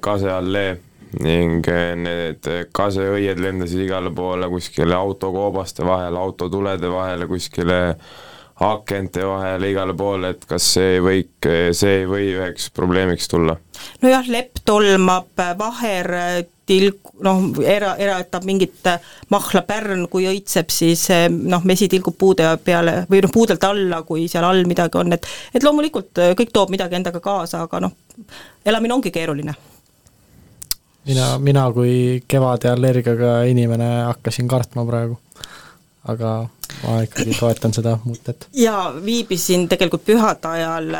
[0.00, 0.76] kaseallee
[1.22, 1.66] ning
[2.02, 7.78] need kaseõied lendasid igale poole kuskile autokoobaste vahele, autotulede vahele, kuskile
[8.60, 11.22] akente vahele, igale poole, et kas see ei või,
[11.76, 13.58] see ei või üheks probleemiks tulla?
[14.02, 15.28] nojah, lepp tolmab,
[15.58, 16.08] vaher
[16.66, 18.88] tilk, noh, era, eratab mingit
[19.30, 24.26] mahla pärn, kui õitseb, siis noh, mesi tilgub puude peale või noh, puudelt alla, kui
[24.32, 27.96] seal all midagi on, et et loomulikult kõik toob midagi endaga kaasa, aga noh,
[28.64, 29.54] elamine ongi keeruline
[31.06, 35.20] mina, mina kui kevade allergiaga inimene hakkasin kartma praegu.
[36.06, 36.32] Aga
[36.82, 38.46] ma ikkagi toetan seda mõtet.
[38.56, 40.92] jaa, viibisin tegelikult pühade ajal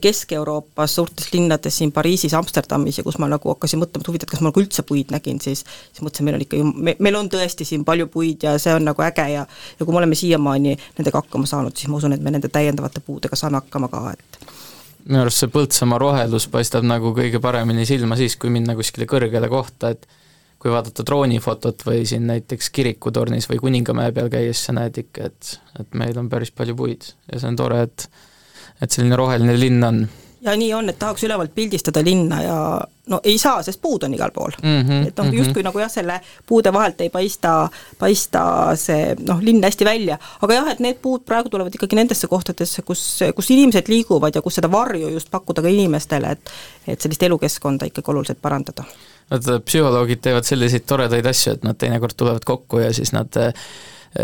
[0.00, 4.34] Kesk-Euroopas suurtes linnades, siin Pariisis, Amsterdamis ja kus ma nagu hakkasin mõtlema, et huvitav, et
[4.34, 7.18] kas ma nagu üldse puid nägin, siis siis mõtlesin, meil on ikka ju, me, meil
[7.18, 10.18] on tõesti siin palju puid ja see on nagu äge ja ja kui me oleme
[10.18, 14.04] siiamaani nendega hakkama saanud, siis ma usun, et me nende täiendavate puudega saame hakkama ka,
[14.14, 14.46] et
[15.08, 19.48] minu arust see Põltsamaa rohelus paistab nagu kõige paremini silma siis, kui minna kuskile kõrgele
[19.50, 20.06] kohta, et
[20.58, 25.58] kui vaadata droonifotot või siin näiteks kirikutornis või Kuningamäe peal käies, sa näed ikka, et,
[25.80, 28.08] et meil on päris palju puid ja see on tore, et
[28.82, 30.04] et selline roheline linn on.
[30.42, 32.58] ja nii on, et tahaks ülevalt pildistada linna ja
[33.10, 34.80] no ei saa, sest puud on igal pool mm.
[34.82, 37.68] -hmm, et noh, justkui nagu jah, selle puude vahelt ei paista,
[37.98, 38.42] paista
[38.78, 42.82] see noh, linn hästi välja, aga jah, et need puud praegu tulevad ikkagi nendesse kohtadesse,
[42.82, 43.04] kus,
[43.34, 46.50] kus inimesed liiguvad ja kus seda varju just pakkuda ka inimestele, et
[46.86, 48.84] et sellist elukeskkonda ikkagi oluliselt parandada
[49.28, 53.52] Nad psühholoogid teevad selliseid toredaid asju, et nad teinekord tulevad kokku ja siis nad eh,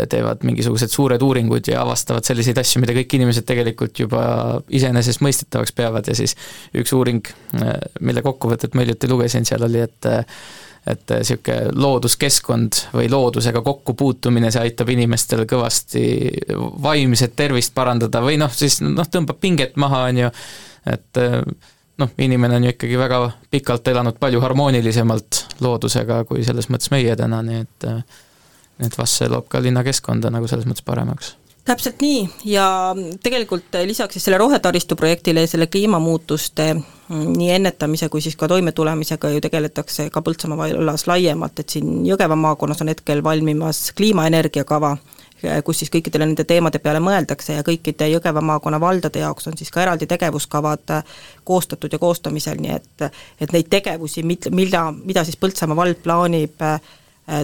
[0.09, 4.25] teevad mingisugused suured uuringud ja avastavad selliseid asju, mida kõik inimesed tegelikult juba
[4.73, 6.09] iseenesestmõistetavaks peavad.
[6.09, 6.33] Ja siis
[6.77, 7.25] üks uuring,
[7.61, 10.13] eh, mille kokkuvõtet ma hiljuti lugesin, seal oli, et
[10.85, 16.03] et niisugune looduskeskkond või loodusega kokkupuutumine, see aitab inimestel kõvasti
[16.85, 20.29] vaimset tervist parandada või noh, siis noh, tõmbab pinget maha, on ju,
[20.93, 21.21] et
[21.97, 27.15] noh, inimene on ju ikkagi väga pikalt elanud palju harmoonilisemalt loodusega kui selles mõttes meie
[27.15, 27.89] täna, nii et
[28.85, 31.35] et vast see loob ka linnakeskkonda nagu selles mõttes paremaks.
[31.65, 32.25] Täpselt nii.
[32.45, 32.67] Ja
[33.23, 38.47] tegelikult lisaks siis selle rohetaristu projektile ja selle kliimamuutuste mm, nii ennetamise kui siis ka
[38.51, 44.93] toimetulemisega ju tegeletakse ka Põltsamaa vallas laiemalt, et siin Jõgeva maakonnas on hetkel valmimas kliimaenergiakava,
[45.65, 49.71] kus siis kõikidele nende teemade peale mõeldakse ja kõikide Jõgeva maakonna valdade jaoks on siis
[49.71, 50.93] ka eraldi tegevuskavad
[51.43, 53.07] koostatud ja koostamisel, nii et
[53.41, 56.79] et neid tegevusi, mid-, mida, mida siis Põltsamaa vald plaanib äh,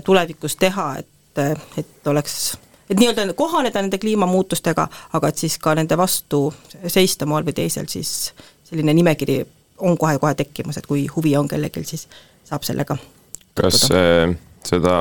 [0.04, 2.54] tulevikus teha, et, et oleks
[2.90, 6.50] et nii-öelda kohaneda nende kliimamuutustega, aga et siis ka nende vastu
[6.88, 8.34] seista moel või teisel, siis
[8.68, 9.42] selline nimekiri
[9.82, 12.08] on kohe-kohe tekkimas, et kui huvi on kellelgi, siis
[12.46, 12.98] saab sellega
[13.62, 14.96] kas äh, seda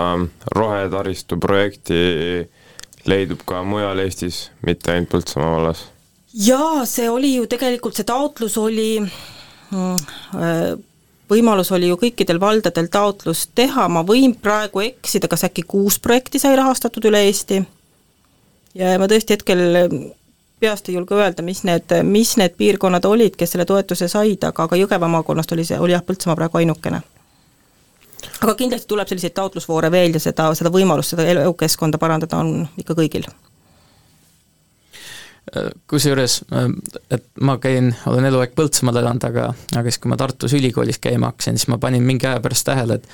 [0.56, 2.00] rohetaristu projekti
[3.08, 5.84] leidub ka mujal Eestis, mitte ainult Põltsamaa vallas?
[6.34, 9.96] jaa, see oli ju tegelikult, see taotlus oli mm,
[11.30, 16.38] võimalus oli ju kõikidel valdadel taotlust teha, ma võin praegu eksida, kas äkki kuus projekti
[16.42, 17.62] sai rahastatud üle Eesti
[18.78, 19.64] ja ma tõesti hetkel
[20.60, 24.66] peast ei julge öelda, mis need, mis need piirkonnad olid, kes selle toetuse said, aga,
[24.68, 27.00] aga Jõgeva maakonnast oli see, oli jah, Põltsamaa praegu ainukene.
[28.40, 32.96] Aga kindlasti tuleb selliseid taotlusvoore veel ja seda, seda võimalust, seda elukeskkonda parandada on ikka
[32.98, 33.28] kõigil
[35.86, 36.44] kusjuures,
[37.10, 41.30] et ma käin, olen eluaeg Põltsamaal elanud, aga, aga siis, kui ma Tartus ülikoolis käima
[41.30, 43.08] hakkasin, siis ma panin mingi aja pärast tähele, et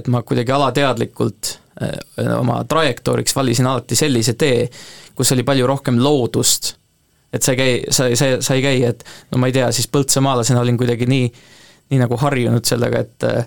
[0.00, 4.66] et ma kuidagi alateadlikult eh, oma trajektooriks valisin alati sellise tee,
[5.14, 6.74] kus oli palju rohkem loodust.
[7.32, 9.86] et sa ei käi, sa, sa, sa ei käi, et no ma ei tea, siis
[9.92, 11.30] põltsamaalasena olin kuidagi nii,
[11.90, 13.46] nii nagu harjunud sellega, et eh,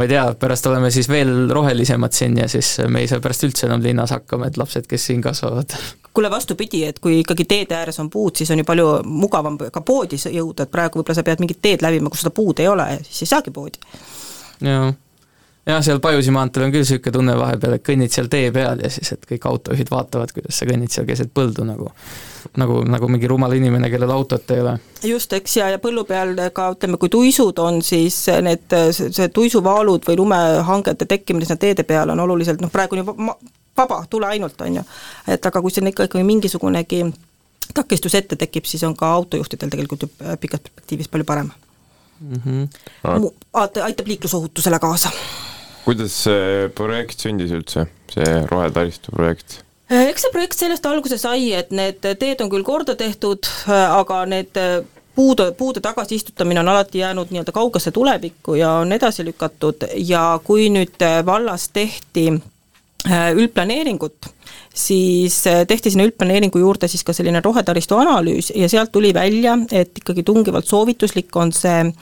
[0.00, 3.44] ma ei tea, pärast oleme siis veel rohelisemad siin ja siis me ei saa pärast
[3.44, 5.76] üldse enam linnas hakkama, et lapsed, kes siin kasvavad.
[6.14, 9.84] kuule, vastupidi, et kui ikkagi teede ääres on puud, siis on ju palju mugavam ka
[9.84, 12.88] poodi jõuda, et praegu võib-olla sa pead mingit teed läbima, kus seda puud ei ole,
[13.04, 13.84] siis ei saagi poodi.
[14.64, 14.88] jah
[15.66, 18.90] jah, seal Pajusi maanteel on küll niisugune tunne vahepeal, et kõnnid seal tee peal ja
[18.90, 21.90] siis, et kõik autojuhid vaatavad, kuidas sa kõnnid seal keset põldu nagu
[22.56, 24.74] nagu, nagu mingi rumal inimene, kellel autot ei ole.
[25.04, 30.06] just, eks, ja, ja põllu peal ka ütleme, kui tuisud on, siis need, see tuisuvaalud
[30.08, 33.34] või lumehangete tekkimine sinna teede peale on oluliselt noh, praegu on ju
[33.76, 34.86] vaba, tule ainult, on ju.
[35.28, 37.04] et aga kui siin ikka ikkagi mingisugunegi
[37.74, 40.10] takistus ette tekib, siis on ka autojuhtidel tegelikult ju
[40.40, 41.52] pikas perspektiivis palju parem
[42.20, 42.40] mm.
[42.46, 43.82] -hmm.
[43.82, 45.10] aitab liiklusohutusele kaasa
[45.84, 49.60] kuidas see projekt sündis üldse, see rohetaristu projekt?
[49.90, 54.58] eks see projekt sellest alguse sai, et need teed on küll korda tehtud, aga need
[55.14, 60.68] puude, puude tagasiistutamine on alati jäänud nii-öelda kaugesse tulevikku ja on edasi lükatud ja kui
[60.70, 62.28] nüüd vallas tehti
[63.10, 64.30] äh, üldplaneeringut,
[64.74, 69.58] siis äh, tehti sinna üldplaneeringu juurde siis ka selline rohetaristu analüüs ja sealt tuli välja,
[69.72, 71.96] et ikkagi tungivalt soovituslik on see Äh,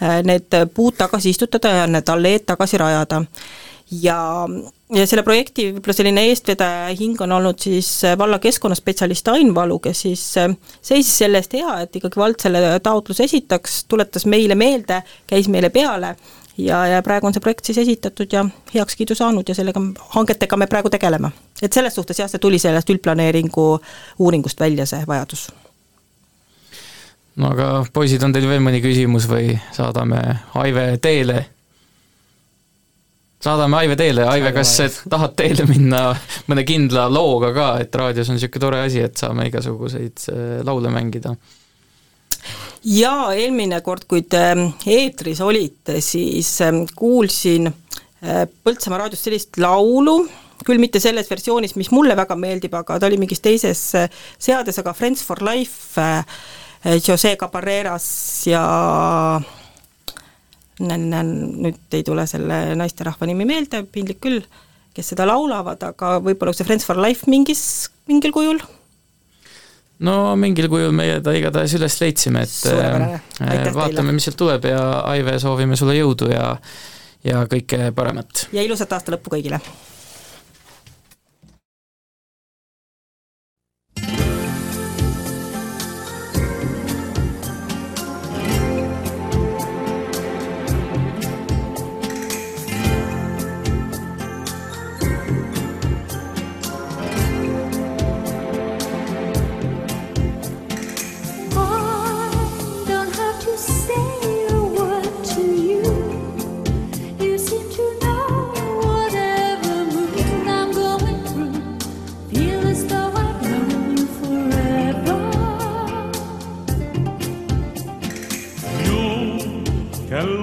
[0.00, 3.22] need puud tagasi istutada ja need alleed tagasi rajada.
[4.02, 4.18] ja,
[4.96, 9.78] ja selle projekti võib-olla selline eestvedaja hing on olnud siis äh, valla keskkonnaspetsialist Ain Valu,
[9.78, 10.48] kes siis äh,
[10.82, 15.70] seisis selle eest hea, et ikkagi vald selle taotluse esitaks, tuletas meile meelde, käis meile
[15.70, 16.14] peale
[16.58, 18.44] ja, ja praegu on see projekt siis esitatud ja
[18.74, 19.82] heakskiidu saanud ja sellega
[20.16, 21.30] hangetega me praegu tegeleme.
[21.62, 23.68] et selles suhtes jah, see tuli sellest üldplaneeringu
[24.18, 25.48] uuringust välja, see vajadus
[27.40, 30.20] no aga poisid, on teil veel mõni küsimus või saadame
[30.60, 31.40] Aive teele?
[33.44, 36.06] saadame Aive teele, Aive, kas tahad teele minna
[36.48, 40.92] mõne kindla looga ka, et raadios on niisugune tore asi, et saame igasuguseid äh, laule
[40.94, 41.34] mängida?
[42.84, 49.60] jaa, eelmine kord, kui te ähm, eetris olite, siis ähm, kuulsin äh, Põltsamaa raadiost sellist
[49.60, 50.22] laulu,
[50.64, 54.78] küll mitte selles versioonis, mis mulle väga meeldib, aga ta oli mingis teises äh, seades,
[54.80, 56.04] aga Friends for Life
[56.84, 58.06] Jose Cabarreras
[58.46, 58.62] ja
[60.84, 64.42] nüüd ei tule selle naisterahva nimi meelde, piinlik küll,
[64.94, 67.64] kes seda laulavad, aga võib-olla see Friends for Life mingis,
[68.10, 68.60] mingil kujul?
[70.04, 74.82] no mingil kujul meie ta igatahes üles leidsime, et äh, vaatame, mis sealt tuleb ja
[75.06, 76.52] Aive, soovime sulle jõudu ja
[77.24, 78.48] ja kõike paremat!
[78.52, 79.62] ja ilusat aasta lõppu kõigile!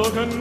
[0.02, 0.41] looking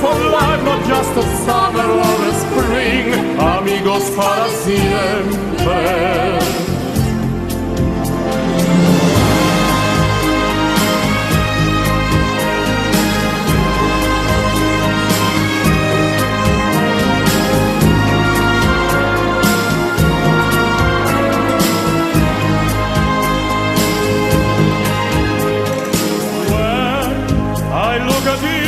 [0.00, 3.06] for life, not just a summer or a spring.
[3.38, 6.18] Amigos para siempre.
[28.06, 28.67] look at you.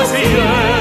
[0.00, 0.79] brasileiro.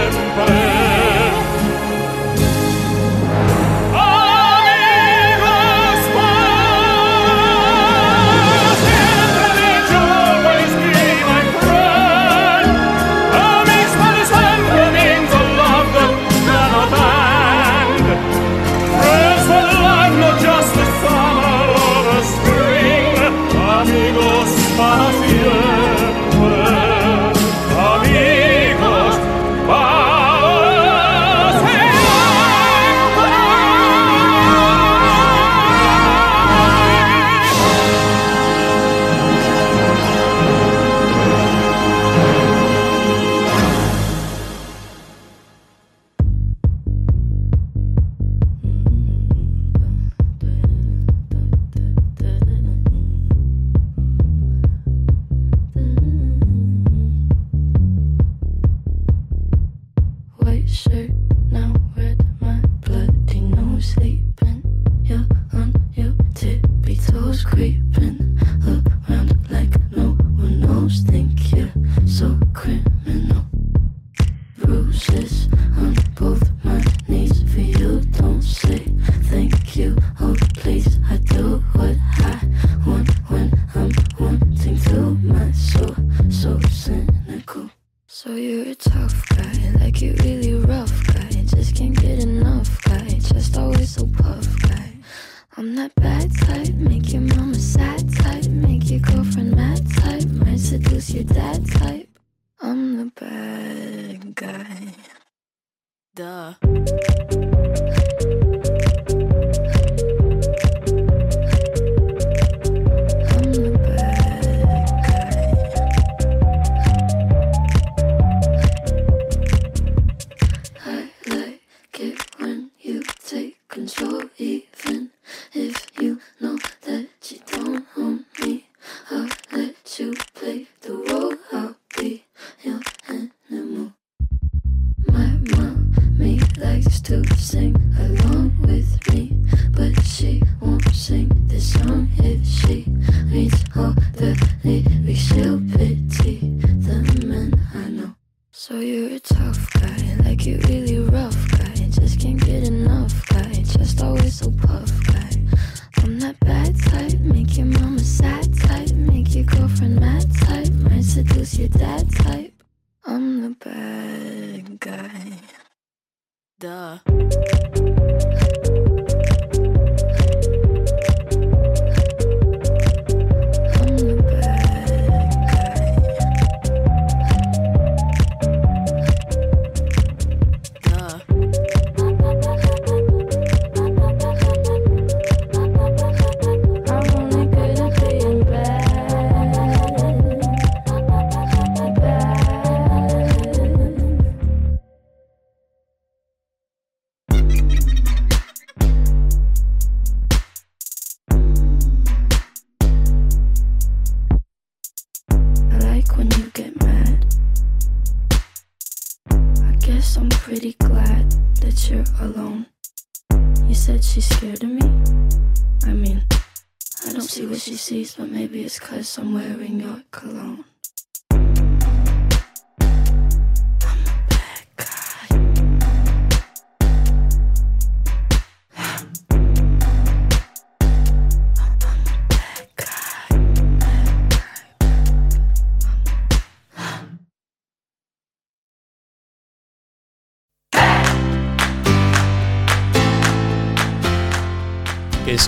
[217.90, 220.39] But maybe it's cause I'm wearing your cologne.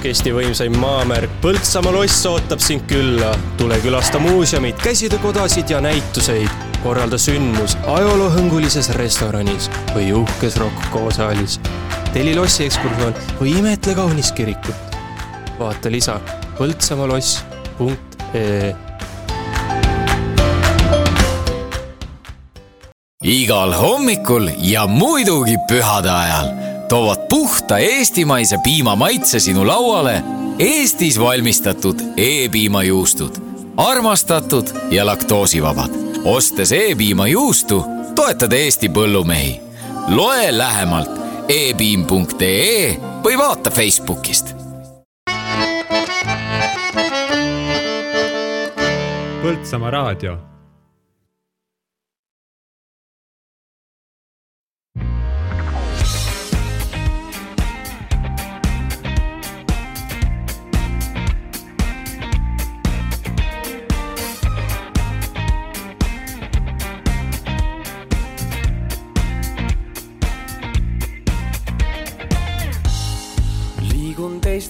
[0.02, 3.36] Kesk-Eesti võimsaim maamärk Põltsamaa loss ootab sind külla.
[3.58, 6.50] tule külasta muuseumit, käsitöökodasid ja näituseid.
[6.84, 11.60] korralda sündmus ajaloohõngulises restoranis või uhkes rokk-koosaalis.
[12.14, 14.76] telli lossi ekskursioon või imetle kaunist kirikut.
[15.60, 16.20] vaata lisa
[16.58, 18.76] põltsamaloss.ee
[23.24, 30.24] igal hommikul ja muidugi pühade ajal toovad puhta eestimaise piima maitse sinu lauale
[30.60, 33.36] Eestis valmistatud E-piimajuustud.
[33.78, 35.92] armastatud ja laktoosivabad.
[36.24, 37.86] ostes E-piimajuustu,
[38.16, 39.62] toetad Eesti põllumehi.
[40.08, 41.12] loe lähemalt
[41.48, 44.56] e-piim.ee või vaata Facebookist
[49.42, 50.51] Põltsamaa raadio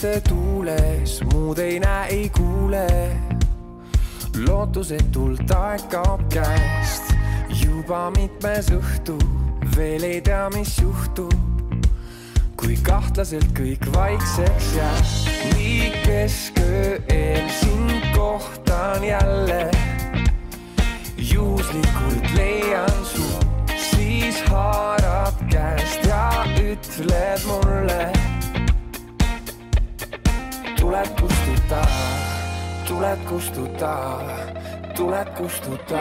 [0.01, 2.87] teiste tuules, muud ei näe, ei kuule.
[4.47, 7.11] lootusetult aeg kaob käest,
[7.61, 9.19] juba mitmes õhtu,
[9.75, 11.35] veel ei tea, mis juhtub.
[12.57, 15.13] kui kahtlaselt kõik vaikseks jääb,
[15.53, 19.69] nii kesköö eel sind kohtan jälle.
[21.17, 23.29] juhuslikult leian su,
[23.91, 28.40] siis haarad käest ja ütled mulle
[30.91, 31.81] tuled kustuta,
[32.87, 33.91] tuled kustuta,
[34.95, 35.99] tuled kustuta,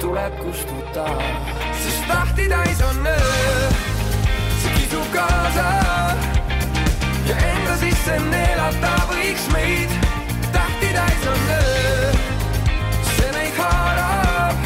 [0.00, 1.04] tuled kustuta,
[1.82, 3.68] sest tahti täis on öö,
[4.62, 5.66] see kisub kaasa
[7.28, 9.92] ja enda sisse neelata võiks meid.
[10.52, 12.12] tähti täis on öö,
[13.12, 14.56] see meid haarab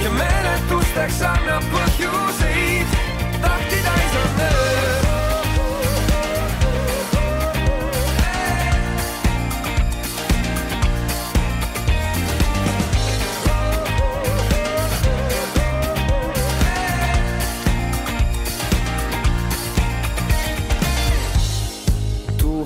[0.00, 3.01] ja meeletusteks annab põhjuseid.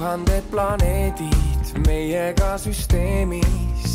[0.06, 3.94] Tuhanded planeedid meiega süsteemis,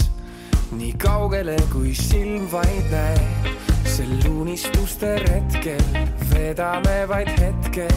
[0.75, 3.47] nii kaugele kui silm vaid näeb.
[3.87, 5.85] sel unistuste retkel
[6.33, 7.87] vedame vaid hetke,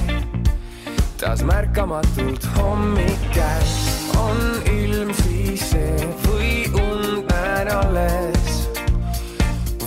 [1.18, 3.74] taas märkamatult hommik käes.
[4.14, 8.68] on ilm siis see või und näen alles,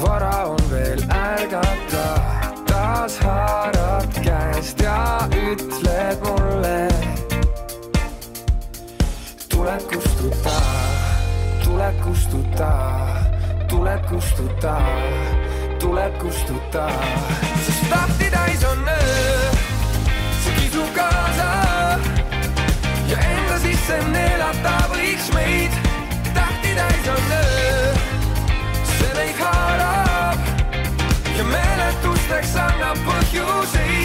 [0.01, 2.07] vara on veel ärgata,
[2.67, 6.36] taas haarad käest ja ütled mulle
[9.77, 10.61] tule kustuta,
[11.63, 12.71] tule kustuta,
[13.67, 14.77] tule kustuta,
[15.79, 16.89] tule kustuta,
[17.65, 19.51] sest lahti täis on öö,
[20.43, 21.49] see kisub kaasa
[23.09, 25.71] ja enda sisse neelata võiks meid.
[26.33, 27.93] tähti täis on öö,
[28.97, 30.39] see meid haarab
[31.37, 33.96] ja meeletusteks annab põhjuseid.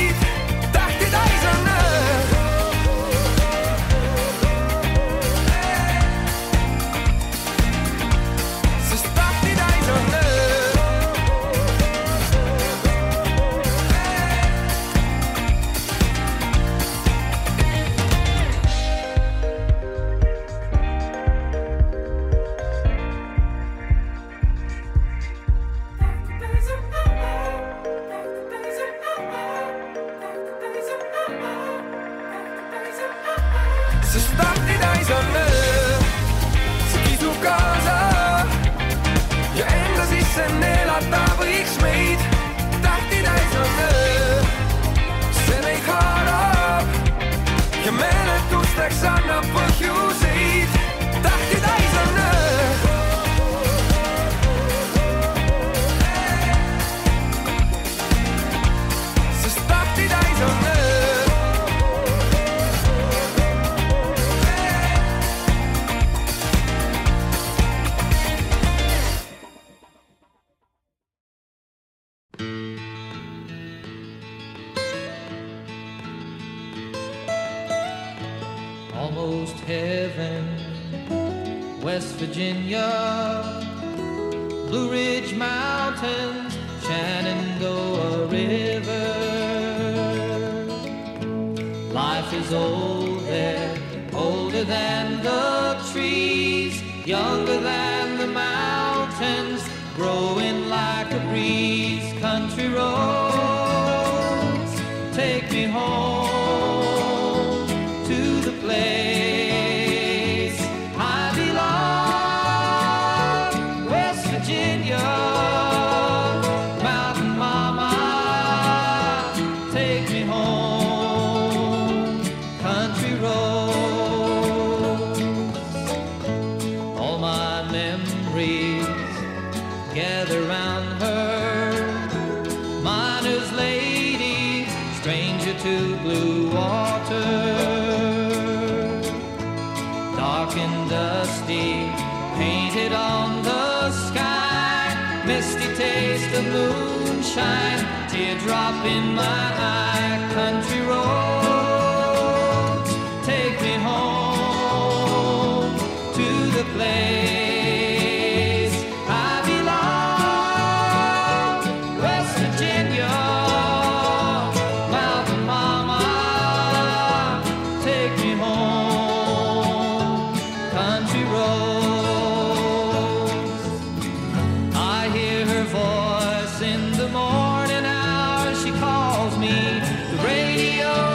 [179.42, 179.80] me.
[179.80, 181.11] The radio.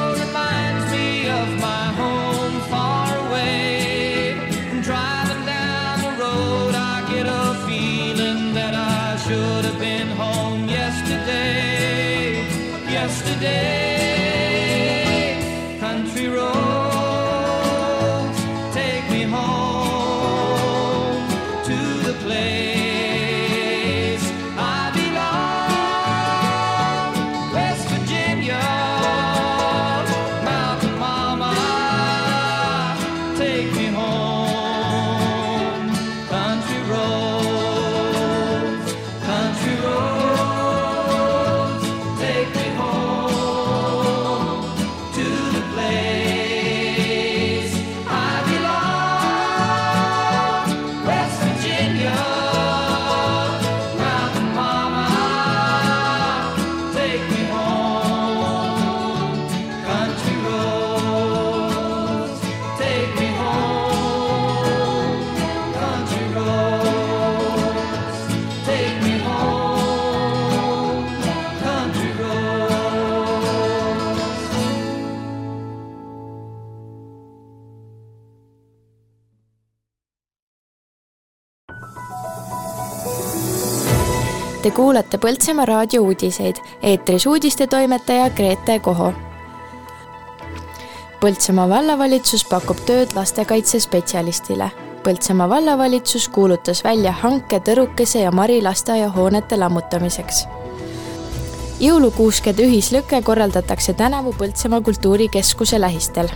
[84.68, 89.14] Te kuulate Põltsamaa raadio uudiseid, eetris uudistetoimetaja Grete Koho.
[91.22, 94.68] Põltsamaa vallavalitsus pakub tööd lastekaitsespetsialistile.
[95.06, 100.44] Põltsamaa vallavalitsus kuulutas välja hanke Tõrukese ja Mari lasteaiahoonete lammutamiseks.
[101.80, 106.27] jõulukuuskede ühislõke korraldatakse tänavu Põltsamaa Kultuurikeskuse lähistel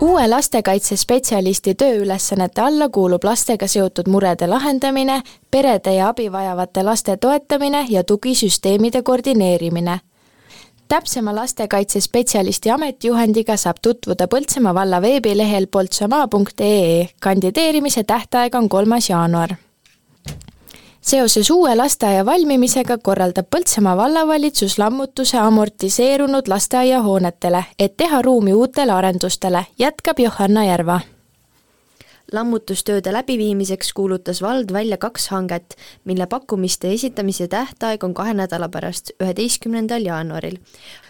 [0.00, 7.86] uue lastekaitsespetsialisti tööülesannete alla kuulub lastega seotud murede lahendamine, perede ja abi vajavate laste toetamine
[7.88, 10.00] ja tugisüsteemide koordineerimine.
[10.88, 19.65] täpsema lastekaitsespetsialisti ametijuhendiga saab tutvuda Põltsamaa valla veebilehel poltsamaa.ee, kandideerimise tähtaeg on kolmas jaanuar
[21.06, 29.66] seoses uue lasteaia valmimisega korraldab Põltsamaa vallavalitsus lammutuse amortiseerunud lasteaiahoonetele, et teha ruumi uutele arendustele,
[29.78, 31.00] jätkab Johanna Järva
[32.32, 39.12] lammutustööde läbiviimiseks kuulutas vald välja kaks hanget, mille pakkumiste esitamise tähtaeg on kahe nädala pärast,
[39.22, 40.58] üheteistkümnendal jaanuaril.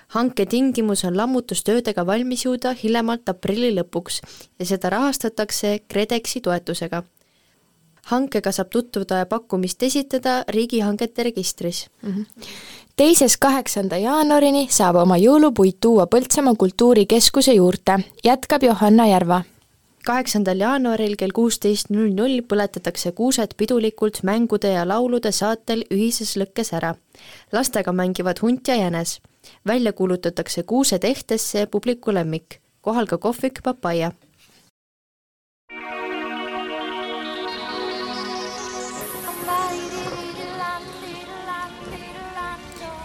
[0.09, 4.20] hanke tingimus on lammutustöödega valmis jõuda hiljemalt aprilli lõpuks
[4.59, 7.02] ja seda rahastatakse KredExi toetusega.
[8.12, 12.10] Hankega saab tutvuda ja pakkumist esitada riigihangete registris mm.
[12.10, 12.54] -hmm
[12.96, 19.42] teisest kaheksanda jaanuarini saab oma jõulupuid tuua Põltsamaa kultuurikeskuse juurde, jätkab Johanna Järva
[20.06, 26.70] kaheksandal jaanuaril kell kuusteist null null põletatakse kuused pidulikult mängude ja laulude saatel ühises lõkkes
[26.78, 26.94] ära.
[27.52, 29.20] lastega mängivad hunt ja jänes.
[29.66, 34.12] välja kuulutatakse kuused ehtesse publiku lemmik, kohal ka kohvik Papaia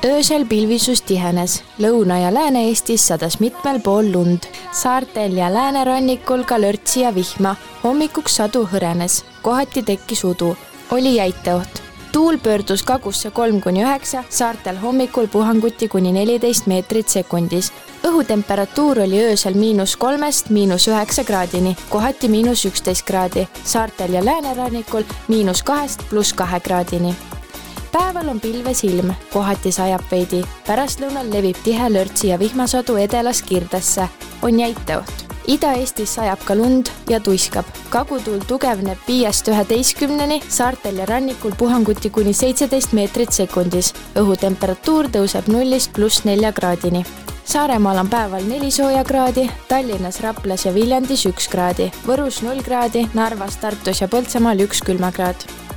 [0.05, 4.39] öösel pilvisus tihenes, Lõuna- ja Lääne-Eestis sadas mitmel pool lund,
[4.71, 10.57] saartel ja läänerannikul ka lörtsi ja vihma, hommikuks sadu hõrenes, kohati tekkis udu,
[10.91, 11.81] oli jäiteoht.
[12.11, 17.71] tuul pöördus kagusse kolm kuni üheksa, saartel hommikul puhanguti kuni neliteist meetrit sekundis.
[18.03, 25.03] õhutemperatuur oli öösel miinus kolmest miinus üheksa kraadini, kohati miinus üksteist kraadi, saartel ja läänerannikul
[25.27, 27.15] miinus kahest pluss kahe kraadini
[27.91, 34.07] päeval on pilves ilm, kohati sajab veidi, pärastlõunal levib tihe lörtsi ja vihmasadu edelast Kirdesse,
[34.41, 35.27] on jäiteoht.
[35.51, 37.65] Ida-Eestis sajab ka lund ja tuiskab.
[37.89, 43.93] kagutuul tugevneb viiest üheteistkümneni, saartel ja rannikul puhanguti kuni seitseteist meetrit sekundis.
[44.15, 47.05] õhutemperatuur tõuseb nullist pluss nelja kraadini.
[47.45, 53.09] Saaremaal on päeval neli sooja kraadi, Tallinnas, Raplas ja Viljandis üks kraadi, Võrus null kraadi,
[53.13, 55.70] Narvas, Tartus ja Põltsamaal üks külmakraad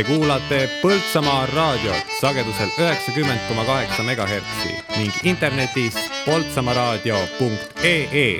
[0.00, 8.30] Te kuulate Põltsamaa raadiot sagedusel üheksakümmend koma kaheksa megahertsi ning internetis poltsamaaraadio.ee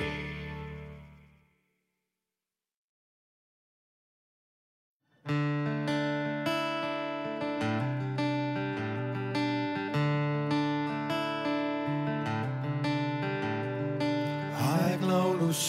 [14.71, 15.61] aeg laulus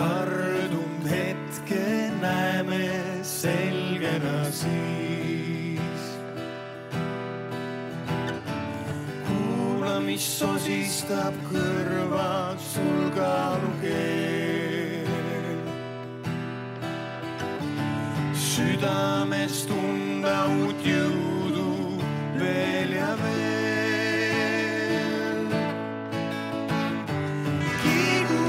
[0.00, 2.84] tardunud hetke näeme
[3.22, 6.04] selgena siis.
[9.26, 15.10] kuula, mis sosistab kõrvad sul kaalukeel.
[18.46, 21.68] südames tunda uut jõudu
[22.40, 23.60] veel ja veel.
[27.84, 28.42] kiigu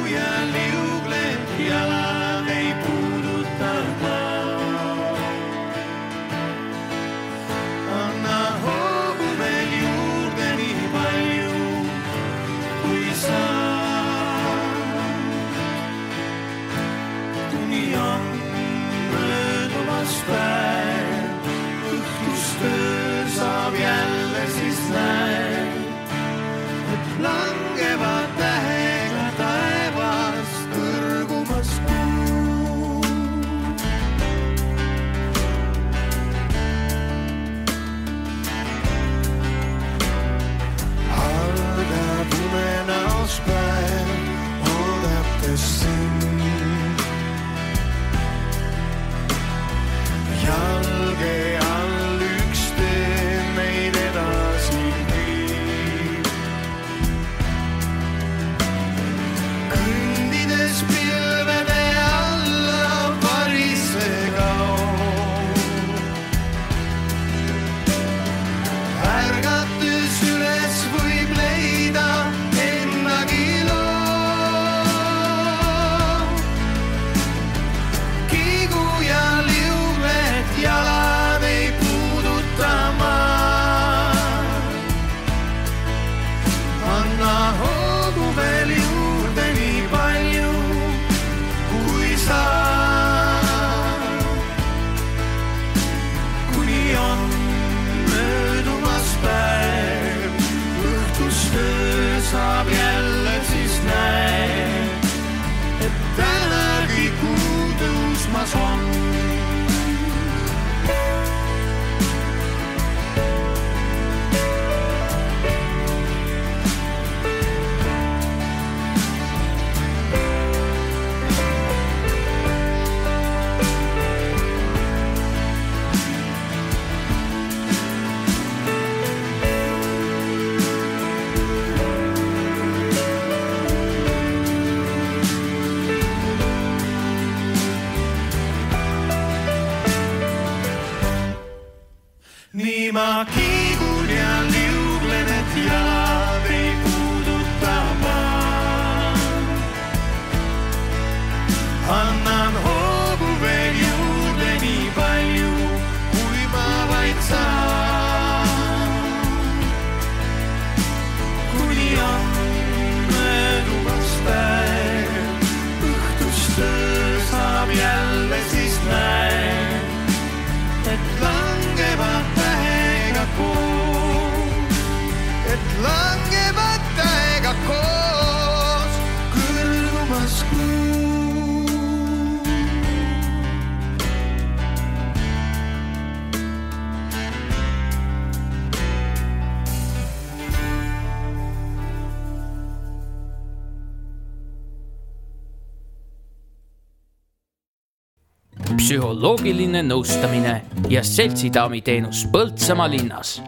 [199.12, 200.54] psühholoogiline nõustamine
[200.90, 203.42] ja seltsidaami teenus Põltsamaa linnas.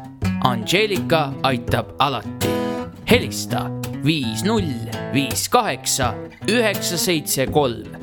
[0.44, 2.52] Angelika aitab alati.
[3.10, 3.70] helista
[4.04, 6.14] viis null viis kaheksa
[6.50, 7.96] üheksa seitse kolm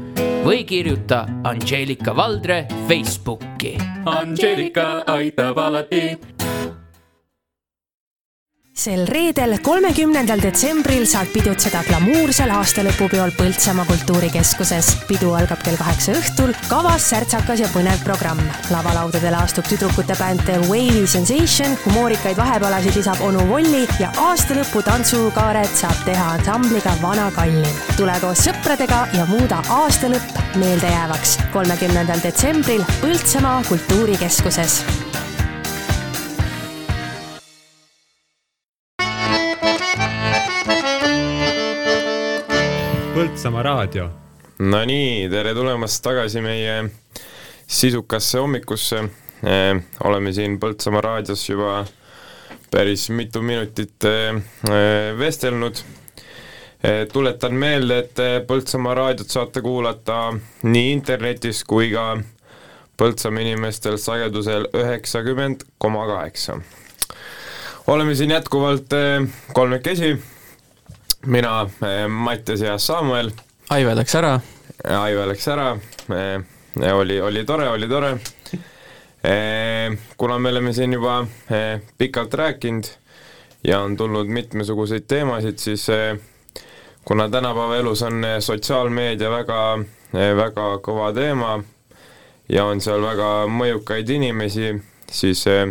[0.45, 3.77] või kirjuta Angelika Valdre Facebooki.
[4.07, 6.17] Angelika aitab alati
[8.81, 14.89] sel reedel, kolmekümnendal detsembril saad pidutseda glamuursel aastalõpupeol Põltsamaa kultuurikeskuses.
[15.09, 18.41] pidu algab kell kaheksa õhtul, kavas särtsakas ja põnev programm.
[18.71, 25.77] lavalaudadele astub tüdrukute bänd The Wavy Sensation, humoorikaid vahepalasid lisab onu Volli ja aastalõpu tantsukaaret
[25.77, 27.77] saab teha ansambliga Vana Kallim.
[27.97, 31.39] tule koos sõpradega ja muuda aastalõpp meeldejäävaks.
[31.53, 34.81] kolmekümnendal detsembril Põltsamaa kultuurikeskuses
[43.41, 44.03] Põltsamaa raadio.
[44.69, 46.75] Nonii, tere tulemast tagasi meie
[47.65, 49.79] sisukasse hommikusse eh,.
[50.05, 51.87] oleme siin Põltsamaa raadios juba
[52.69, 54.43] päris mitu minutit eh,
[55.17, 57.07] vestelnud eh,.
[57.13, 60.19] tuletan meelde, et Põltsamaa raadiot saate kuulata
[60.63, 62.19] nii internetis kui ka
[63.01, 66.59] Põltsamaa inimestel sagedusel üheksakümmend koma kaheksa.
[67.87, 68.93] oleme siin jätkuvalt
[69.55, 70.13] kolmekesi
[71.27, 71.71] mina,
[72.09, 73.31] Mattias ja Samuel.
[73.71, 74.41] Aive läks ära.
[74.85, 75.79] Aive läks ära,
[76.95, 78.19] oli, oli tore, oli tore.
[80.17, 82.85] kuna me oleme siin juba eh, pikalt rääkinud
[83.65, 86.17] ja on tulnud mitmesuguseid teemasid, siis eh,
[87.05, 89.61] kuna tänapäeva elus on eh, sotsiaalmeedia väga,
[90.13, 91.59] väga kõva teema
[92.49, 94.73] ja on seal väga mõjukaid inimesi,
[95.11, 95.69] siis eh,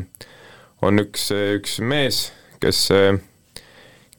[0.81, 2.30] on üks, üks mees,
[2.61, 3.19] kes eh,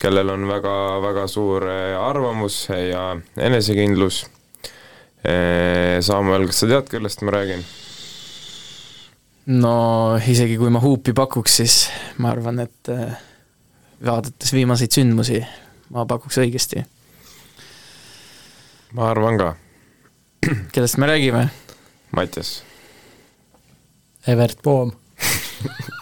[0.00, 0.74] kellel on väga,
[1.04, 4.24] väga suur eh, arvamus ja enesekindlus.
[6.00, 7.60] Samuel, kas sa tead, kellest ma räägin?
[9.50, 11.76] no isegi kui ma huupi pakuks, siis
[12.22, 13.16] ma arvan, et äh,
[14.04, 15.40] vaadates viimaseid sündmusi,
[15.94, 16.84] ma pakuks õigesti.
[18.96, 19.54] ma arvan ka.
[20.74, 21.48] kellest me räägime?
[22.16, 22.62] Mattias.
[24.26, 24.92] Evert Poom.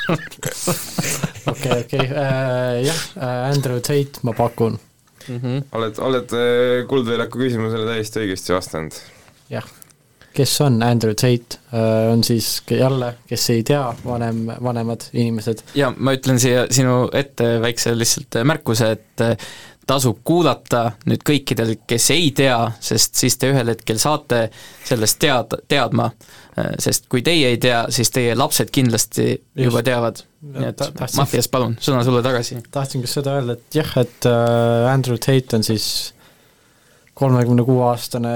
[1.51, 2.07] okei, okei,
[2.87, 3.03] jah,
[3.51, 4.79] Andrew Tate ma pakun.
[5.29, 5.41] mm.
[5.41, 5.65] -hmm.
[5.73, 9.01] oled, oled eh, Kuldväljaku küsimusele täiesti õigesti vastanud.
[9.51, 9.65] jah,
[10.37, 11.59] kes on Andrew Tate,
[12.13, 15.65] on siis ke- jälle, kes ei tea, vanem, vanemad inimesed.
[15.75, 19.37] ja ma ütlen siia sinu ette väikse lihtsalt märkuse, et äh,
[19.89, 24.49] tasub kuulata nüüd kõikidel, kes ei tea, sest siis te ühel hetkel saate
[24.85, 26.11] sellest tead-, teadma,
[26.79, 29.85] sest kui teie ei tea, siis teie lapsed kindlasti juba Just.
[29.89, 30.21] teavad.
[30.43, 32.61] Nii et Ta- tahtsin- Mattias, palun, sõna sulle tagasi.
[32.71, 35.89] tahtsin ka seda öelda, et jah, et äh, Andrew Tate on siis
[37.19, 38.35] kolmekümne kuue aastane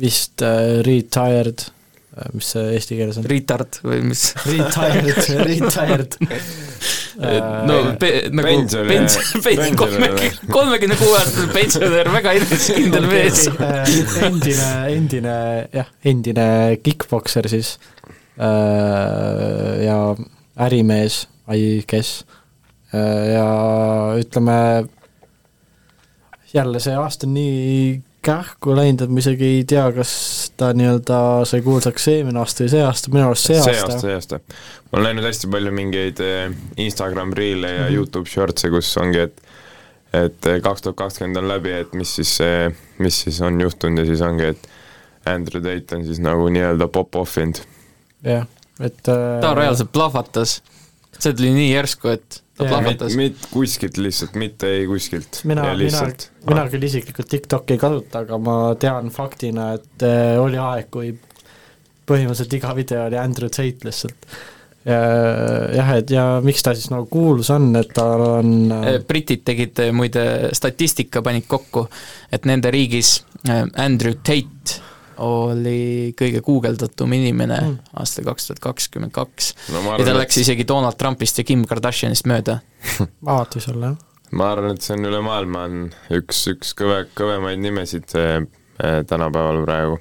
[0.00, 1.64] vist äh, retired,
[2.36, 3.24] mis see eesti keeles on?
[3.30, 4.26] Retard või mis?
[4.44, 6.16] Retired, retired.
[7.68, 10.52] no pe-, nagu pensionär- pension, pension, kolmekümne, pensionär.
[10.54, 13.46] kolmekümne kuue aastane pensionär, väga enesekindel mees.
[13.48, 13.94] äh,
[14.28, 14.68] endine,
[14.98, 15.36] endine
[15.72, 16.46] jah, endine
[16.84, 17.78] kick-pokser siis
[18.36, 19.98] äh, ja
[20.60, 22.24] ärimees, I guess.
[23.34, 23.46] ja
[24.18, 24.54] ütleme,
[26.54, 30.10] jälle see aasta on nii kähku läinud, et ma isegi ei tea, kas
[30.60, 34.00] ta nii-öelda sai kuulsaks eelmine aasta või see aasta, minu arust see, see aasta, aasta,
[34.02, 34.40] see aasta.
[34.90, 36.50] ma olen näinud hästi palju mingeid eh,
[36.84, 37.94] Instagram reel'e ja Mhm.
[37.96, 39.40] Youtube shorts'e, kus ongi, et
[40.12, 42.32] et kaks tuhat kakskümmend on läbi, et mis siis,
[42.98, 44.68] mis siis on juhtunud ja siis ongi, et
[45.30, 47.60] Andrew Tate on siis nagu nii-öelda pop-off inud.
[48.26, 48.44] jah,
[48.80, 50.60] et äh, ta reaalselt plahvatas.
[51.20, 52.70] see tuli nii järsku, et ta Jaa.
[52.70, 53.16] plahvatas.
[53.18, 55.42] mitte kuskilt lihtsalt, mitte ei kuskilt.
[55.44, 56.04] mina, mina
[56.48, 61.12] mina küll isiklikult TikTok'i ei kasuta, aga ma tean faktina, et äh, oli aeg, kui
[62.10, 64.32] põhimõtteliselt iga video oli Andrew Tate lihtsalt.
[64.80, 69.82] jah, et ja miks ta siis nagu kuulus on, et tal on äh, britid tegid
[69.92, 71.84] muide statistika, panid kokku,
[72.32, 73.18] et nende riigis
[73.76, 74.80] Andrew Tate
[75.20, 77.78] oli kõige guugeldatum inimene Mm.
[78.00, 79.54] aastal kaks tuhat kakskümmend kaks.
[79.70, 82.60] ja ta läks isegi Donald Trumpist ja Kim Kardashianist mööda.
[83.26, 83.96] alati seal jah.
[84.32, 85.78] ma arvan, et see on üle maailma on
[86.10, 88.40] üks, üks kõve, kõvemaid nimesid eh,
[89.06, 89.98] tänapäeval praegu.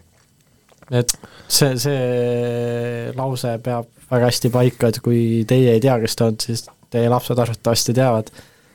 [0.91, 1.13] et
[1.47, 6.37] see, see lause peab väga hästi paika, et kui teie ei tea, kes ta on,
[6.41, 8.31] siis teie lapsed arvatavasti teavad.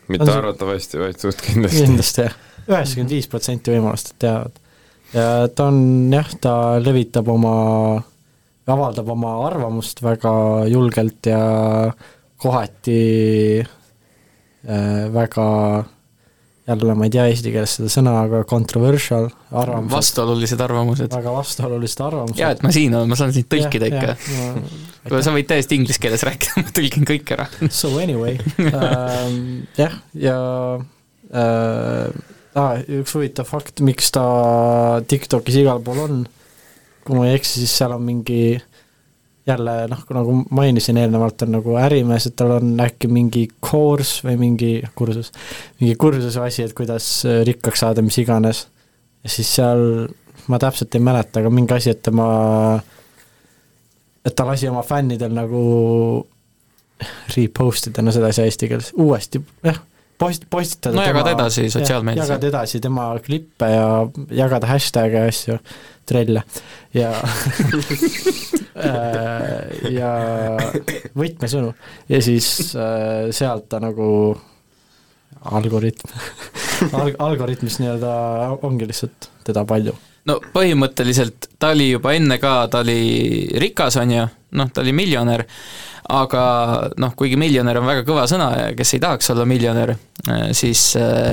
[0.09, 1.87] mitte arvatavasti, vaid suht kindlasti.
[1.87, 2.37] kindlasti jah,
[2.71, 4.61] üheksakümmend viis protsenti võimalust, et teavad.
[5.15, 7.55] Ja ta on jah, ta levitab oma,
[8.67, 10.35] avaldab oma arvamust väga
[10.73, 11.41] julgelt ja
[12.45, 13.01] kohati
[13.63, 15.49] äh, väga
[16.65, 19.93] jälle ma ei tea eesti keeles seda sõna, aga controversial arvamused.
[19.93, 21.13] vastuolulised arvamused.
[21.13, 22.41] väga vastuolulised arvamused.
[22.41, 24.63] hea, et ma siin olen, ma saan sind tõlkida Jah, ikka.
[25.05, 27.49] kuule, sa võid täiesti inglise keeles rääkida, ma tõlgin kõik ära.
[27.69, 28.39] So anyway
[28.71, 30.39] ähm, jah, ja
[31.29, 32.09] äh,
[32.59, 34.25] ah, üks huvitav fakt, miks ta
[35.09, 36.23] TikTokis igal pool on,
[37.05, 38.57] kui ma ei eksi, siis seal on mingi
[39.47, 44.39] jälle noh, nagu mainisin eelnevalt, on nagu ärimees, et tal on äkki mingi course või
[44.41, 45.33] mingi kursus,
[45.81, 48.67] mingi kursuse asi, et kuidas äh, rikkaks saada, mis iganes.
[49.25, 50.09] ja siis seal,
[50.49, 52.29] ma täpselt ei mäleta, aga mingi asi, et tema,
[54.25, 55.65] et ta lasi oma fännidel nagu
[57.37, 59.81] repost ida, no seda ei saa eesti keeles, uuesti, jah,
[60.19, 63.89] post-, postitada No jagada edasi sotsiaalmeedias, jagada edasi tema klippe ja
[64.45, 65.59] jagada hashtag'e ja asju,
[66.09, 66.45] trelle.
[66.95, 67.11] Ja
[68.87, 70.11] äh, ja
[71.17, 71.75] võtmesõnu.
[72.11, 74.09] Ja siis äh, sealt ta nagu
[75.45, 76.09] algoritm
[76.99, 78.11] Al-, algoritmis nii-öelda
[78.67, 79.95] ongi lihtsalt teda palju.
[80.25, 84.25] No põhimõtteliselt ta oli juba enne ka, ta oli rikas, on ju,
[84.57, 85.45] noh, ta oli miljonär,
[86.13, 86.45] aga
[87.01, 89.95] noh, kuigi miljonär on väga kõva sõna ja kes ei tahaks olla miljonär,
[90.57, 91.33] siis äh,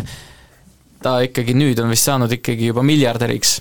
[1.04, 3.60] ta ikkagi nüüd on vist saanud ikkagi juba miljardäriks.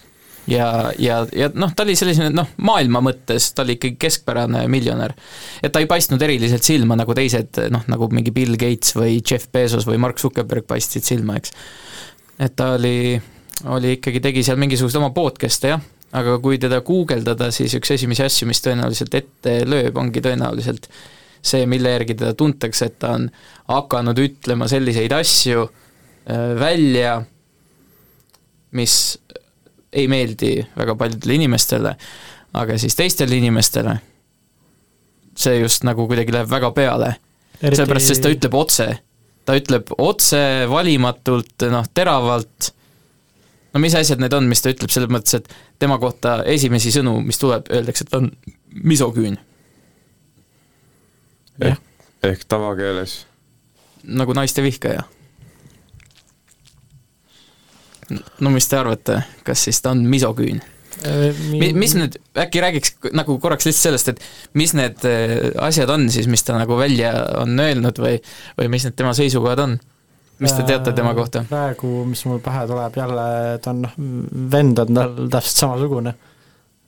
[0.50, 5.14] ja, ja, ja noh, ta oli selline noh, maailma mõttes ta oli ikkagi keskpärane miljonär.
[5.62, 9.50] et ta ei paistnud eriliselt silma nagu teised, noh, nagu mingi Bill Gates või Jeff
[9.52, 11.54] Bezos või Mark Zuckerberg paistsid silma, eks.
[12.38, 13.20] et ta oli
[13.68, 15.82] oli ikkagi, tegi seal mingisuguseid oma podcast'e jah,
[16.16, 20.90] aga kui teda guugeldada, siis üks esimesi asju, mis tõenäoliselt ette lööb, ongi tõenäoliselt
[21.40, 23.28] see, mille järgi teda tuntakse, et ta on
[23.70, 27.20] hakanud ütlema selliseid asju äh, välja,
[28.76, 28.94] mis
[29.92, 31.96] ei meeldi väga paljudele inimestele,
[32.54, 33.96] aga siis teistele inimestele
[35.40, 37.14] see just nagu kuidagi läheb väga peale
[37.60, 38.88] Eriti- sellepärast, sest ta ütleb otse.
[39.44, 42.70] ta ütleb otse, valimatult, noh, teravalt,
[43.74, 45.50] no mis asjad need on, mis ta ütleb, selles mõttes, et
[45.82, 48.30] tema kohta esimesi sõnu, mis tuleb, öeldakse, et ta on
[48.70, 49.38] misoküün.
[51.60, 51.82] ehk,
[52.26, 53.20] ehk tavakeeles
[54.04, 55.04] nagu naiste vihkaja.
[58.40, 60.58] no mis te arvate, kas siis ta on misoküün?
[61.52, 66.08] Mi-, mis need, äkki räägiks nagu korraks lihtsalt sellest, et mis need äh, asjad on
[66.12, 68.18] siis, mis ta nagu välja on öelnud või,
[68.58, 69.78] või mis need tema seisukohad on?
[70.40, 71.44] Mis te teate tema kohta?
[71.48, 73.26] praegu, mis mul pähe tuleb jälle,
[73.62, 73.98] ta on noh,
[74.52, 76.14] vend on tal täpselt samasugune,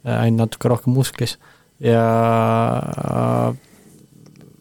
[0.05, 1.37] ainult natuke rohkem musklis
[1.83, 2.07] ja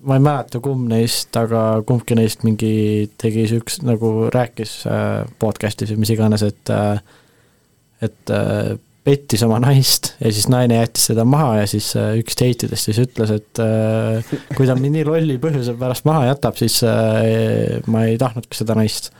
[0.01, 5.93] ma ei mäleta, kumb neist, aga kumbki neist mingi tegi siukse, nagu rääkis äh, podcast'is
[5.93, 7.01] või mis iganes, et äh,
[8.01, 8.73] et äh,
[9.05, 12.99] pettis oma naist ja siis naine jättis seda maha ja siis äh, üks teitidest siis
[13.01, 18.05] ütles, et äh, kui ta mind nii lolli põhjuse pärast maha jätab, siis äh, ma
[18.09, 19.11] ei tahtnudki seda naist.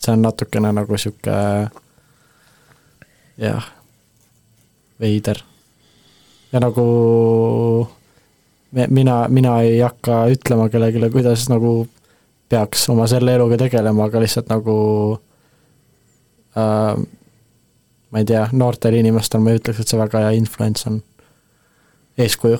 [0.00, 1.36] see on natukene nagu sihuke
[3.40, 3.66] jah,
[5.02, 5.42] veider.
[6.52, 6.86] ja nagu
[8.70, 11.88] me, mina, mina ei hakka ütlema kellelegi, kuidas nagu
[12.50, 14.76] peaks oma selle eluga tegelema, aga lihtsalt nagu
[16.54, 16.94] äh,
[18.10, 21.02] ma ei tea, noortel inimestel ma ei ütleks, et see väga hea influence on.
[22.20, 22.58] eeskuju,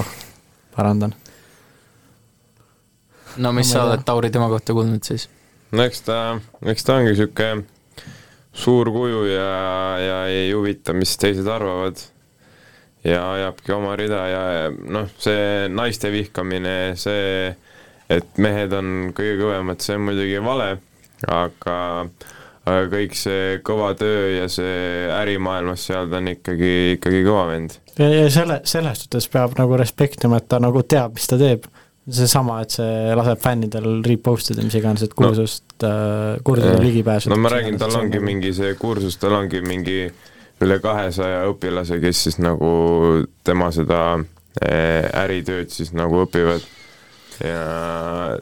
[0.00, 0.14] oh,
[0.76, 1.14] parandan.
[3.36, 5.28] no mis No sa oled, Tauri, tema kohta kuulnud siis?
[5.72, 6.16] no eks ta,
[6.66, 7.52] eks ta ongi sihuke
[8.52, 9.50] suur kuju ja,
[10.02, 12.00] ja ei huvita, mis teised arvavad.
[13.04, 17.48] ja ajabki oma rida ja noh, see naiste vihkamine, see,
[18.12, 20.74] et mehed on kõige kõvemad, see on muidugi vale,
[21.24, 21.76] aga,
[22.68, 27.76] aga kõik see kõva töö ja see ärimaailmas seal ta on ikkagi, ikkagi kõva vend.
[27.96, 31.68] ja, ja selle, selles suhtes peab nagu respektima, et ta nagu teab, mis ta teeb.
[32.10, 35.88] seesama, et see laseb fännidel repost ida mis iganes, et kursust no.
[35.88, 37.34] äh,, kursusele ligi pääseda.
[37.34, 40.02] no ma räägin, tal ongi mingi see kursus, tal ongi mingi
[40.60, 42.72] üle kahesaja õpilase, kes siis nagu
[43.46, 44.18] tema seda
[44.60, 46.66] eh, äritööd siis nagu õpivad
[47.40, 48.36] ja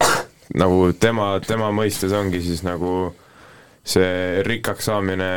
[0.58, 3.12] nagu tema, tema mõistes ongi siis nagu
[3.88, 5.30] see rikkaks saamine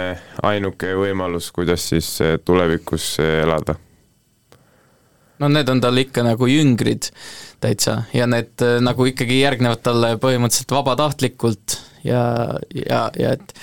[0.43, 3.77] ainuke võimalus, kuidas siis eh, tulevikus eh, elada.
[5.41, 7.09] No need on tal ikka nagu jüngrid
[7.61, 12.21] täitsa ja need äh, nagu ikkagi järgnevad talle põhimõtteliselt vabatahtlikult ja,
[12.75, 13.55] ja, ja et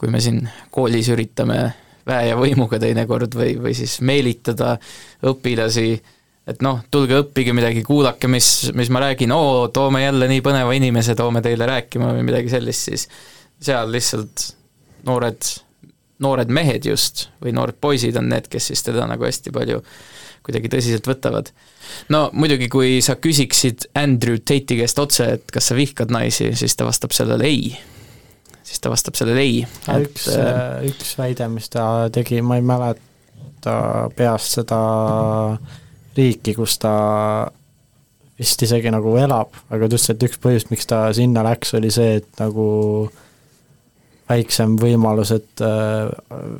[0.00, 0.42] kui me siin
[0.74, 1.60] koolis üritame
[2.08, 4.74] väe ja võimuga teinekord või, või siis meelitada
[5.30, 5.92] õpilasi,
[6.50, 10.74] et noh, tulge õppige midagi, kuulake, mis, mis ma räägin, oo, toome jälle nii põneva
[10.74, 13.06] inimese, toome teile rääkima või midagi sellist, siis
[13.62, 14.48] seal lihtsalt
[15.06, 15.46] noored,
[16.22, 19.82] noored mehed just, või noored poisid on need, kes siis teda nagu hästi palju
[20.42, 21.52] kuidagi tõsiselt võtavad.
[22.10, 26.76] no muidugi, kui sa küsiksid Andrew Tate'i käest otse, et kas sa vihkad naisi, siis
[26.76, 27.72] ta vastab sellele ei.
[28.62, 29.62] siis ta vastab sellele ei.
[30.02, 30.28] üks,
[30.90, 33.78] üks väide, mis ta tegi, ma ei mäleta
[34.16, 34.82] peast seda
[36.16, 36.94] riiki, kus ta
[38.38, 41.92] vist isegi nagu elab, aga ta ütles, et üks põhjus, miks ta sinna läks, oli
[41.94, 42.66] see, et nagu
[44.30, 46.08] väiksem võimalus, et äh,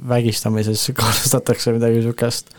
[0.09, 2.53] vägistamises kahtlustatakse või midagi niisugust.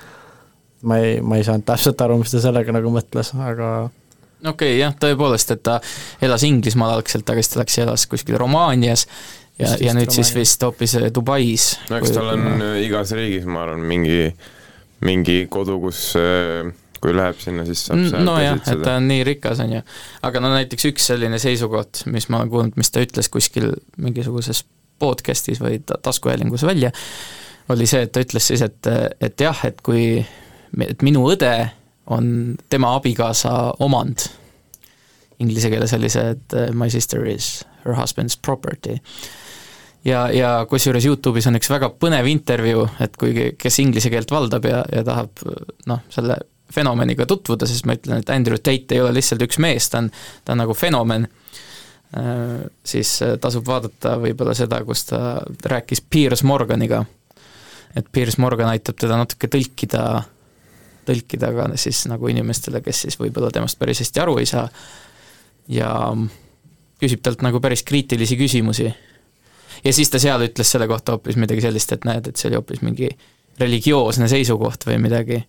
[0.84, 4.74] ma ei, ma ei saanud täpselt aru, mis ta sellega nagu mõtles, aga okei okay,,
[4.82, 5.80] jah, tõepoolest, et ta
[6.22, 9.08] elas Inglismaal algselt, aga siis ta läks ja elas kuskil Romaanias
[9.60, 10.36] ja ja nüüd siis Romaanias.
[10.42, 11.68] vist hoopis äh, Dubais.
[11.90, 14.32] no eks tal on äh, igas riigis, ma arvan, mingi,
[15.04, 16.14] mingi kodu, kus
[17.04, 19.82] kui läheb sinna, siis saab seal nojah, et ta on nii rikas, on ju.
[20.24, 24.64] aga no näiteks üks selline seisukoht, mis ma olen kuulnud, mis ta ütles kuskil mingisuguses
[25.04, 26.92] podcast'is või ta- taskuhäälingus välja,
[27.74, 28.90] oli see, et ta ütles siis, et,
[29.24, 30.18] et jah, et kui,
[30.88, 31.54] et minu õde
[32.12, 34.26] on tema abikaasa omand.
[35.44, 39.00] Inglise keeles oli see, et uh, my sister is her husband's property
[40.06, 44.68] ja, ja kusjuures Youtube'is on üks väga põnev intervjuu, et kui, kes inglise keelt valdab
[44.68, 45.44] ja, ja tahab
[45.90, 46.38] noh, selle
[46.74, 50.10] fenomeniga tutvuda, siis ma ütlen, et Andrew Tate ei ole lihtsalt üks mees, ta on,
[50.46, 51.28] ta on nagu fenomen,
[52.86, 57.06] siis äh, tasub vaadata võib-olla seda, kus ta rääkis Piers Morganiga.
[57.96, 60.04] et Piers Morgan aitab teda natuke tõlkida,
[61.06, 64.68] tõlkida ka siis nagu inimestele, kes siis võib-olla temast päris hästi aru ei saa
[65.68, 65.90] ja
[67.02, 68.94] küsib talt nagu päris kriitilisi küsimusi
[69.84, 72.60] ja siis ta seal ütles selle kohta hoopis midagi sellist, et näed, et see oli
[72.60, 73.10] hoopis mingi
[73.60, 75.44] religioosne seisukoht või midagi.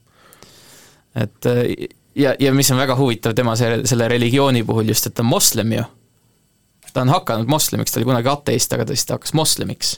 [1.14, 5.14] et äh, ja, ja mis on väga huvitav tema see, selle religiooni puhul just, et
[5.14, 5.84] ta on moslem ju.
[6.94, 9.96] Ta on hakanud moslemiks, ta oli kunagi ateist, aga ta siis ta hakkas moslemiks.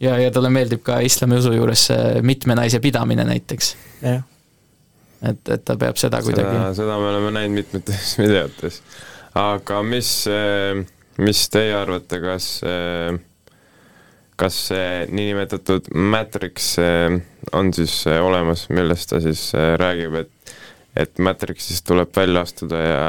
[0.00, 3.74] ja, ja talle meeldib ka islami usu juures see mitme naise pidamine näiteks.
[4.04, 8.82] et, et ta peab seda seda kuidagi,, seda me oleme näinud mitmetes videotes.
[9.34, 10.12] aga mis,
[11.18, 12.52] mis teie arvate, kas,
[14.38, 17.18] kas see niinimetatud Matrix eh,
[17.52, 20.34] on siis eh, olemas, millest ta siis eh, räägib, et
[20.98, 23.02] et Matrixist tuleb välja astuda ja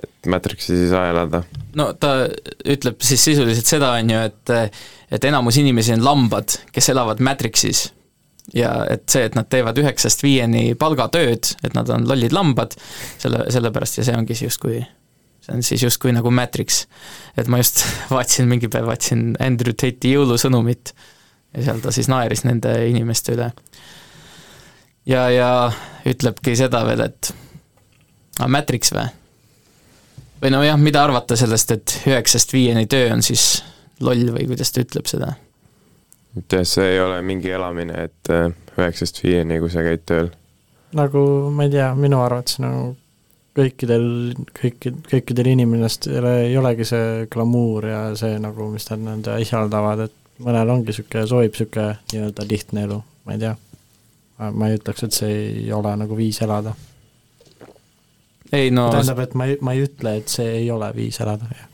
[0.00, 1.42] et Matrixis ei saa elada?
[1.78, 2.14] no ta
[2.64, 4.54] ütleb siis sisuliselt seda, on ju, et
[5.12, 7.90] et enamus inimesi on lambad, kes elavad Matrixis
[8.56, 12.74] ja et see, et nad teevad üheksast viieni palgatööd, et nad on lollid lambad,
[13.20, 14.80] selle, sellepärast ja see ongi siis justkui,
[15.44, 16.86] see on siis justkui nagu Matrix.
[17.36, 20.94] et ma just vaatasin mingi päev, vaatasin Andrew Tate'i jõulusõnumit
[21.52, 23.52] ja seal ta siis naeris nende inimeste üle.
[25.06, 25.50] ja, ja
[26.08, 27.34] ütlebki seda veel, et
[28.38, 29.10] aga Matrix või?
[30.42, 33.62] Või nojah, mida arvata sellest, et üheksast viieni töö on siis
[34.02, 35.34] loll või kuidas ta ütleb seda?
[36.38, 38.48] et jah, see ei ole mingi elamine, et eh,
[38.78, 40.32] üheksast viieni, kui sa käid tööl.
[40.96, 41.22] nagu
[41.54, 42.92] ma ei tea, minu arvates nagu
[43.56, 44.06] kõikidel,
[44.56, 50.40] kõiki, kõikidel inimestel ei olegi see glamuur ja see nagu, mis nad nõnda isaldavad, et
[50.42, 53.52] mõnel ongi niisugune, sobib niisugune nii-öelda lihtne elu, ma ei tea.
[54.42, 56.72] ma ei ütleks, et see ei ole nagu viis elada.
[58.52, 61.48] Ei no tähendab, et ma ei, ma ei ütle, et see ei ole viis elada,
[61.50, 61.66] jah.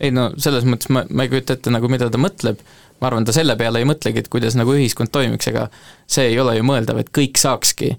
[0.00, 2.62] ei no selles mõttes ma, ma ei kujuta ette nagu, mida ta mõtleb,
[3.00, 5.68] ma arvan, ta selle peale ei mõtlegi, et kuidas nagu ühiskond toimiks, ega
[6.06, 7.94] see ei ole ju mõeldav, et kõik saakski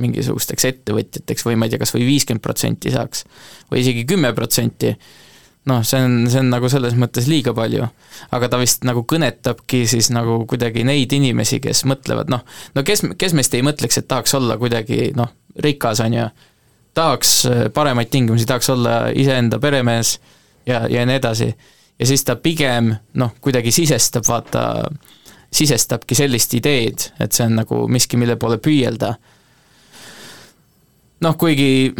[0.00, 3.24] mingisugusteks ettevõtjateks või ma ei tea, kas või viiskümmend protsenti saaks
[3.70, 4.92] või isegi kümme protsenti,
[5.70, 7.88] noh, see on, see on nagu selles mõttes liiga palju.
[8.36, 13.06] aga ta vist nagu kõnetabki siis nagu kuidagi neid inimesi, kes mõtlevad, noh, no kes,
[13.18, 15.32] kes meist ei mõtleks, et tahaks olla kuidagi noh,
[15.64, 16.28] rikas, on ju,
[16.96, 20.16] tahaks äh, paremaid tingimusi, tahaks olla iseenda peremees
[20.66, 21.50] ja, ja nii edasi.
[21.98, 24.84] ja siis ta pigem noh, kuidagi sisestab, vaata,
[25.52, 29.14] sisestabki sellist ideed, et see on nagu miski, mille poole püüelda
[31.24, 31.92] noh, kuigi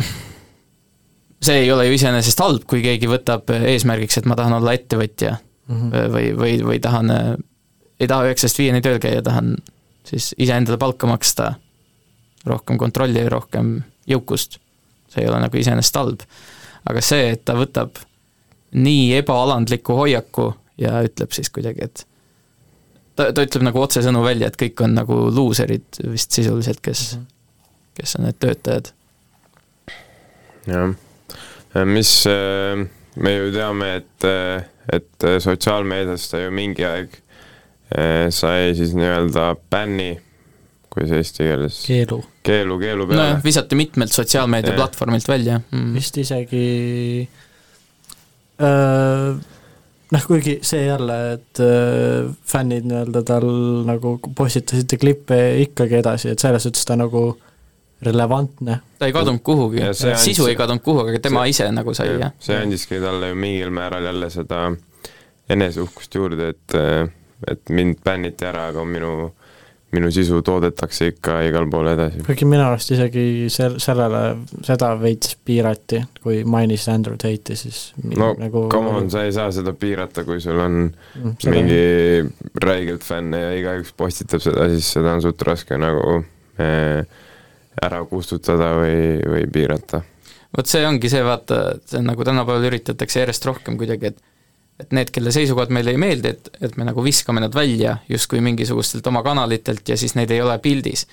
[1.47, 5.37] see ei ole ju iseenesest halb, kui keegi võtab eesmärgiks, et ma tahan olla ettevõtja
[5.37, 6.13] mm -hmm.
[6.13, 7.13] või, või, või tahan,
[8.01, 9.57] ei taha üheksast viieni tööl käia, tahan
[10.07, 11.55] siis iseendale palka maksta,
[12.47, 14.61] rohkem kontrolli, rohkem jõukust.
[15.09, 16.27] See ei ole nagu iseenesest halb.
[16.87, 17.99] aga see, et ta võtab
[18.77, 22.05] nii ebaalandliku hoiaku ja ütleb siis kuidagi, et
[23.17, 27.27] ta, ta ütleb nagu otsesõnu välja, et kõik on nagu luuserid vist sisuliselt, kes -hmm.
[28.01, 28.93] kes on need töötajad
[30.67, 30.95] jah,
[31.85, 32.87] mis äh,
[33.17, 34.29] me ju teame, et,
[34.93, 37.17] et sotsiaalmeedias ta ju mingi aeg
[37.97, 40.17] äh, sai siis nii-öelda bänni,
[40.91, 41.83] kuidas eesti keeles?
[41.87, 42.23] keelu.
[42.47, 45.93] keelu, keelu peale nojah, visati mitmelt sotsiaalmeediaplatvormilt välja mm..
[45.97, 46.65] vist isegi
[48.63, 49.35] öö,
[50.13, 53.49] noh, kuigi see jälle, et öö, fännid nii-öelda tal
[53.89, 57.29] nagu postitasid klippe ikkagi edasi, et selles suhtes ta nagu
[58.07, 58.81] relevantne.
[58.99, 61.95] ta ei kadunud kuhugi see sisu andis- ei kadunud kuhugi, aga tema see- ise nagu
[61.97, 62.35] sai, jah.
[62.41, 64.67] see andiski talle ju mingil määral jälle seda
[65.49, 66.77] eneseuhkust juurde, et,
[67.51, 69.33] et mind bänniti ära, aga minu,
[69.95, 72.19] minu sisu toodetakse ikka igal pool edasi.
[72.27, 74.23] kuigi minu arust isegi sel-, sellele,
[74.67, 79.51] seda veits piirati, kui mainisid Andrew Tate'i, siis no nagu come on, sa ei saa
[79.55, 80.77] seda piirata, kui sul on
[81.17, 86.19] Mm, seda- mingi räigelt fänne ja igaüks postitab seda, siis seda on suht raske nagu
[86.61, 87.07] eh,
[87.87, 90.03] ära kustutada või, või piirata.
[90.57, 94.21] vot see ongi see, vaata, see on nagu tänapäeval üritatakse järjest rohkem kuidagi, et
[94.81, 98.43] et need, kelle seisukohad meile ei meeldi, et, et me nagu viskame nad välja justkui
[98.45, 101.07] mingisugustelt oma kanalitelt ja siis neid ei ole pildis.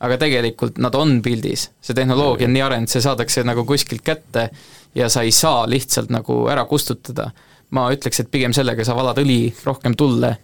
[0.00, 4.50] aga tegelikult nad on pildis, see tehnoloogia on nii arenenud, see saadakse nagu kuskilt kätte
[4.94, 7.30] ja sa ei saa lihtsalt nagu ära kustutada.
[7.70, 10.36] ma ütleks, et pigem sellega sa valad õli rohkem tulle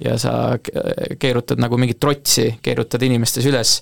[0.00, 3.80] ja sa ke- keerutad nagu mingit trotsi, keerutad inimestes üles,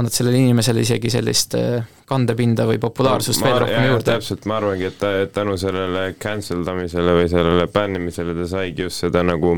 [0.00, 4.08] annad sellele inimesele isegi sellist äh, kandepinda või populaarsust veel rohkem juurde.
[4.08, 8.88] täpselt, ma arvangi, et ta, et tänu sellele cancel damisele või sellele bännimisele ta saigi
[8.88, 9.54] just seda nagu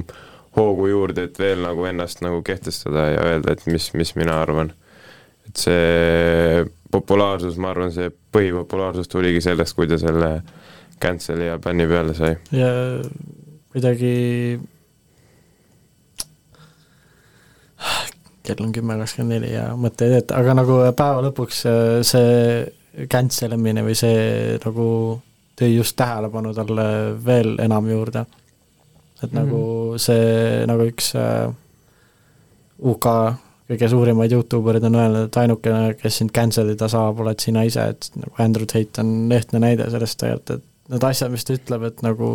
[0.56, 4.72] hoogu juurde, et veel nagu ennast nagu kehtestada ja öelda, et mis, mis mina arvan.
[5.48, 10.34] et see populaarsus, ma arvan, see põhipopulaarsus tuligi sellest, kui ta selle
[11.02, 12.36] cancel'i ja bänni peale sai.
[12.52, 12.72] ja
[13.72, 14.12] kuidagi
[18.42, 23.56] kell on kümme kakskümmend neli ja mõtteid ette, aga nagu päeva lõpuks äh, see cancel
[23.56, 24.86] imine või see nagu
[25.58, 26.86] tõi just tähelepanu talle
[27.24, 28.26] veel enam juurde.
[29.22, 29.44] et mm -hmm.
[29.44, 31.54] nagu see, nagu üks äh,
[32.82, 33.06] UK
[33.72, 37.64] kõige suurimaid Youtube erid on öelnud, et ainukene, kes sind cancel ida saab, oled sina
[37.68, 41.56] ise, et nagu Andrew Tate on ehtne näide sellest tegelikult, et need asjad, mis ta
[41.56, 42.28] ütleb, et nagu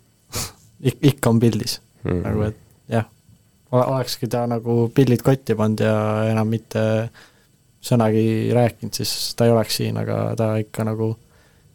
[0.88, 2.10] ik-, ikka on pildis mm.
[2.10, 2.22] -hmm.
[2.24, 2.56] nagu et
[2.88, 3.08] jah,
[3.72, 5.96] olekski ta nagu pillid kotti pannud ja
[6.30, 6.82] enam mitte
[7.80, 11.14] sõnagi rääkinud, siis ta ei oleks siin, aga ta ikka nagu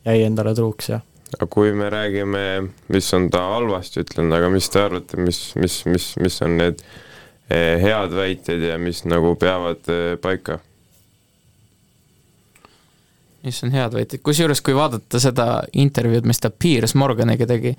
[0.05, 0.99] jäi endale truuks ja
[1.35, 2.43] aga kui me räägime,
[2.93, 6.83] mis on ta halvasti ütlenud, aga mis te arvate, mis, mis, mis, mis on need
[7.49, 10.59] eh, head väited ja mis nagu peavad eh, paika?
[13.45, 15.45] Mis on head väited, kusjuures kui vaadata seda
[15.77, 17.73] intervjuud, mis ta Piers Morganiga tegi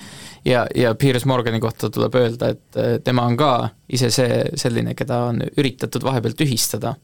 [0.47, 3.53] ja, ja Piers Morgani kohta tuleb öelda, et eh, tema on ka
[3.93, 6.97] ise see selline, keda on üritatud vahepeal tühistada.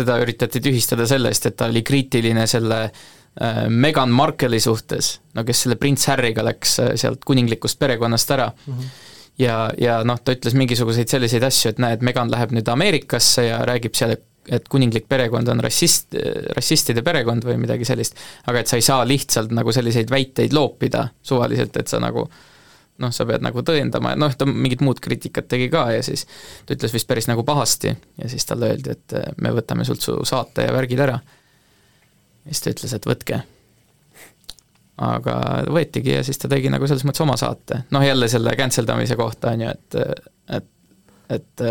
[0.00, 5.44] teda üritati tühistada selle eest, et ta oli kriitiline selle äh, Meghan Markle'i suhtes, no
[5.44, 8.74] kes selle prints Harry'ga läks äh, sealt kuninglikust perekonnast ära mm.
[8.74, 9.08] -hmm
[9.40, 13.60] ja, ja noh, ta ütles mingisuguseid selliseid asju, et näed, Megan läheb nüüd Ameerikasse ja
[13.68, 14.14] räägib seal,
[14.48, 16.16] et kuninglik perekond on rassist,
[16.56, 18.16] rassistide perekond või midagi sellist,
[18.48, 22.24] aga et sa ei saa lihtsalt nagu selliseid väiteid loopida suvaliselt, et sa nagu
[23.00, 26.26] noh, sa pead nagu tõendama noh, ta mingit muud kriitikat tegi ka ja siis
[26.66, 30.18] ta ütles vist päris nagu pahasti ja siis talle öeldi, et me võtame sult su
[30.28, 31.20] saate ja värgid ära.
[32.44, 33.40] ja siis ta ütles, et võtke
[35.00, 35.36] aga
[35.72, 39.16] võetigi ja siis ta tegi nagu selles mõttes oma saate, noh jälle selle cancel damise
[39.16, 40.28] kohta on ju, et,
[40.58, 40.70] et,
[41.38, 41.66] et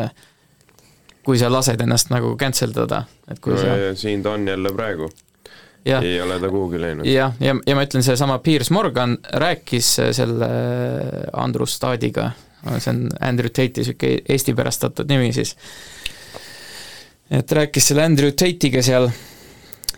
[1.29, 4.73] kui sa lased ennast nagu cancel dada, et kui no, sa siin ta on jälle
[4.73, 5.09] praegu.
[5.87, 6.03] Jah.
[6.03, 7.07] ei ole ta kuhugi läinud.
[7.07, 10.49] jah, ja, ja, ja ma ütlen, seesama Piers Morgan rääkis selle
[11.39, 12.31] Andrus Staadiga,
[12.75, 15.53] see on Andrew Tate'i niisugune eestipärastatud nimi siis,
[17.31, 19.07] et rääkis selle Andrew Tate'iga seal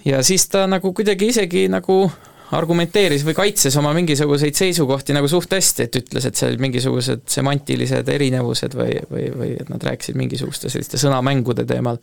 [0.06, 2.04] ja siis ta nagu kuidagi isegi nagu
[2.52, 8.10] argumenteeris või kaitses oma mingisuguseid seisukohti nagu suht hästi, et ütles, et seal mingisugused semantilised
[8.12, 12.02] erinevused või, või, või et nad rääkisid mingisuguste selliste sõnamängude teemal.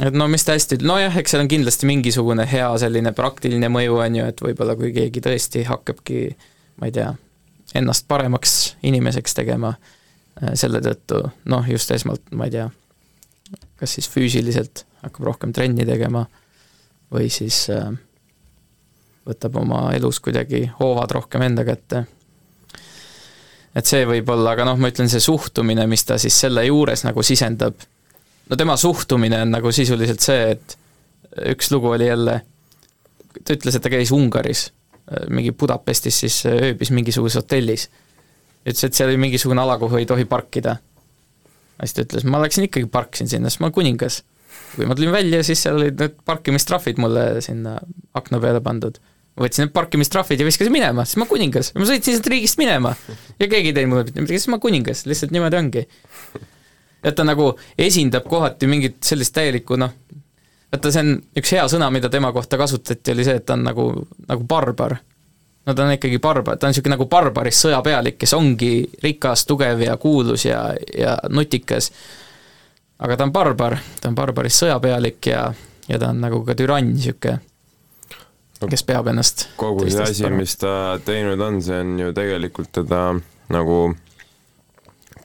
[0.00, 4.00] et no mis ta hästi, nojah, eks seal on kindlasti mingisugune hea selline praktiline mõju,
[4.00, 6.24] on ju, et võib-olla kui keegi tõesti hakkabki,
[6.80, 7.12] ma ei tea,
[7.76, 9.74] ennast paremaks inimeseks tegema
[10.54, 12.68] selle tõttu, noh, just esmalt, ma ei tea,
[13.76, 16.24] kas siis füüsiliselt hakkab rohkem trenni tegema
[17.12, 17.90] või siis äh,
[19.28, 22.04] võtab oma elus kuidagi hoovad rohkem enda kätte.
[23.76, 27.04] et see võib olla, aga noh, ma ütlen, see suhtumine, mis ta siis selle juures
[27.04, 27.76] nagu sisendab,
[28.48, 30.78] no tema suhtumine on nagu sisuliselt see, et
[31.52, 32.40] üks lugu oli jälle,
[33.44, 34.68] ta ütles, et ta käis Ungaris,
[35.32, 37.88] mingi Budapestis siis ööbis mingisuguses hotellis.
[38.64, 40.78] ütles, et seal oli mingisugune ala, kuhu ei tohi parkida.
[41.84, 44.22] siis ta ütles, ma läksin ikkagi, parkisin sinna, sest ma olen kuningas.
[44.74, 47.78] kui ma tulin välja, siis seal olid need parkimistrahvid mulle sinna
[48.14, 48.98] akna peale pandud
[49.38, 52.94] võtsin need parkimistrahvid ja viskasin minema, sest ma kuningas, ma sõitsin sealt riigist minema.
[53.38, 55.84] ja keegi ei teinud mulle mitte midagi, sest ma kuningas, lihtsalt niimoodi ongi.
[57.04, 59.92] et ta nagu esindab kohati mingit sellist täielikku noh,
[60.72, 63.66] vaata see on üks hea sõna, mida tema kohta kasutati, oli see, et ta on
[63.68, 63.88] nagu,
[64.28, 64.98] nagu barbar.
[65.66, 68.72] no ta on ikkagi barbar, ta on niisugune nagu barbarist sõjapealik, kes ongi
[69.04, 71.92] rikas, tugev ja kuulus ja, ja nutikas.
[72.98, 75.52] aga ta on barbar, ta on barbarist sõjapealik ja,
[75.88, 77.38] ja ta on nagu ka türann niisugune
[78.66, 83.02] kes peab ennast kogu see asi, mis ta teinud on, see on ju tegelikult teda
[83.54, 83.78] nagu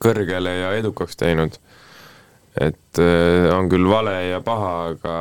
[0.02, 1.58] kõrgele ja edukaks teinud.
[2.54, 5.14] et äh, on küll vale ja paha, aga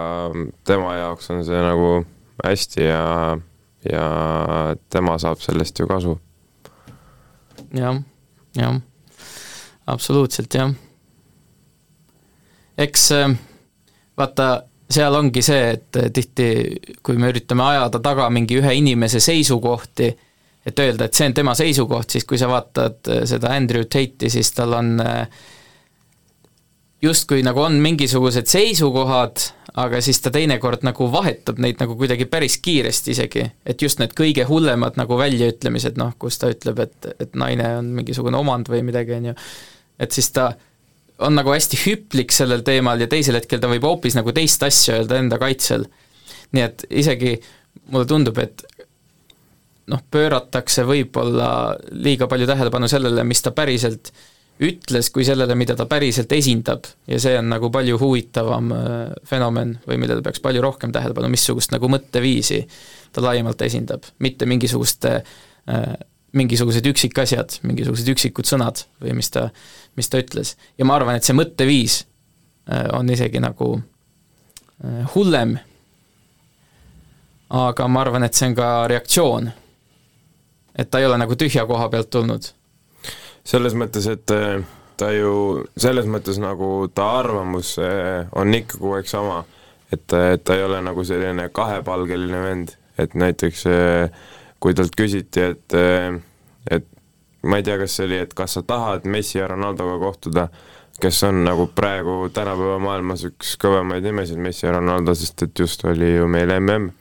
[0.67, 2.03] tema jaoks on see nagu
[2.43, 3.37] hästi ja,
[3.89, 4.05] ja
[4.93, 6.19] tema saab sellest ju kasu.
[7.73, 7.97] jah,
[8.57, 8.77] jah,
[9.87, 10.75] absoluutselt jah.
[12.77, 13.33] eks äh,
[14.17, 14.51] vaata,
[14.93, 16.47] seal ongi see, et tihti,
[17.03, 20.11] kui me üritame ajada taga mingi ühe inimese seisukohti,
[20.65, 24.31] et öelda, et see on tema seisukoht, siis kui sa vaatad äh, seda Andrew Tate'i,
[24.31, 25.43] siis tal on äh,
[27.03, 29.43] justkui nagu on mingisugused seisukohad,
[29.83, 34.13] aga siis ta teinekord nagu vahetab neid nagu kuidagi päris kiiresti isegi, et just need
[34.17, 38.83] kõige hullemad nagu väljaütlemised, noh, kus ta ütleb, et, et naine on mingisugune omand või
[38.87, 39.35] midagi, on ju,
[40.05, 40.53] et siis ta
[41.19, 44.97] on nagu hästi hüplik sellel teemal ja teisel hetkel ta võib hoopis nagu teist asja
[44.99, 45.85] öelda enda kaitsel.
[46.53, 47.35] nii et isegi
[47.91, 48.63] mulle tundub, et
[49.91, 51.47] noh, pööratakse võib-olla
[51.91, 54.13] liiga palju tähelepanu sellele, mis ta päriselt
[54.63, 59.75] ütles, kui sellele, mida ta päriselt esindab ja see on nagu palju huvitavam äh, fenomen
[59.87, 62.61] või millele peaks palju rohkem tähelepanu, missugust nagu mõtteviisi
[63.13, 65.93] ta laiemalt esindab, mitte mingisuguste äh,
[66.33, 69.47] mingisugused üksikasjad, mingisugused üksikud sõnad või mis ta,
[69.97, 70.55] mis ta ütles.
[70.77, 75.57] ja ma arvan, et see mõtteviis äh, on isegi nagu äh, hullem,
[77.53, 79.51] aga ma arvan, et see on ka reaktsioon.
[80.75, 82.49] et ta ei ole nagu tühja koha pealt tulnud
[83.45, 84.63] selles mõttes, et äh,
[84.97, 87.75] ta ju selles mõttes nagu ta arvamus
[88.31, 89.43] on ikka kogu aeg sama,
[89.91, 94.23] et, et ta ei ole nagu selline kahepalgeline vend, et näiteks äh,
[94.63, 95.75] kui talt küsiti, et,
[96.71, 96.87] et
[97.43, 100.47] ma ei tea, kas see oli, et kas sa tahad Messi ja Ronaldoga kohtuda,
[101.03, 105.83] kes on nagu praegu tänapäeva maailmas üks kõvemaid nimesid, Messi ja Ronaldo, sest et just
[105.89, 106.91] oli ju meil mm.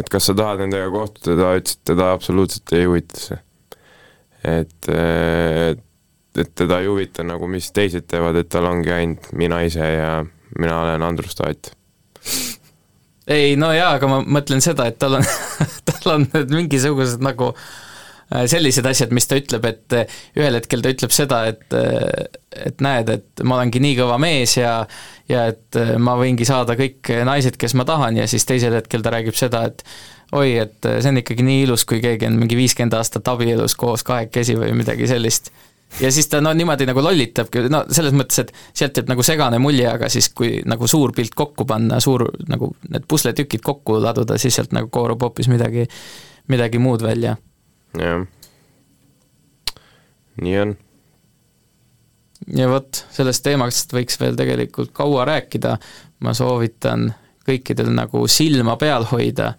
[0.00, 3.42] et kas sa tahad nendega kohtuda, ta ütles, et teda absoluutselt ei huvita see
[4.46, 4.88] et,
[6.38, 10.12] et teda ei huvita nagu, mis teised teevad, et tal ongi ainult mina ise ja
[10.58, 11.75] mina olen Andrus Taat.
[13.26, 15.26] Ei no jaa, aga ma mõtlen seda, et tal on,
[15.88, 20.84] tal on need mingisugused nagu äh, sellised asjad, mis ta ütleb, et äh, ühel hetkel
[20.84, 21.78] ta ütleb seda, et
[22.56, 24.78] et näed, et ma olengi nii kõva mees ja
[25.28, 29.04] ja et äh, ma võingi saada kõik naised, kes ma tahan ja siis teisel hetkel
[29.04, 29.82] ta räägib seda, et
[30.36, 34.06] oi, et see on ikkagi nii ilus, kui keegi on mingi viiskümmend aastat abielus koos
[34.06, 35.52] kahekesi või midagi sellist.
[36.00, 39.58] Ja siis ta no niimoodi nagu lollitabki, no selles mõttes, et sealt jääb nagu segane
[39.62, 44.38] mulje, aga siis kui nagu suur pilt kokku panna, suur nagu need pusletükid kokku laduda,
[44.40, 45.86] siis sealt nagu koorub hoopis midagi,
[46.52, 47.36] midagi muud välja.
[47.96, 48.26] jah,
[50.42, 50.74] nii on.
[52.56, 55.76] ja vot, sellest teemast võiks veel tegelikult kaua rääkida,
[56.20, 57.08] ma soovitan
[57.46, 59.54] kõikidel nagu silma peal hoida,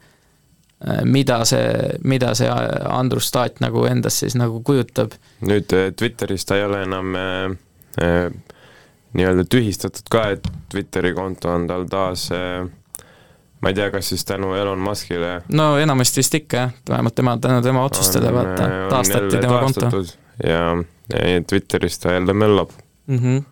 [1.05, 2.49] mida see, mida see
[2.89, 7.55] Andrus Taat nagu endast siis nagu kujutab nüüd äh, Twitteris ta ei ole enam äh,
[8.05, 8.27] äh,
[9.17, 12.67] nii-öelda tühistatud ka, et Twitteri konto on tal taas äh,
[13.61, 17.37] ma ei tea, kas siis tänu Elon Muskile no enamasti vist ikka jah, vähemalt tema,
[17.41, 20.03] tänu tema otsustele vaata äh,, taastati tema konto
[20.43, 20.61] ja,
[21.09, 22.69] ja Twitteris ta jälle möllab.
[23.07, 23.17] mm.
[23.17, 23.43] -hmm.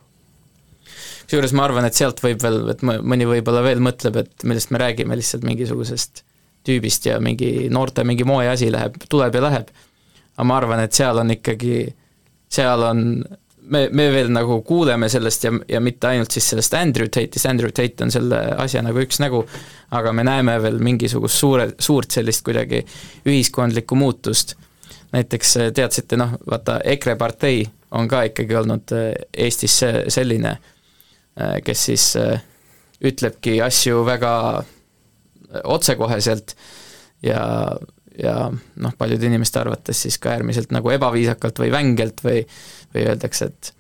[1.26, 4.70] kusjuures ma arvan, et sealt võib veel, et mõ- mõni võib-olla veel mõtleb, et millest
[4.70, 6.22] me räägime, lihtsalt mingisugusest
[6.66, 9.72] tüübist ja mingi noorte mingi moeasi läheb, tuleb ja läheb.
[10.36, 11.86] aga ma arvan, et seal on ikkagi,
[12.52, 13.06] seal on,
[13.72, 17.72] me, me veel nagu kuuleme sellest ja, ja mitte ainult siis sellest Andrew Tate'ist, Andrew
[17.72, 19.46] Tate on selle asja nagu üks nägu,
[19.96, 22.84] aga me näeme veel mingisugust suure, suurt sellist kuidagi
[23.26, 24.58] ühiskondlikku muutust
[25.16, 27.64] näiteks äh, teadsite, noh, vaata EKRE partei
[27.96, 29.12] on ka ikkagi olnud äh,
[29.46, 29.80] Eestis
[30.12, 30.58] selline,
[31.36, 32.04] kes siis
[33.04, 34.32] ütlebki asju väga
[35.64, 36.56] otsekoheselt
[37.24, 37.46] ja,
[38.18, 42.44] ja noh, paljude inimeste arvates siis ka äärmiselt nagu ebaviisakalt või vängelt või,
[42.94, 43.74] või öeldakse, et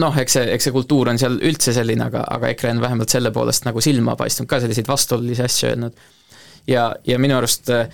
[0.00, 3.12] noh, eks see, eks see kultuur on seal üldse selline, aga, aga EKRE on vähemalt
[3.12, 6.02] selle poolest nagu silma paistnud ka selliseid vastuolulisi asju öelnud.
[6.70, 7.88] ja, ja minu arust äh,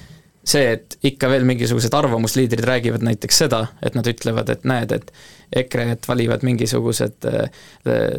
[0.45, 5.13] see, et ikka veel mingisugused arvamusliidrid räägivad näiteks seda, et nad ütlevad, et näed, et
[5.57, 7.51] EKRE-t valivad mingisugused äh,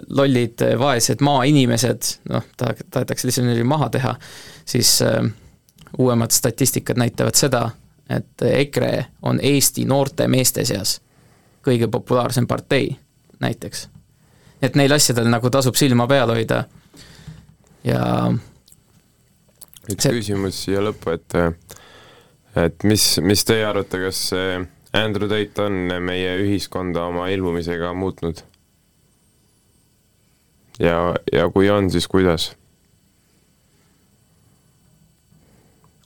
[0.10, 4.16] lollid äh, vaesed maainimesed, noh, ta, tahetakse lihtsalt niimoodi maha teha,
[4.66, 5.24] siis äh,
[5.98, 7.70] uuemad statistikad näitavad seda,
[8.10, 11.00] et EKRE on Eesti noorte meeste seas
[11.64, 12.96] kõige populaarsem partei
[13.40, 13.90] näiteks.
[14.62, 16.64] et neil asjadel nagu tasub silma peal hoida
[17.84, 18.02] ja
[19.90, 20.14] üks see...
[20.20, 21.38] küsimus siia lõppu, et
[22.66, 24.60] et mis, mis teie arvate, kas see
[24.94, 28.42] Andrew Tate on meie ühiskonda oma ilmumisega muutnud?
[30.80, 32.52] ja, ja kui on, siis kuidas?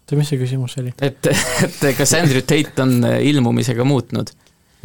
[0.06, 0.94] oota, mis see küsimus oli?
[1.02, 4.30] et, et kas Andrew Tate on ilmumisega muutnud?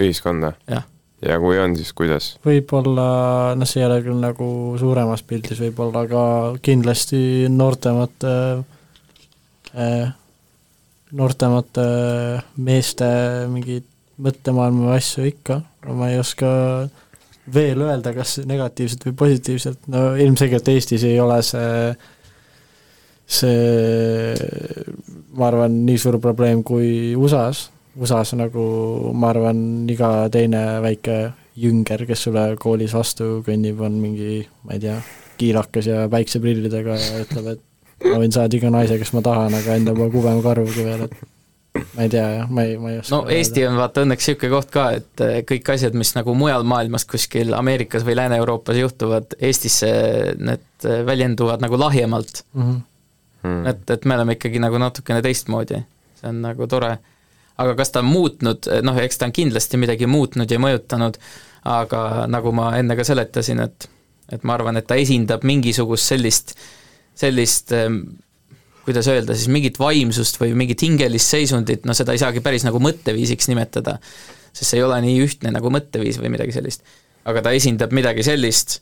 [0.01, 0.55] ühiskonda?
[0.71, 0.87] jah.
[1.27, 2.33] ja kui on, siis kuidas?
[2.47, 4.49] võib-olla, noh, see ei ole küll nagu
[4.81, 6.25] suuremas pildis võib-olla, aga
[6.65, 8.35] kindlasti noortemate
[9.77, 10.17] äh,,
[11.13, 11.87] noortemate
[12.57, 13.13] meeste
[13.53, 13.90] mingeid
[14.21, 15.61] mõttemaailma asju ikka,
[15.97, 16.51] ma ei oska
[17.51, 21.95] veel öelda, kas negatiivselt või positiivselt, no ilmselgelt Eestis ei ole see
[23.31, 24.35] see,
[25.39, 27.69] ma arvan, nii suur probleem kui USA-s,
[28.01, 28.65] USA-s nagu
[29.15, 31.19] ma arvan, iga teine väike
[31.61, 34.99] jünger, kes sulle koolis vastu kõnnib, on mingi, ma ei tea,
[35.41, 39.79] kiilakas ja päikseprillidega ja ütleb, et ma võin saada iga naise, kes ma tahan, aga
[39.79, 41.30] enda pole kubema karvugi veel, et
[41.75, 44.53] ma ei tea jah, ma ei, ma ei oska no Eesti on vaata õnneks niisugune
[44.55, 49.37] koht ka, et äh, kõik asjad, mis nagu mujal maailmas kuskil Ameerikas või Lääne-Euroopas juhtuvad,
[49.39, 49.91] Eestisse
[50.39, 52.63] need äh, väljenduvad nagu lahjemalt mm.
[52.63, 53.69] -hmm.
[53.71, 55.79] Et, et me oleme ikkagi nagu natukene teistmoodi,
[56.21, 56.99] see on nagu tore.
[57.57, 61.17] aga kas ta on muutnud, noh, eks ta on kindlasti midagi muutnud ja mõjutanud,
[61.65, 63.89] aga nagu ma enne ka seletasin, et
[64.33, 66.55] et ma arvan, et ta esindab mingisugust sellist,
[67.19, 68.03] sellist ähm,
[68.85, 72.81] kuidas öelda siis, mingit vaimsust või mingit hingelist seisundit, no seda ei saagi päris nagu
[72.83, 73.99] mõtteviisiks nimetada,
[74.53, 76.85] sest see ei ole nii ühtne nagu mõtteviis või midagi sellist.
[77.29, 78.81] aga ta esindab midagi sellist,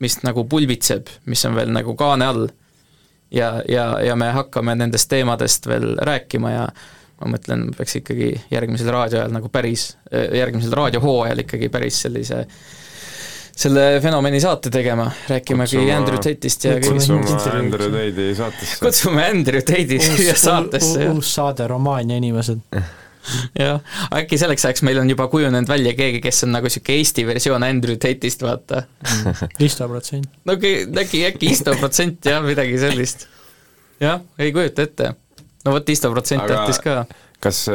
[0.00, 2.46] mis nagu pulbitseb, mis on veel nagu kaane all
[3.34, 6.68] ja, ja, ja me hakkame nendest teemadest veel rääkima ja
[7.18, 12.44] ma mõtlen, peaks ikkagi järgmisel raadioajal nagu päris, järgmisel raadiohooajal ikkagi päris sellise
[13.58, 17.26] selle fenomeni saate tegema, rääkimegi Andrew Tate'ist ja kutsume
[17.58, 18.78] Andrew Tate'i saatesse.
[18.84, 22.62] kutsume Andrew Tate'i siia saatesse, uus saade Romaania inimesed.
[23.58, 23.80] jah,
[24.14, 27.66] äkki selleks ajaks meil on juba kujunenud välja keegi, kes on nagu niisugune Eesti versioon
[27.66, 28.84] Andrew Tate'ist, vaata.
[29.60, 30.30] Risto protsent.
[30.46, 30.72] no äkki,
[31.02, 33.26] äkki, äkki Isto protsent jah, midagi sellist.
[34.00, 35.12] jah, ei kujuta ette.
[35.66, 37.02] no vot, Isto protsent tahtis ka.
[37.42, 37.66] kas,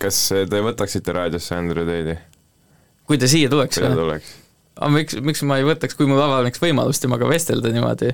[0.00, 2.18] kas te võtaksite raadiosse Andrew Tate'i?
[3.08, 4.04] kui ta siia tuleks kui ta või?
[4.06, 4.36] tuleks?
[4.78, 8.12] Aga miks, miks ma ei võtaks, kui mul avaneks võimalus temaga vestelda niimoodi?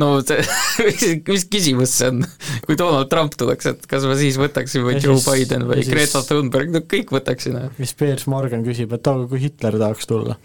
[0.00, 0.40] no see,
[0.86, 2.22] mis, mis küsimus see on?
[2.66, 5.82] kui Donald Trump tuleks, et kas ma siis võtaksin või Ja Joe siis- Biden või
[5.82, 7.58] siis- Greta Thunberg, no kõik võtaksin.
[7.76, 10.38] siis Piers Morgan küsib, et aga kui Hitler tahaks tulla?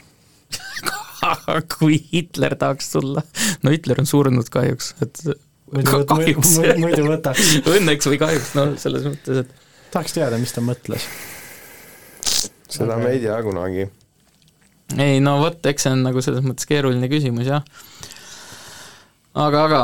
[1.77, 3.23] kui Hitler tahaks tulla.
[3.63, 5.23] no Hitler on surnud kahjuks, et
[5.75, 7.47] Muidu kahjuks muidu- võtaks.
[7.77, 11.07] õnneks või kahjuks, no selles mõttes, et tahaks teada, mis ta mõtles.
[12.69, 13.87] seda me ei tea kunagi.
[14.93, 17.63] Ei no vot, eks see on nagu selles mõttes keeruline küsimus jah.
[19.33, 19.81] aga, aga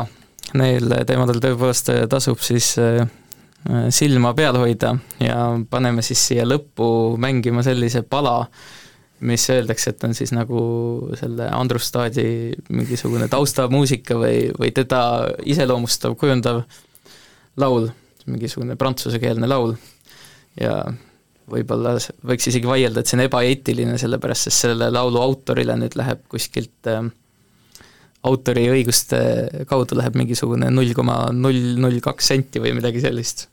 [0.58, 3.02] neil teemadel tõepoolest tasub siis äh,
[3.94, 5.36] silma peal hoida ja
[5.70, 8.40] paneme siis siia lõppu mängima sellise pala,
[9.22, 10.62] mis öeldakse, et on siis nagu
[11.18, 12.26] selle Andrustaadi
[12.74, 15.02] mingisugune taustamuusika või, või teda
[15.46, 16.64] iseloomustav, kujundav
[17.62, 17.88] laul,
[18.26, 19.76] mingisugune prantsusekeelne laul
[20.58, 20.82] ja
[21.50, 21.96] võib-olla
[22.26, 26.90] võiks isegi vaielda, et see on ebaeetiline, sellepärast sest selle laulu autorile nüüd läheb kuskilt
[26.90, 27.02] äh,
[28.28, 29.20] autoriõiguste
[29.70, 33.48] kaudu läheb mingisugune null koma null null kaks senti või midagi sellist.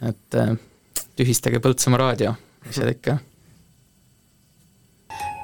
[0.00, 0.54] et äh,
[1.16, 2.34] tühistage Põltsamaa raadio,
[2.66, 3.18] mis seal ikka.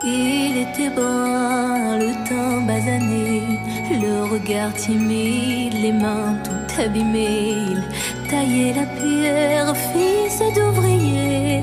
[0.09, 3.43] Il était brun, le teint basané,
[3.91, 7.57] le regard timide, les mains tout abîmées.
[7.73, 11.61] Il taillait la pierre, fils d'ouvrier.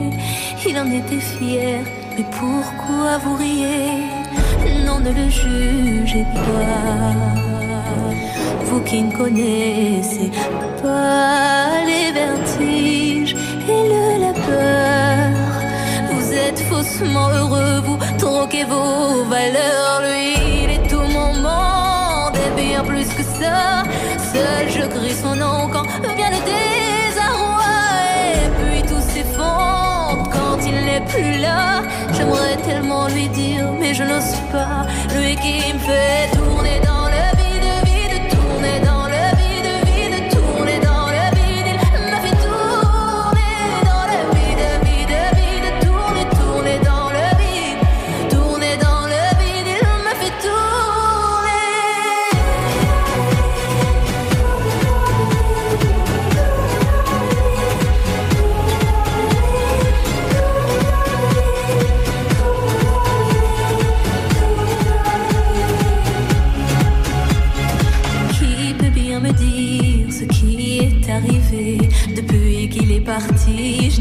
[0.67, 1.79] Il en était fier,
[2.17, 4.11] mais pourquoi vous riez?
[4.85, 7.15] Non, ne le jugez pas.
[8.65, 10.31] Vous qui ne connaissez
[10.81, 13.35] pas les vertiges
[13.69, 14.02] et le
[16.73, 20.01] faussement heureux, vous troquez vos valeurs.
[20.07, 23.83] Lui, il est tout mon monde et bien plus que ça.
[24.31, 25.85] Seul je crie son nom quand
[26.17, 27.73] vient le désarroi.
[28.41, 31.83] Et puis tout s'effondre quand il n'est plus là.
[32.15, 34.81] J'aimerais tellement lui dire, mais je n'ose pas.
[35.15, 37.02] Lui qui me fait tourner dans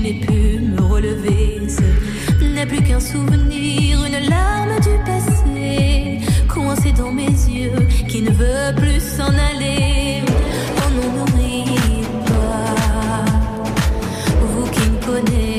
[0.03, 1.61] n'ai pu me relever.
[1.69, 8.31] Ce n'est plus qu'un souvenir, une larme du passé, coincée dans mes yeux, qui ne
[8.31, 10.23] veut plus s'en aller.
[10.79, 13.25] Oh non, n'oubliez pas,
[14.41, 15.52] vous qui me connaissez.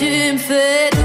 [0.00, 0.99] tu me fais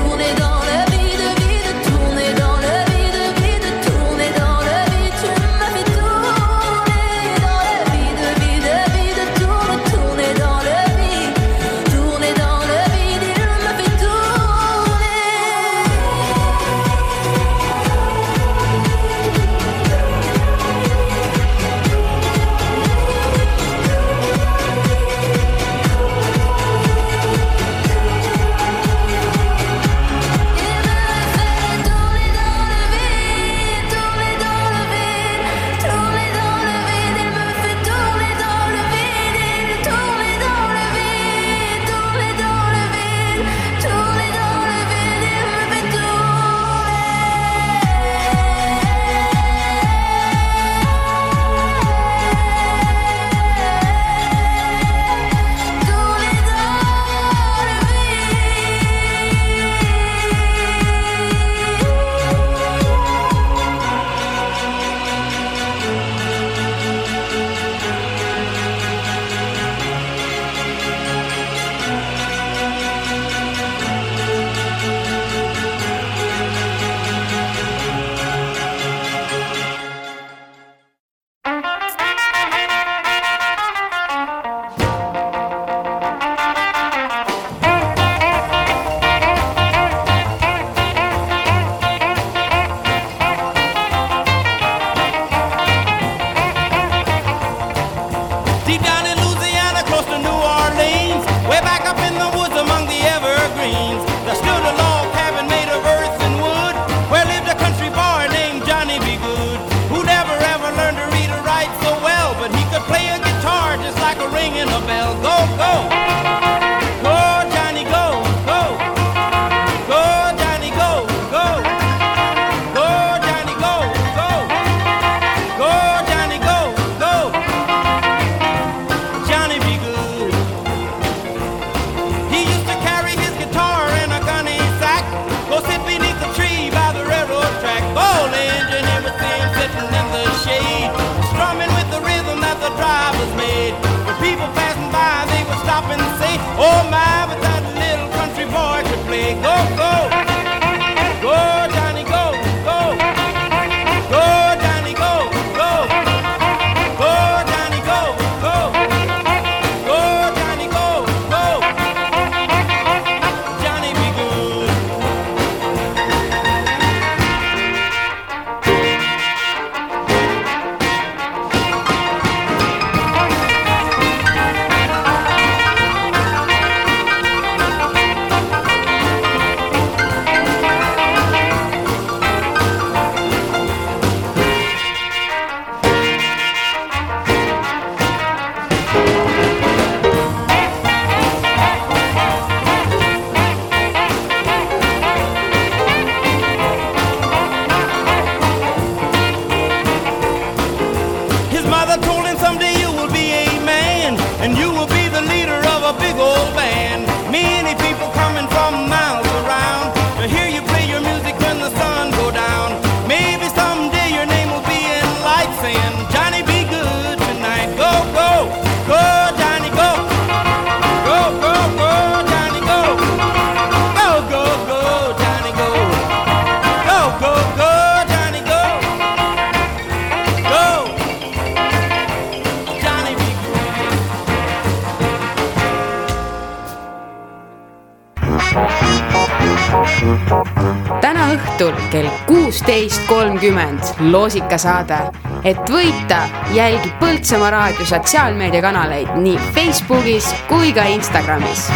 [244.11, 244.97] loosikasaade.
[245.43, 246.17] et võita,
[246.53, 251.69] jälgi Põltsamaa raadio sotsiaalmeediakanaleid nii Facebookis kui ka Instagramis.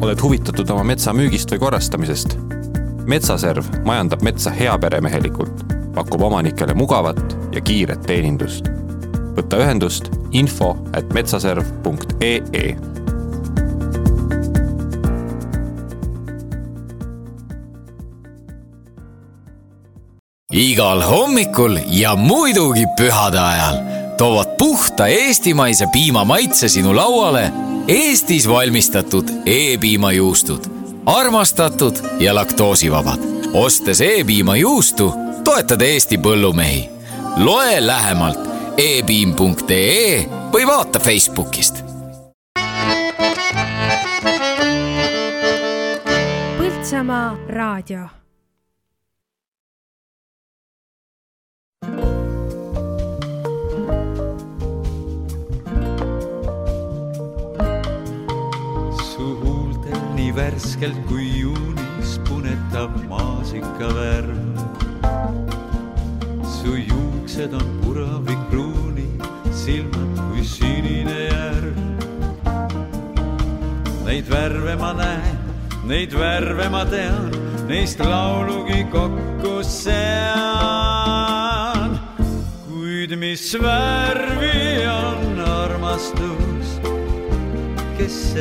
[0.00, 2.38] oled huvitatud oma metsa müügist või korrastamisest?
[3.06, 8.68] metsaserv majandab metsa heaperemehelikult, pakub omanikele mugavat ja kiiret teenindust.
[9.36, 12.93] võta ühendust info at metsaserv.ee
[20.54, 23.78] igal hommikul ja muidugi pühade ajal
[24.18, 27.52] toovad puhta eestimaise piima maitse sinu lauale
[27.88, 30.64] Eestis valmistatud E-piimajuustud.
[31.06, 33.18] armastatud ja laktoosivabad.
[33.52, 36.90] ostes E-piimajuustu, toetad Eesti põllumehi.
[37.36, 38.40] loe lähemalt
[38.76, 41.84] e-piim.ee või vaata Facebookist.
[46.58, 48.23] Põltsamaa raadio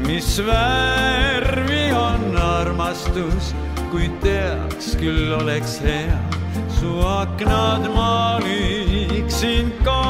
[0.06, 3.52] mis värvi on armastus,
[3.90, 6.16] kui teaks, küll oleks hea,
[6.78, 10.01] su aknad maaliksin kohe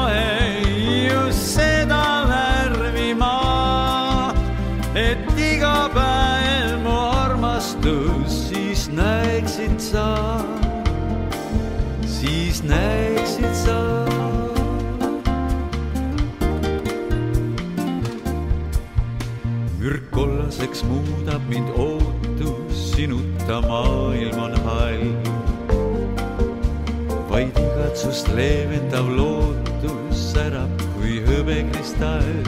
[21.53, 25.03] mind ootus, sinuta maailm on hall.
[27.29, 32.43] vaid igatsust leevendav lootus särab kui hõbekristall.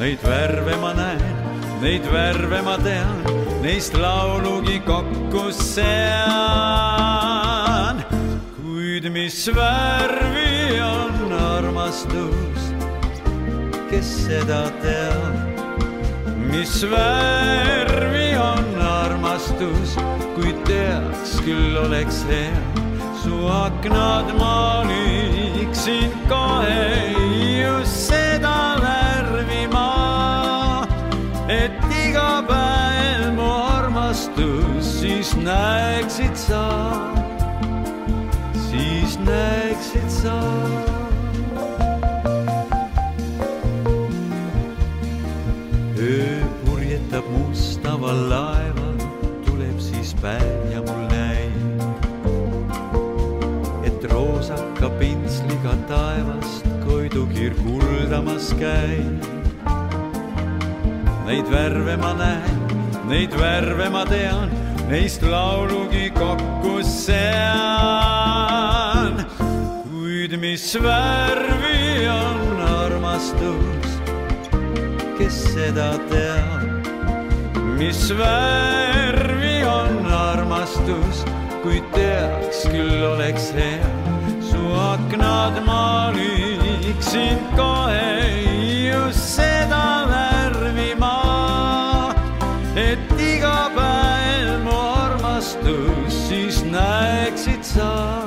[0.00, 1.36] Neid värve ma näen,
[1.84, 3.20] neid värve ma tean,
[3.64, 6.00] neist laulugi kokku sean.
[8.56, 12.60] kuid mis värvi on armastus?
[13.90, 15.49] kes seda teab,
[16.50, 19.94] mis värvi on armastus,
[20.34, 22.62] kui teaks, küll oleks hea,
[23.22, 27.14] su aknad maaliksin kohe
[27.62, 30.86] just seda värvi ma,
[31.48, 36.64] et iga päev mu armastus siis näeksid sa,
[38.68, 40.38] siis näeksid sa
[58.40, 59.20] kuldamas käib.
[61.26, 62.60] Neid värve ma näen,
[63.08, 64.50] neid värve ma tean,
[64.88, 67.16] neist laulugi kokku sean.
[69.90, 74.00] kuid mis värvi on armastus?
[75.18, 76.86] kes seda teab,
[77.78, 81.24] mis värvi on armastus,
[81.62, 84.19] kui teaks, küll oleks hea,
[84.74, 88.10] aknad maaliksin kohe
[88.90, 92.14] just seda värvi ma,
[92.76, 98.19] et iga päev mu armastus siis näeksid sa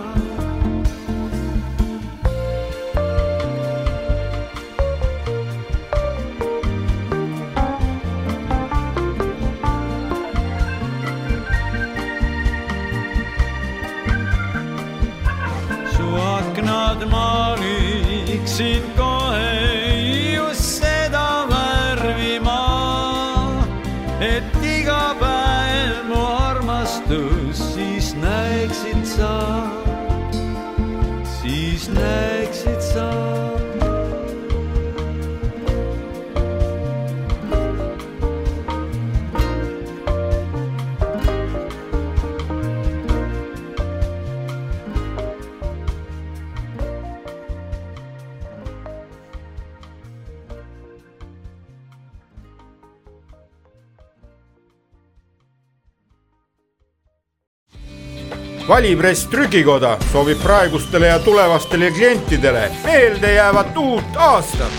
[58.73, 64.71] valipress trükikoda soovib praegustele ja tulevastele klientidele meeldejäävat uut aastat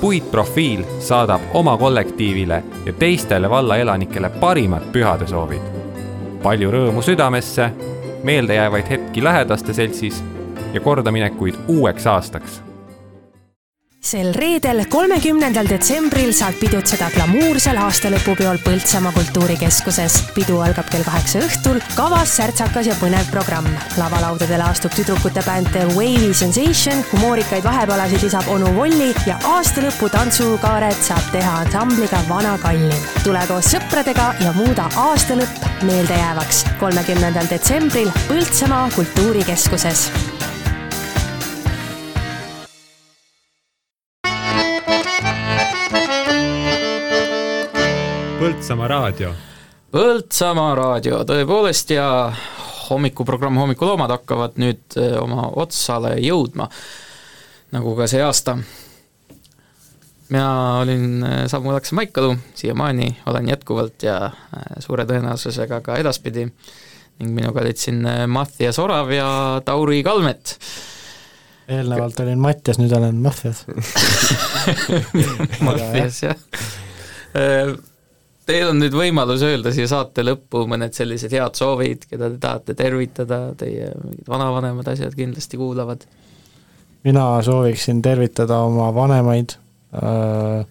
[0.00, 5.62] puitprofiil saadab oma kollektiivile ja teistele valla elanikele parimad pühadesoovid.
[6.42, 7.70] palju rõõmu südamesse,
[8.22, 10.24] meeldejäävaid hetki lähedaste seltsis
[10.72, 12.67] ja kordaminekuid uueks aastaks
[14.00, 20.20] sel reedel, kolmekümnendal detsembril saad pidutseda glamuursel aastalõpupeol Põltsamaa kultuurikeskuses.
[20.34, 23.66] pidu algab kell kaheksa õhtul, kavas särtsakas ja põnev programm.
[23.98, 31.02] lavalaudadele astub tüdrukute bänd The Wavy Sensation, humoorikaid vahepalasid lisab onu Volli ja aastalõpu tantsukaaret
[31.02, 33.02] saab teha ansambliga Vana Kallim.
[33.24, 36.64] tule koos sõpradega ja muuda aastalõpp meeldejäävaks.
[36.78, 40.10] kolmekümnendal detsembril Põltsamaa kultuurikeskuses
[48.68, 49.28] Põltsamaa raadio.
[49.96, 52.28] Põltsamaa raadio, tõepoolest, ja
[52.90, 56.66] hommikuprogramm Hommikuloomad hakkavad nüüd eh, oma otsale jõudma,
[57.72, 58.58] nagu ka see aasta.
[60.28, 60.50] mina
[60.82, 67.32] olin eh, Samu Lakse Maikalu, siiamaani olen jätkuvalt ja eh, suure tõenäosusega ka edaspidi ning
[67.40, 70.58] minuga olid siin Mattias Orav ja Tauri Kalmet
[71.72, 73.64] eelnevalt olin Mattias, nüüd olen Mattias
[75.64, 76.36] Mattias, jah.
[78.48, 82.76] Teil on nüüd võimalus öelda siia saate lõppu mõned sellised head soovid, keda te tahate
[82.78, 86.06] tervitada, teie mingid vanavanemad asjad kindlasti kuulavad.
[87.04, 89.52] mina sooviksin tervitada oma vanemaid
[89.94, 90.64] äh,,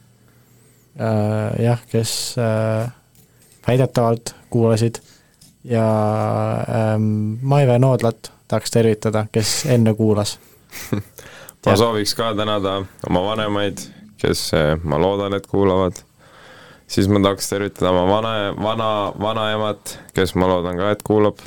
[0.99, 2.89] äh, jah, kes äh,
[3.67, 4.99] väidetavalt kuulasid
[5.63, 5.85] ja
[6.61, 6.99] äh,
[7.41, 10.39] Maive Noodlat tahaks tervitada, kes enne kuulas
[11.65, 13.81] ma sooviks ka tänada oma vanemaid,
[14.21, 16.03] kes eh, ma loodan, et kuulavad.
[16.87, 18.33] Siis ma tahaks tervitada oma vana,
[18.63, 21.43] vana, vanaemat, kes ma loodan ka, et kuulab.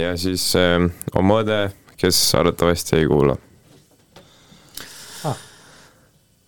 [0.00, 0.78] ja siis eh,
[1.20, 1.60] oma õde,
[2.00, 3.34] kes arvatavasti ei kuula
[5.28, 5.42] ah..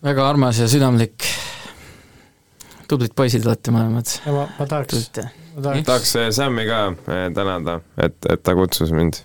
[0.04, 1.28] väga armas ja südamlik.
[2.88, 4.16] tublid poisid olete mõlemad.
[4.26, 5.10] ma, ma tahaks,
[5.56, 6.86] ma tahaks tahaks eh, Sammi ka
[7.36, 9.20] tänada, et, et ta kutsus mind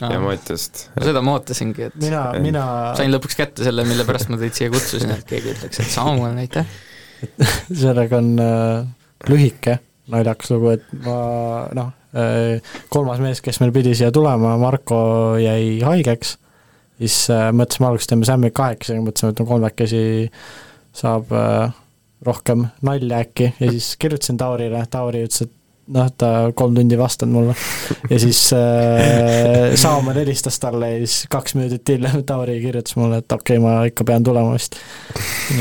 [0.00, 0.12] Aa.
[0.12, 0.90] ja Mattiast.
[1.00, 2.64] seda ma ootasingi, et mina, mina
[2.98, 6.36] sain lõpuks kätte selle, mille pärast ma teid siia kutsusin, et keegi ütleks, et Samuel,
[6.42, 6.68] aitäh.
[7.82, 8.86] sellega on äh,
[9.30, 9.78] lühike
[10.12, 11.16] naljakas lugu, et ma
[11.74, 12.60] noh äh,,
[12.92, 14.98] kolmas mees, kes meil pidi siia tulema, Marko
[15.42, 16.36] jäi haigeks,
[17.00, 20.04] siis äh, mõtlesime alguses teeme Sammi kahekesi, mõtlesime, et no kolmekesi
[20.96, 21.32] saab
[22.26, 23.50] rohkem nalja äkki.
[23.60, 25.52] Ja siis kirjutasin Taurile, Tauri ütles, et
[25.94, 27.54] noh, ta kolm tundi ei vastanud mulle.
[28.10, 33.32] ja siis äh, Saamäe helistas talle ja siis kaks minutit hiljem Tauri kirjutas mulle, et
[33.32, 34.78] okei okay,, ma ikka pean tulema vist.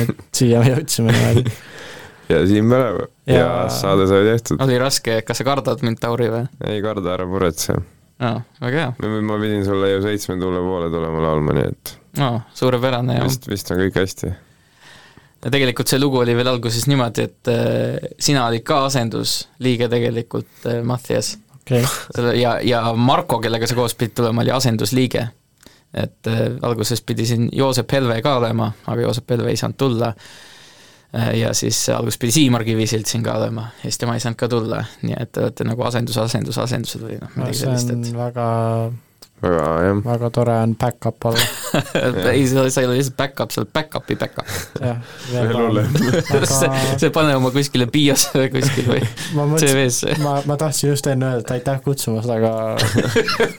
[0.01, 1.55] et siia me jõudsime niimoodi.
[2.33, 4.63] ja siin me oleme ja, ja saade sai tehtud.
[4.65, 6.47] oli raske, kas sa kardad mind, Tauri, või?
[6.69, 7.77] ei karda, ära muretse.
[8.19, 9.19] aa, väga hea.
[9.21, 13.29] ma pidin sulle ju seitsme tuule poole tulema laulma, nii et aa, suurepärane, jah.
[13.29, 14.33] vist, vist on kõik hästi
[15.45, 20.69] ja tegelikult see lugu oli veel alguses niimoodi, et äh, sina olid ka asendusliige tegelikult
[20.71, 21.85] äh,, Mattias okay..
[22.39, 25.27] ja, ja Marko, kellega sa koos pidid tulema, oli asendusliige.
[25.93, 30.13] et äh, alguses pidi siin Joosep Helve ka olema, aga Joosep Helve ei saanud tulla
[31.13, 31.31] äh,.
[31.39, 34.49] ja siis alguses pidi Siimar Kivisild siin ka olema ja siis tema ei saanud ka
[34.49, 38.47] tulla, nii et te olete nagu asendus, asendus, asendused või noh, midagi sellist, et väga
[39.45, 40.01] väga jah.
[40.05, 41.45] väga tore on back-up olla
[42.33, 44.51] ei, sa, sa ei ole lihtsalt back-up, sa oled back-up'i back-up.
[44.81, 44.99] jah,
[45.31, 45.97] veel hullem.
[46.59, 49.01] see, see pane oma kuskile BIOS või kuskil või
[49.63, 50.19] CV-sse.
[50.23, 52.53] ma, ma tahtsin just enne öelda, et aitäh kutsumast, aga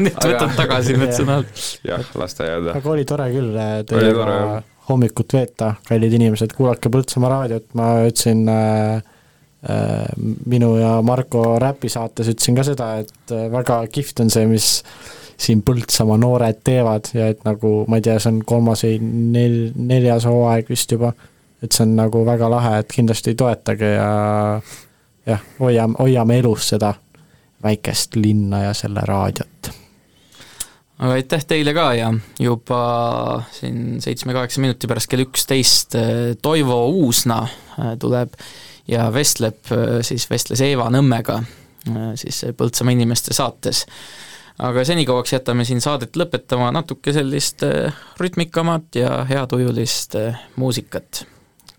[0.02, 1.50] nüüd võtad tagasi need sõnad.
[1.86, 2.78] jah, las ta jääda.
[2.78, 9.00] aga oli tore küll teiega hommikut veeta, kallid inimesed, kuulake Põltsamaa raadiot, ma ütlesin äh,
[10.46, 14.68] minu ja Marko räpisaates ütlesin ka seda, et väga kihvt on see, mis
[15.40, 18.98] siin Põltsamaa noored teevad ja et nagu ma ei tea, see on kolmas või
[19.34, 21.12] nel-, neljas hooaeg vist juba,
[21.62, 24.10] et see on nagu väga lahe, et kindlasti toetage ja
[25.26, 26.94] jah, hoiame, hoiame elus seda
[27.66, 29.70] väikest linna ja selle raadiot.
[30.98, 32.80] aga aitäh teile ka ja juba
[33.52, 35.98] siin seitsme-kaheksa minuti pärast kell üksteist
[36.42, 37.42] Toivo Uusna
[38.00, 38.32] tuleb
[38.88, 39.60] ja vestleb,
[40.00, 41.42] siis vestles Eeva Nõmmega
[42.14, 43.84] siis Põltsamaa inimeste saates
[44.58, 51.24] aga senikauaks jätame siin saadet lõpetama natuke sellist äh, rütmikamat ja heatujulist äh, muusikat.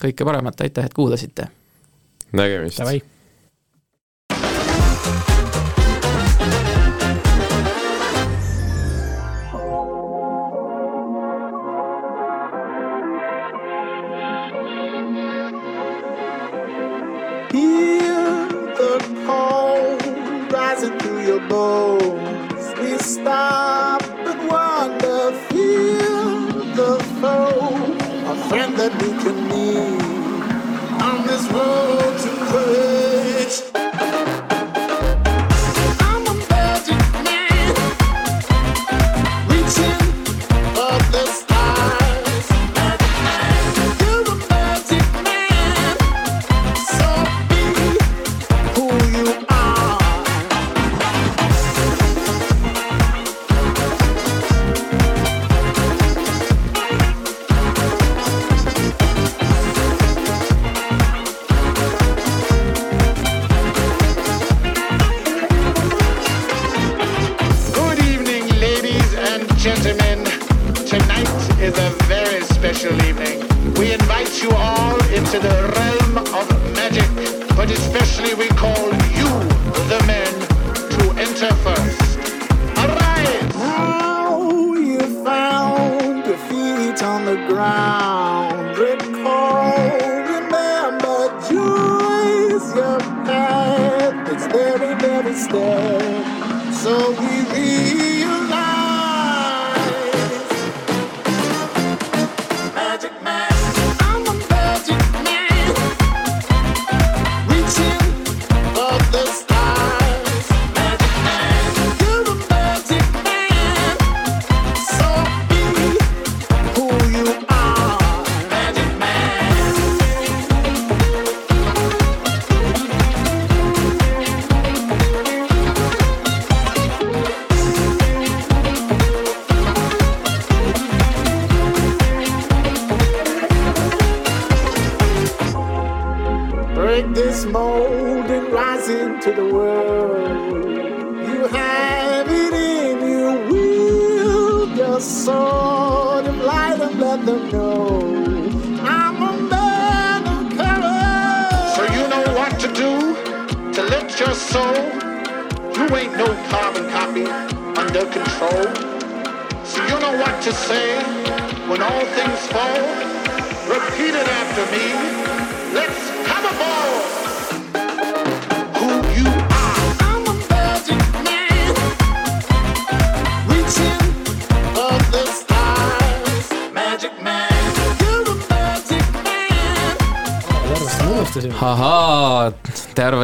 [0.01, 1.47] kõike paremat, aitäh, et kuulasite!
[2.31, 3.16] nägemist!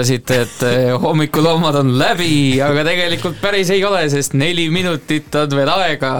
[0.03, 5.33] Te arvasite, et eh, hommikuloomad on läbi, aga tegelikult päris ei ole, sest neli minutit
[5.39, 6.11] on veel aega.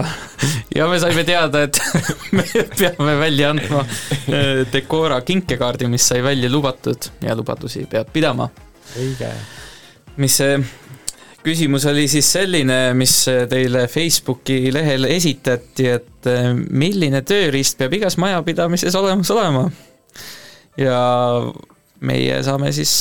[0.74, 1.80] ja me saime teada, et
[2.36, 2.44] me
[2.78, 8.48] peame välja andma eh, Decora kinkekaardi, mis sai välja lubatud ja lubadusi peab pidama.
[8.96, 9.28] õige.
[10.16, 10.56] mis see
[11.44, 13.18] küsimus oli siis selline, mis
[13.50, 19.68] teile Facebooki lehel esitati, et eh, milline tööriist peab igas majapidamises olemas olema?
[20.80, 20.98] ja
[22.04, 22.92] meie saame siis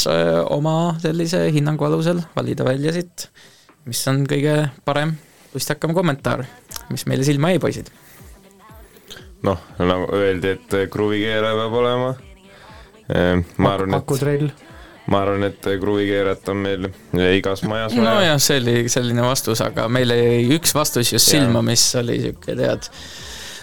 [0.54, 3.28] oma sellise hinnangu alusel valida välja siit,
[3.90, 4.58] mis on kõige
[4.88, 5.16] parem
[5.54, 6.46] lustakam kommentaar,
[6.92, 7.90] mis meile silma jäi, poisid.
[9.44, 12.14] noh, nagu öeldi, et kruvikeeraja peab olema.
[13.58, 14.64] ma arvan, et
[15.12, 16.90] ma arvan, et kruvikeerajat on meil
[17.36, 21.84] igas majas nojah, see oli selline vastus, aga meile jäi üks vastus just silma, mis
[22.00, 22.90] oli sihuke, tead,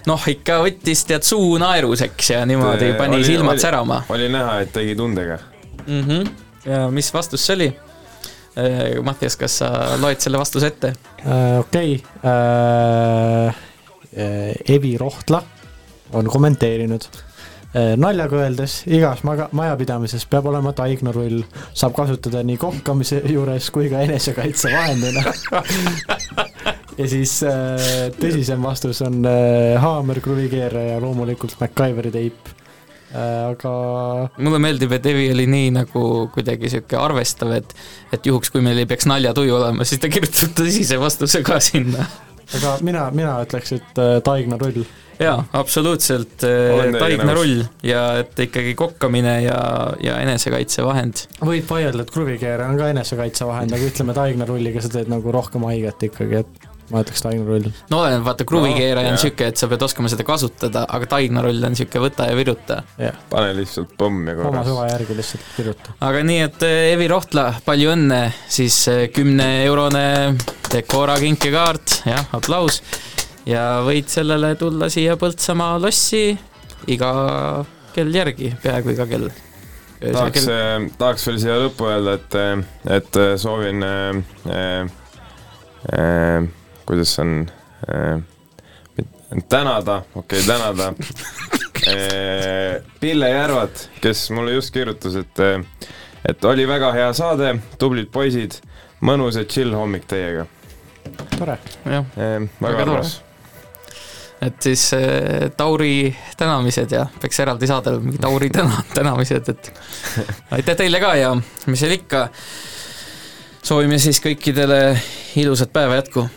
[0.07, 4.97] noh, ikka võttis tead suu naeruseks ja niimoodi pani silmad särama oli näha, et tegi
[4.97, 5.39] tundega.
[5.87, 6.03] mm.
[6.03, 6.29] -hmm.
[6.65, 7.71] ja mis vastus see oli?
[9.03, 9.69] Mattias, kas sa
[10.01, 10.93] loed selle vastuse ette?
[11.61, 12.03] okei,
[14.69, 15.43] Evi Rohtla
[16.13, 17.07] on kommenteerinud.
[17.75, 24.03] Naljaga öeldes, igas maga-, majapidamises peab olema taignarull, saab kasutada nii kohkamise juures kui ka
[24.07, 25.23] enesekaitsevahendina.
[27.01, 33.51] ja siis äh, tõsisem vastus on äh, haamer, kruvikeeraja ja loomulikult MacGyveri teip äh,.
[33.51, 33.75] aga
[34.39, 37.75] mulle meeldib, et Evi oli nii nagu kuidagi sihuke arvestav, et
[38.15, 42.07] et juhuks, kui meil ei peaks naljatuju olema, siis ta kirjutab tõsise vastuse ka sinna.
[42.59, 44.83] Aga mina, mina ütleks, et äh, taignarull.
[45.21, 49.61] jaa, absoluutselt Olen teiega taignarull ja et ikkagi kokkamine ja,
[50.03, 51.27] ja enesekaitsevahend.
[51.45, 56.09] võib vaielda, et kruvikeeraja on ka enesekaitsevahend, aga ütleme, taignarulliga sa teed nagu rohkem haiget
[56.11, 57.71] ikkagi, et ma ütleks taignarull.
[57.91, 61.65] no oleneb, vaata kruvikeeraja No, on sihuke, et sa pead oskama seda kasutada, aga taignarull
[61.67, 62.83] on sihuke võta ja viruta.
[63.31, 64.71] pane lihtsalt pommi oma korras.
[64.71, 65.97] suva järgi lihtsalt viruta.
[66.09, 70.07] aga nii, et eh, Evi Rohtla, palju õnne, siis eh, kümne-eurone
[70.71, 72.83] Decora kinkekaart, jah, aplaus.
[73.49, 76.25] ja võid sellele tulla siia Põltsamaa lossi
[76.91, 77.13] iga
[77.95, 79.29] kell järgi, peaaegu iga kell.
[80.01, 80.47] tahaks,
[80.99, 82.39] tahaks veel siia lõppu öelda, et,
[82.99, 84.89] et soovin äh,
[85.91, 86.51] äh,
[86.91, 87.47] kuidas on
[87.87, 88.19] äh,,
[89.49, 90.93] tänada, okei okay,, tänada
[93.01, 95.39] Pille Järvat, kes mulle just kirjutas, et,
[96.29, 98.59] et oli väga hea saade, tublid poisid,
[99.07, 100.47] mõnus ja chill hommik teiega.
[101.39, 101.59] tore.
[101.87, 103.15] jah, väga väga tore armas..
[104.41, 109.73] et siis äh, Tauri tänamised ja peaks eraldi saade olema mingi Tauri täna, tänamised, et
[110.59, 111.33] aitäh teile ka ja
[111.67, 112.29] mis seal ikka,
[113.63, 114.99] soovime siis kõikidele
[115.41, 116.29] ilusat päeva jätku.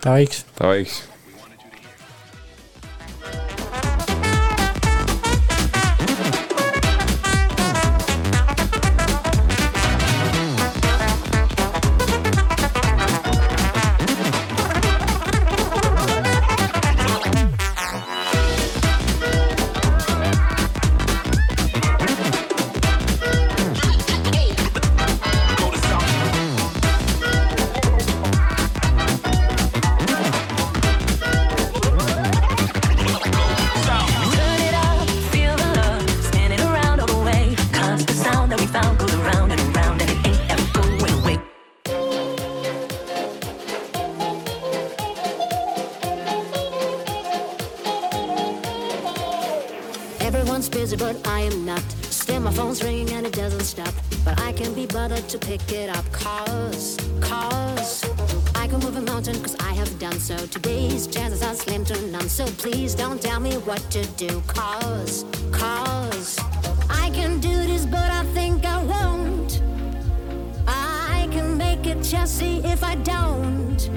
[0.00, 0.44] Davaiks.
[0.56, 1.09] Davaiks.
[55.40, 56.04] Pick it up.
[56.12, 58.04] Cause, cause,
[58.54, 60.36] I can move a mountain cause I have done so.
[60.36, 62.28] Today's chances are slim to none.
[62.28, 64.42] So please don't tell me what to do.
[64.46, 66.38] Cause, cause,
[66.88, 69.62] I can do this, but I think I won't.
[70.66, 73.90] I can make it just see if I don't.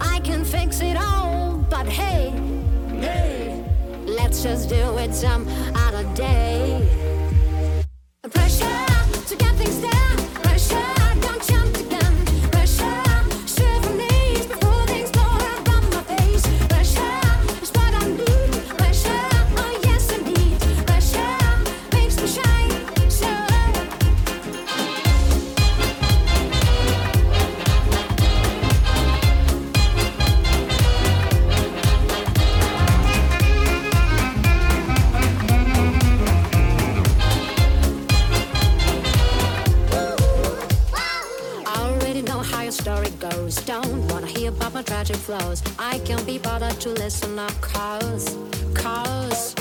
[0.00, 2.30] I can fix it all, but hey,
[3.00, 3.64] hey,
[4.06, 7.06] let's just do it some other day.
[8.30, 8.86] Pressure
[9.28, 9.95] to get things done.
[45.06, 45.62] Tragic flows.
[45.78, 48.36] I can't be bothered to listen now, cause,
[48.74, 49.54] cause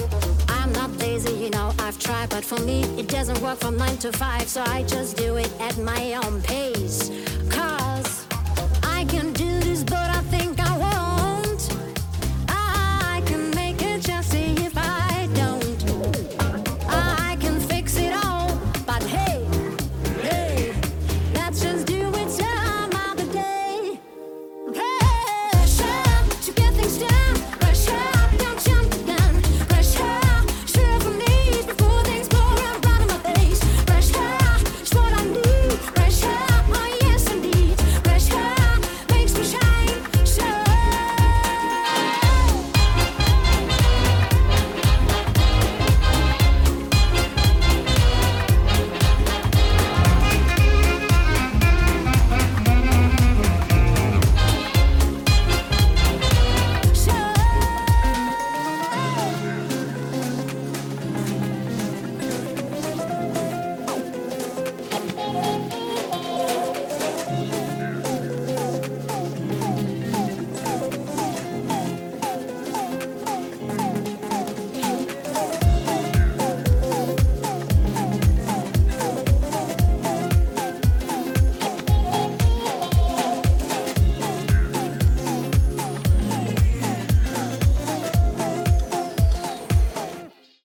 [0.50, 3.98] I'm not lazy, you know, I've tried, but for me it doesn't work from nine
[3.98, 7.12] to five, so I just do it at my own pace.